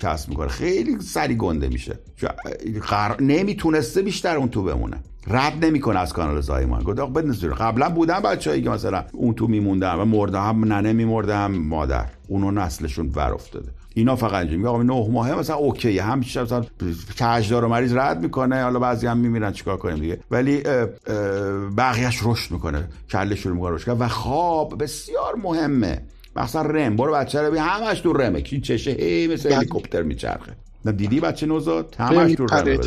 کسب 0.00 0.28
می‌کنه. 0.28 0.48
خیلی 0.48 1.00
سری 1.00 1.34
گنده 1.34 1.68
میشه. 1.68 1.98
نمی‌تونسته 3.20 4.02
بیشتر 4.02 4.36
اون 4.36 4.48
تو 4.48 4.62
بمونه. 4.62 4.96
رد 5.26 5.64
نمی‌کنه 5.64 5.98
از 5.98 6.12
کانال 6.12 6.40
زایمان 6.40 6.82
گفت 6.82 6.98
آقا 6.98 7.20
قبلا 7.58 7.88
بودن 7.88 8.20
بچه‌ای 8.20 8.62
که 8.62 8.70
مثلا 8.70 9.04
اون 9.12 9.34
تو 9.34 9.46
میموندن 9.46 9.94
و 9.94 10.04
مرده 10.04 10.38
هم 10.38 10.64
ننه 10.64 10.92
میمرده 10.92 11.36
هم 11.36 11.52
مادر. 11.52 12.06
اونو 12.28 12.50
نسلشون 12.50 13.12
ور 13.14 13.32
افتاده. 13.32 13.68
اینا 13.94 14.16
فقط 14.16 14.46
میگه 14.46 14.68
آقا 14.68 14.82
نه 14.82 15.08
ماهه 15.10 15.38
مثلا 15.38 15.56
اوکی 15.56 15.98
هم 15.98 16.18
مثلا 16.18 16.64
کجدار 17.20 17.66
مریض 17.66 17.92
رد 17.96 18.20
می‌کنه. 18.20 18.62
حالا 18.62 18.78
بعضی 18.78 19.06
هم 19.06 19.16
میمیرن 19.16 19.52
چیکار 19.52 19.76
کنیم 19.76 19.96
دیگه. 19.96 20.20
ولی 20.30 20.62
بقیهش 21.76 22.20
رشد 22.22 22.52
می‌کنه. 22.52 22.88
کله 23.10 23.34
شروع 23.34 23.54
می‌کنه 23.54 23.74
رشد 23.74 24.00
و 24.00 24.08
خواب 24.08 24.82
بسیار 24.82 25.34
مهمه. 25.42 26.02
مثلا 26.36 26.62
رم. 26.62 26.96
برو 26.96 27.12
بچه 27.14 27.42
رو 27.42 27.58
همش 27.58 28.00
تو 28.00 28.12
رمه. 28.12 28.40
کی 28.40 28.60
چشه؟ 28.60 28.90
هی 28.90 29.26
مثل 29.26 29.48
بله. 29.48 29.58
هلیکوپتر 29.58 30.02
میچرخه. 30.02 30.52
دیدی 30.96 31.20
بچه 31.20 31.46
نوزاد؟ 31.46 31.96
همش 31.98 32.34
تو 32.34 32.46
رمه 32.46 32.78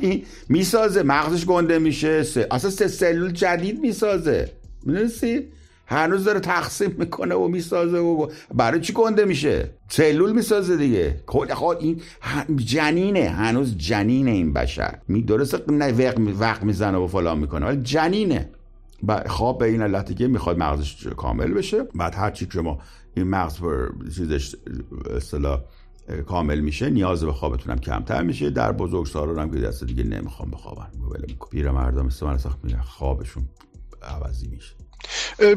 این 0.00 0.24
می‌سازه. 0.48 1.02
مغزش 1.02 1.44
گنده 1.44 1.78
میشه. 1.78 2.24
اصلا 2.50 2.70
سه 2.70 2.88
سلول 2.88 3.30
جدید 3.30 3.80
می‌سازه. 3.80 4.52
می‌دونستی؟ 4.86 5.40
هنوز 5.86 6.24
داره 6.24 6.40
تقسیم 6.40 6.96
می‌کنه 6.98 7.34
و 7.34 7.48
می‌سازه 7.48 7.98
و 7.98 8.26
برای 8.54 8.80
چی 8.80 8.92
گنده 8.92 9.24
میشه؟ 9.24 9.70
سلول 9.88 10.32
می‌سازه 10.32 10.76
دیگه. 10.76 11.20
کل 11.26 11.54
خود 11.54 11.76
این 11.80 12.00
جنینه. 12.56 13.28
هنوز 13.28 13.78
جنینه 13.78 14.30
این 14.30 14.52
بشر. 14.52 14.98
می 15.08 15.22
درسته 15.22 15.58
وقت 16.38 16.62
می‌زنه 16.62 16.98
و 16.98 17.06
فلان 17.06 17.38
می‌کنه 17.38 17.66
ولی 17.66 17.82
جنینه. 17.82 18.50
خواب 19.26 19.58
به 19.58 19.66
این 19.66 19.82
علتی 19.82 20.14
که 20.14 20.28
می‌خواد 20.28 20.58
مغزش 20.58 21.06
کامل 21.06 21.52
بشه. 21.52 21.82
بعد 21.94 22.14
هر 22.14 22.30
چی 22.30 22.46
که 22.46 22.60
ما 22.60 22.78
این 23.16 23.26
مغز 23.26 23.56
چیزش 24.16 24.56
اصطلاح 25.16 25.60
کامل 26.26 26.60
میشه 26.60 26.90
نیاز 26.90 27.24
به 27.24 27.32
خوابتون 27.32 27.72
هم 27.72 27.78
کمتر 27.78 28.22
میشه. 28.22 28.50
در 28.50 28.72
بزرگ 28.72 29.38
هم 29.38 29.50
که 29.50 29.60
دست 29.60 29.84
دیگه 29.84 30.04
نمی‌خوام 30.04 30.50
بخوابن. 30.50 30.90
پیر 31.50 31.70
مردم 31.70 32.06
مثل 32.06 32.36
سخت 32.36 32.58
خوابشون 32.84 33.48
عوضی 34.02 34.48
میشه. 34.48 34.74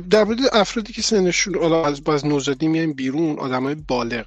در 0.09 0.23
مورد 0.23 0.39
افرادی 0.53 0.93
که 0.93 1.01
سنشون 1.01 1.55
حالا 1.55 1.85
از 1.85 2.03
باز 2.03 2.25
نوزادی 2.25 2.67
میایم 2.67 2.93
بیرون 2.93 3.39
آدمای 3.39 3.75
بالغ. 3.75 4.25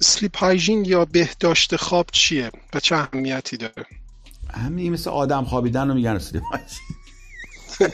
sleep 0.00 0.36
hygiene 0.36 0.84
یا 0.84 1.04
بهداشت 1.04 1.76
خواب 1.76 2.06
چیه 2.12 2.50
و 2.74 2.80
چه 2.80 2.96
اهمیتی 2.96 3.56
داره؟ 3.56 3.86
همین 4.50 4.92
مثل 4.92 5.10
آدم 5.10 5.44
خوابیدن 5.44 5.88
رو 5.88 5.94
میگن 5.94 6.18
sleep 6.18 6.42
hygiene 6.44 6.96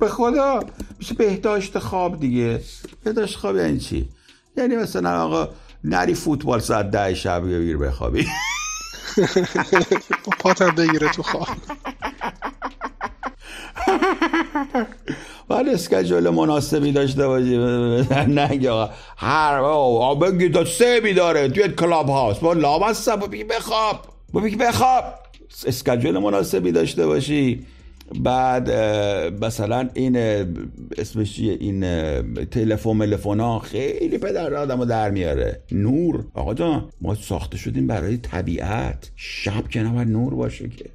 به 0.00 0.08
خدا 0.08 0.60
میشه 0.98 1.14
بهداشت 1.14 1.78
خواب 1.78 2.20
دیگه. 2.20 2.60
بهداشت 3.04 3.36
خواب 3.36 3.56
یعنی 3.56 3.78
چی؟ 3.78 4.08
یعنی 4.56 4.76
مثلا 4.76 5.22
آقا 5.22 5.48
نری 5.84 6.14
فوتبال 6.14 6.60
ساعت 6.60 6.90
ده 6.90 7.14
شب 7.14 7.42
بگیر 7.44 7.76
بخوابی. 7.76 8.26
پاتر 10.40 10.70
بگیره 10.70 11.08
تو 11.08 11.22
خواب. 11.22 11.48
باید 15.48 15.68
اسکجول 15.68 16.30
مناسبی 16.30 16.92
داشته 16.92 17.26
باشی. 17.26 17.56
نه 18.36 18.68
آقا 18.68 18.92
هر 19.16 19.54
آقا 19.58 20.14
بگی 20.14 20.48
تا 20.48 20.64
سه 20.64 21.00
بیداره 21.00 21.48
توی 21.48 21.68
کلاب 21.68 22.08
هاست 22.08 22.40
با 22.40 22.52
لام 22.52 22.82
هستم 22.82 23.16
بگی 23.16 23.44
بخواب. 23.44 24.00
بگی 24.34 24.56
بخواب. 24.56 25.04
اسکجول 25.66 26.18
مناسبی 26.18 26.72
داشته 26.72 27.06
باشی. 27.06 27.66
بعد 28.20 28.70
مثلا 29.44 29.88
این 29.94 30.16
اسمش 30.98 31.38
این 31.38 31.80
تلفن 32.44 32.90
ملفون 32.90 33.40
ها 33.40 33.58
خیلی 33.58 34.18
پدر 34.18 34.54
آدم 34.54 34.78
رو 34.78 34.84
در 34.84 35.10
میاره. 35.10 35.62
نور. 35.72 36.24
آقا 36.34 36.54
جان 36.54 36.88
ما 37.00 37.14
ساخته 37.14 37.56
شدیم 37.56 37.86
برای 37.86 38.16
طبیعت. 38.16 39.10
شب 39.16 39.68
که 39.68 39.80
نباید 39.80 40.08
نور 40.08 40.34
باشه 40.34 40.68
که. 40.68 40.84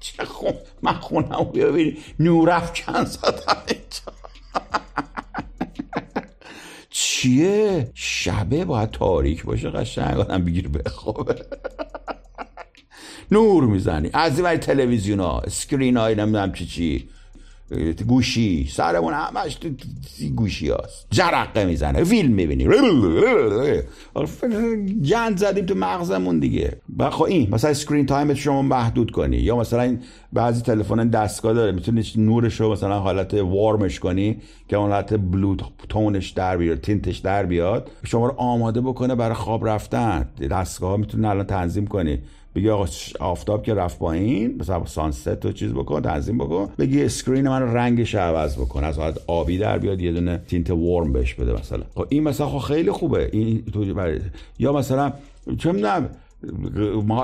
چه 0.00 0.24
خون 0.24 0.52
من 0.82 0.92
خونم 0.92 1.50
ببینی. 1.54 1.96
نورف 2.18 2.72
کن 2.80 3.04
زدم 3.04 3.56
چیه؟ 6.90 7.90
شبه 7.94 8.64
باید 8.64 8.90
تاریک 8.90 9.44
باشه 9.44 9.70
قشنگ 9.70 10.18
آدم 10.18 10.44
بگیر 10.44 10.68
بخوابه. 10.68 11.34
نور 13.30 13.64
می‌زنی. 13.64 14.10
از 14.12 14.40
این 14.40 14.56
تلویزیون 14.56 15.20
ها 15.20 15.42
screen 15.48 15.96
های 15.96 16.14
نمی‌دونم 16.14 16.52
چی 16.52 16.66
چی. 16.66 17.08
گوشی. 18.06 18.68
سرمون 18.72 19.14
همش 19.14 19.58
گوشی 20.36 20.68
هاست. 20.68 21.06
جرقه 21.10 21.64
می‌زنه. 21.64 22.04
فیلم 22.04 22.32
می‌بینی. 22.32 22.68
گند 25.10 25.36
زدیم 25.36 25.66
تو 25.66 25.74
مغزمون 25.74 26.38
دیگه. 26.38 26.76
خب 27.10 27.22
این 27.22 27.48
مثلا 27.54 27.70
screen 27.70 28.06
time 28.06 28.30
ت 28.30 28.36
شما 28.36 28.62
محدود 28.62 29.10
کنی. 29.10 29.36
یا 29.36 29.56
مثلا 29.56 29.82
این 29.82 30.00
بعضی 30.32 30.62
تلفن 30.62 31.08
دستگاه 31.08 31.52
داره 31.52 31.72
می‌تونی 31.72 32.04
نورش 32.16 32.60
رو 32.60 32.72
مثلا 32.72 32.98
حالت 32.98 33.34
warm 33.34 33.78
ش 33.78 34.00
کنی 34.00 34.36
که 34.68 34.76
اون 34.76 34.90
حالت 34.90 35.14
blue 35.14 35.56
tone 35.88 36.16
ش 36.16 36.30
در 36.30 36.56
بیاد 36.56 36.80
tint 36.80 37.05
ش 37.05 37.18
در 37.18 37.46
بیاد. 37.46 37.90
شما 38.04 38.26
رو 38.26 38.34
آماده 38.36 38.80
بکنه 38.80 39.14
برای 39.14 39.34
خواب 39.34 39.68
رفتن. 39.68 40.28
دستگاه 40.50 40.90
ها 40.90 40.96
می‌تونی 40.96 41.26
الان 41.26 41.46
تنظیم 41.46 41.86
کنی. 41.86 42.18
بگی 42.54 42.70
آقا 42.70 42.86
آفتاب 43.20 43.62
که 43.62 43.74
رفت 43.74 43.98
پایین 43.98 44.56
مثلا 44.60 44.86
sunset 44.86 45.44
و 45.44 45.52
چیز 45.52 45.72
بکن 45.72 46.02
تنظیم 46.02 46.38
بکن. 46.38 46.72
بگی 46.78 47.04
screen 47.04 47.48
من 47.48 47.74
رنگش 47.74 48.14
عوض 48.14 48.56
بکن 48.56 48.84
از 48.84 48.98
حالت 48.98 49.18
آبی 49.26 49.58
در 49.58 49.78
بیاد 49.78 50.00
یه 50.00 50.12
دونه 50.12 50.42
tint 50.48 50.70
warm 50.70 51.12
بهش 51.12 51.34
بده 51.34 51.52
مثلا. 51.52 51.82
خب 51.94 52.06
این 52.08 52.22
مثلا 52.22 52.48
خب 52.48 52.58
خیلی 52.58 52.90
خوبه. 52.90 53.30
این 53.32 53.64
یا 54.58 54.72
مثلا 54.72 55.12
چه 55.58 55.72
می‌دونم 55.72 56.10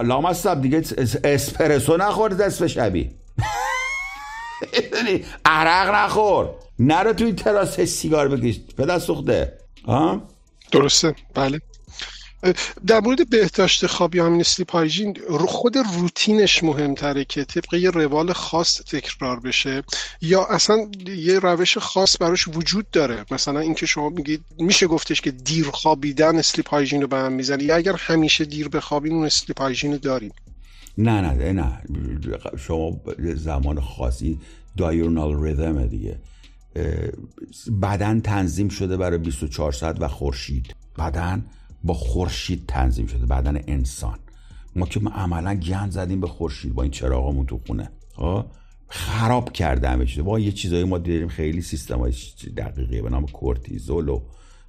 لامصب 0.05 0.63
دیگه 0.63 0.83
اسپرسو 1.25 1.97
نخور 1.97 2.31
دست 2.31 2.67
شبی. 2.67 3.11
عرق 5.45 5.95
نخور. 5.95 6.51
نرو 6.79 7.13
توی 7.13 7.33
تراس 7.33 7.81
سیگار 7.81 8.29
بکش. 8.29 8.61
پدر 8.79 8.99
سوخته. 8.99 9.53
درسته. 10.73 11.15
بله. 11.35 11.61
در 12.87 13.01
مورد 13.01 13.31
بهداشت 13.31 13.87
خواب 13.87 14.15
یا 14.15 14.27
همین 14.27 14.41
sleep 14.41 14.71
hygiene 14.71 15.19
خود 15.49 15.77
روتینش 15.77 16.65
مهمتره 16.65 17.25
که 17.25 17.45
طبق 17.45 17.75
یه 17.75 17.91
روال 17.91 18.33
خاص 18.33 18.81
تکرار 18.83 19.41
بشه. 19.41 19.83
یا 20.21 20.45
اصلا 20.45 20.91
یه 21.17 21.39
روش 21.39 21.79
خاص 21.79 22.17
براش 22.21 22.49
وجود 22.49 22.91
داره. 22.91 23.25
مثلا 23.31 23.61
اینکه 23.61 23.87
شما 23.87 24.09
میگید 24.09 24.45
میشه 24.59 24.87
گفتش 24.87 25.21
که 25.21 25.31
دیر 25.31 25.71
خوابیدن 25.71 26.37
sleep 26.37 26.69
hygiene 26.69 27.03
رو 27.03 27.09
به 27.09 27.17
هم 27.17 27.33
می‌زنه. 27.33 27.65
یا 27.65 27.77
اگر 27.77 27.97
همیشه 27.97 28.45
دیر 28.45 28.69
بخوابیم 28.69 29.15
اون 29.15 29.27
sleep 29.27 29.61
hygiene 29.61 29.93
رو 29.93 29.99
داریم. 29.99 30.33
نه 30.99 31.21
نه 31.21 31.53
نه 31.53 31.83
شما 32.59 33.01
زمان 33.35 33.81
خاصی 33.81 34.39
diurnal 34.77 35.43
rhythm 35.43 35.87
دیگه. 35.87 36.19
بدن 37.83 38.21
تنظیم 38.21 38.69
شده 38.69 38.97
برای 38.97 39.19
24 39.19 39.73
ساعت 39.73 40.01
و 40.01 40.09
خورشید. 40.09 40.75
بدن 40.99 41.45
با 41.87 41.95
خورشید 41.95 42.65
تنظیم 42.69 43.07
شده 43.07 43.27
بدن 43.27 43.61
انسان. 43.67 44.19
ما 44.77 44.87
که 44.87 45.01
ما 45.01 45.11
عملا 45.11 45.55
گند 45.55 45.91
زدیم 45.91 46.21
به 46.21 46.27
خورشید 46.27 46.75
با 46.75 46.83
این 46.83 46.93
چراغمون 46.93 47.47
تو 47.47 47.61
خونه. 47.67 47.91
خب؟ 48.15 48.45
خراب 48.89 49.53
کرده 49.53 49.89
همه 49.89 50.07
چیز 50.07 50.25
با 50.25 50.39
یه 50.39 50.53
چیزایی 50.53 50.85
ما 50.85 50.99
دیدیم 50.99 51.29
خیلی 51.29 51.63
سیستم 51.63 51.99
های 51.99 52.13
دقیقه 52.57 53.03
به 53.03 53.11
نام 53.11 53.27
کورتیزول 53.27 54.09
و 54.09 54.21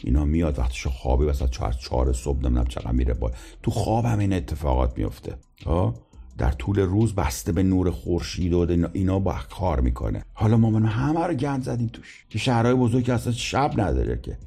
اینا 0.03 0.25
میاد. 0.25 0.59
وقتی 0.59 0.75
شو 0.77 0.89
خوابی 0.89 1.25
مثلا 1.25 1.47
چهار 1.47 1.73
چهار 1.73 2.13
صبح 2.13 2.37
نمی‌دونم 2.37 2.65
چقدر 2.65 2.91
میره 2.91 3.13
با 3.13 3.31
تو 3.63 3.71
خواب 3.71 4.05
هم 4.05 4.19
این 4.19 4.33
اتفاقات 4.33 4.97
میفته 4.97 5.37
خب؟ 5.63 5.93
در 6.37 6.51
طول 6.51 6.79
روز 6.79 7.15
بسته 7.15 7.51
به 7.51 7.63
نور 7.63 7.91
خورشید 7.91 8.53
و 8.53 8.89
اینا 8.93 9.19
با 9.19 9.35
کار 9.49 9.79
می‌کنه. 9.79 10.23
حالا 10.33 10.57
ما 10.57 10.69
من 10.69 10.85
همه 10.85 11.27
رو 11.27 11.33
گند 11.33 11.63
زدیم 11.63 11.87
توش. 11.87 12.25
که 12.29 12.39
شهرهای 12.39 12.75
بزرگ 12.75 13.09
اصلا 13.09 13.33
شب 13.33 13.73
نداره 13.77 14.19
که. 14.23 14.37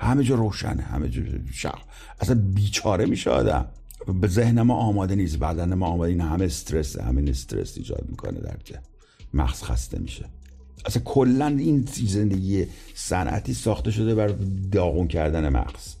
همه 0.00 0.24
جا 0.24 0.34
روشنه 0.34 0.82
همه 0.82 1.08
جا 1.08 1.22
شب 1.52 1.74
اصلا 2.20 2.40
بیچاره 2.54 3.06
میشه 3.06 3.30
آدم. 3.30 3.66
به 4.20 4.28
ذهن 4.28 4.62
ما 4.62 4.74
آماده 4.74 5.14
نیست 5.14 5.38
بدن 5.38 5.74
ما 5.74 5.86
آماده 5.86 6.10
این 6.10 6.20
همه 6.20 6.44
استرس 6.44 7.00
همین 7.00 7.28
استرس 7.28 7.76
ایجاد 7.76 8.04
می‌کنه 8.08 8.40
در 8.40 8.56
که 8.64 8.78
مغز 9.34 9.62
خسته 9.62 9.98
میشه. 9.98 10.24
اصلا 10.86 11.02
کلا 11.02 11.46
این 11.46 11.88
زندگی 12.06 12.66
صنعتی 12.94 13.54
ساخته 13.54 13.90
شده 13.90 14.14
بر 14.14 14.34
داغون 14.72 15.08
کردن 15.08 15.48
مغز. 15.48 15.94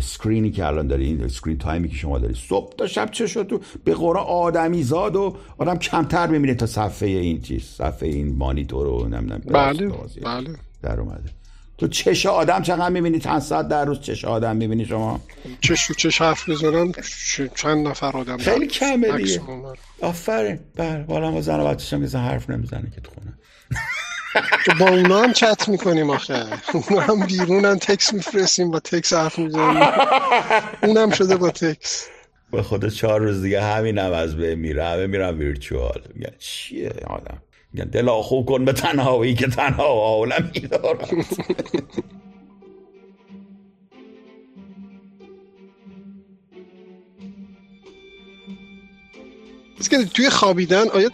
screen 0.00 0.43
ی 0.43 0.50
که 0.50 0.66
الان 0.66 0.86
داری 0.86 1.06
این 1.06 1.28
screen 1.28 1.58
time 1.58 1.82
ی 1.82 1.88
که 1.88 1.96
شما 1.96 2.18
داری. 2.18 2.34
صبح 2.34 2.76
تا 2.76 2.86
شب 2.86 3.10
چه 3.10 3.26
شد 3.26 3.46
تو؟ 3.46 3.60
به 3.84 3.94
قرآن 3.94 4.26
آدمی 4.26 4.82
زاد 4.82 5.16
و 5.16 5.36
آدم 5.58 5.76
کمتر 5.76 6.26
می‌بینه 6.26 6.54
تا 6.54 6.66
صفحه 6.66 7.08
این 7.08 7.40
چیز 7.40 7.62
صفحه 7.62 8.08
این 8.08 8.36
مانیتور 8.36 8.86
رو 8.86 9.08
نمی‌دونم 9.08 9.40
بله 9.46 9.88
بله. 10.24 10.56
در 10.82 11.00
اومده. 11.00 11.37
تو 11.78 11.88
چش 11.88 12.26
آدم 12.26 12.62
چقدر 12.62 12.88
می‌بینی؟ 12.88 13.18
چند 13.18 13.40
ساعت 13.40 13.68
در 13.68 13.84
روز 13.84 14.00
چش 14.00 14.24
آدم 14.24 14.56
می‌بینی 14.56 14.86
شما؟ 14.86 15.20
چش 15.60 15.92
چش 15.92 16.22
حرف 16.22 16.48
بزنم 16.48 16.92
چند 17.54 17.88
نفر 17.88 18.16
آدم 18.16 18.36
خیلی 18.36 18.66
کمه 18.66 19.16
دیگه. 19.16 19.40
آفرین. 20.00 20.58
بله 20.76 21.02
بالا 21.02 21.30
ما 21.30 21.40
زن 21.40 21.60
و 21.60 21.64
بچه‌ش 21.64 22.14
هم 22.14 22.20
حرف 22.20 22.50
نمی‌زنه 22.50 22.90
که 22.94 23.00
تو 23.00 23.10
خونه. 23.10 23.34
با 24.80 24.88
اونا 24.88 25.22
هم 25.22 25.32
چت 25.32 25.68
می‌کنیم 25.68 26.10
آخه. 26.10 26.46
اونا 26.72 27.00
هم 27.00 27.26
بیرونن 27.26 27.78
تکس 27.78 28.12
میفرستیم 28.12 28.70
با 28.70 28.80
تکس 28.80 29.12
حرف 29.12 29.38
می‌زنیم. 29.38 29.82
اونم 30.82 31.10
شده 31.10 31.36
با 31.36 31.50
تکس. 31.50 32.08
به 32.52 32.62
خود 32.62 32.88
چهار 32.88 33.20
روز 33.20 33.42
دیگه 33.42 33.62
همین 33.62 33.98
هم 33.98 34.12
از 34.12 34.36
به 34.36 34.54
میره. 34.54 34.84
همه 34.84 35.06
میرن 35.06 35.38
ویرچوال 35.38 36.02
میگن 36.14 36.32
چیه 36.38 36.92
آدم؟ 37.06 37.42
میگن 37.72 37.88
دل 37.90 38.10
خوب 38.10 38.46
کن 38.46 38.64
به 38.64 38.72
تنهایی 38.72 39.34
که 39.34 39.46
تنها 39.46 39.84
عالمی 39.84 40.60
دارد. 40.60 41.08
که 49.90 50.04
توی 50.04 50.30
خوابیدن 50.30 50.88
آیا 50.88 51.10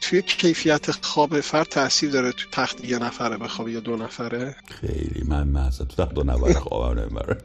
توی 0.00 0.22
کیفیت 0.22 0.90
خواب 0.90 1.40
فرد 1.40 1.66
تاثیر 1.66 2.10
داره 2.10 2.32
تو 2.32 2.50
تخت 2.52 2.84
یه 2.84 2.98
نفره 2.98 3.36
بخوابه 3.36 3.72
یا 3.72 3.80
دو 3.80 3.96
نفره؟ 3.96 4.56
خیلی 4.68 5.22
من 5.28 5.48
مثلا 5.48 5.86
تو 5.86 6.04
تخت 6.04 6.14
دو 6.14 6.22
نفره 6.22 6.54
خوابم 6.54 7.00
نمی‌بره. 7.00 7.38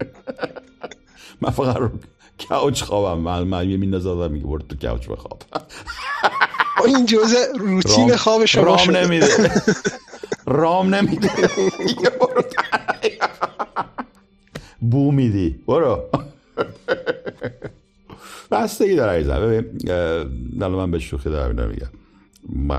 من 1.41 1.49
فقط 1.49 1.75
رو 1.75 1.89
کوچ 2.39 2.83
خوابم. 2.83 3.21
من 3.21 3.43
من 3.43 3.69
یه 3.69 3.77
میندازم 3.77 4.31
میگه 4.31 4.45
برد 4.45 4.67
تو 4.67 4.75
کوچ 4.75 5.07
بخواب. 5.07 5.43
این 6.85 7.05
جزء 7.05 7.37
روتین 7.59 8.15
خواب 8.15 8.45
شما 8.45 8.63
رام 8.63 8.91
نمیده. 8.95 9.51
رام 10.45 10.95
نمیده. 10.95 11.29
بو 14.81 15.11
میدی. 15.11 15.59
برو. 15.67 16.09
بستگی 18.51 18.95
داره 18.95 19.11
عزیزم. 19.11 19.39
ببین 19.39 20.67
من 20.67 20.91
به 20.91 20.99
شوخی 20.99 21.29
دارم 21.29 21.69
میگم. 21.69 21.89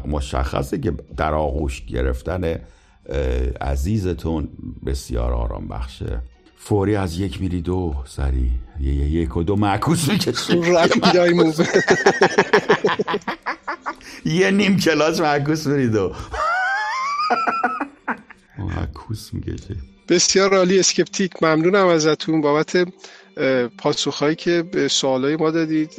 مشخصه 0.07 0.79
که 0.79 0.93
در 1.17 1.35
آغوش 1.35 1.87
گرفتن 1.87 2.61
عزیزتون 3.61 4.49
بسیار 4.87 5.33
آرام 5.33 5.69
بخشه 5.69 6.21
فوری 6.69 6.97
از 6.97 7.19
یک 7.19 7.41
میری 7.41 7.61
دو 7.63 7.95
سری. 8.07 8.51
یه 8.81 8.95
یک 8.95 9.37
و 9.37 9.43
دو 9.43 9.57
معکوس 9.57 10.09
می‌کشی. 10.09 10.53
یه 14.41 14.51
نیم 14.51 14.77
کلاس 14.77 15.21
معکوس 15.21 15.67
میری 15.67 15.89
دو. 15.89 16.15
معکوس 18.59 19.35
می‌کشی. 19.35 19.77
بسیار 20.09 20.55
عالی 20.55 20.79
اسکپتیک. 20.79 21.43
ممنونم 21.43 21.87
ازتون. 21.87 22.41
بابت 22.41 22.77
پاسخهایی 23.79 24.37
که 24.37 24.63
به 24.63 24.89
سوالای 24.89 25.37
ما 25.37 25.51
دادید 25.51 25.97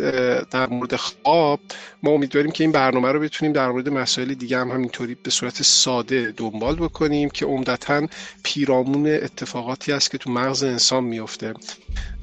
در 0.50 0.68
مورد 0.70 0.96
خواب 0.96 1.60
ما 2.04 2.12
امیدواریم 2.12 2.52
که 2.52 2.64
این 2.64 2.72
برنامه 2.72 3.12
رو 3.12 3.20
بتونیم 3.20 3.54
در 3.54 3.72
مورد 3.72 3.90
مسائل 3.90 4.34
دیگه 4.34 4.58
هم 4.58 4.72
همینطوری 4.72 5.16
به 5.24 5.30
صورت 5.32 5.64
ساده 5.64 6.34
دنبال 6.38 6.76
بکنیم 6.76 7.30
که 7.30 7.46
عمدتا 7.46 8.08
پیرامون 8.44 9.08
اتفاقاتی 9.08 9.92
است 9.92 10.12
که 10.12 10.18
تو 10.18 10.32
مغز 10.32 10.64
انسان 10.64 11.04
میفته 11.04 11.54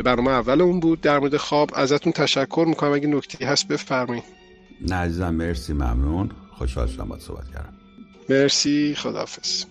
برنامه 0.04 0.30
اول 0.30 0.60
اون 0.60 0.80
بود 0.80 1.00
در 1.00 1.18
مورد 1.18 1.36
خواب. 1.36 1.70
ازتون 1.74 2.12
تشکر 2.12 2.64
می‌کنم. 2.68 2.92
اگه 2.92 3.06
نکته 3.06 3.46
هست 3.46 3.68
بفرمایید. 3.68 4.24
نه 4.80 4.96
عزیزم 4.96 5.34
مرسی 5.34 5.72
ممنون. 5.72 6.30
خوشحال 6.58 6.88
شدم 6.88 7.08
باید 7.08 7.22
صحبت 7.22 7.44
کردم. 7.52 7.72
مرسی. 8.28 8.94
خداحافظ. 8.94 9.64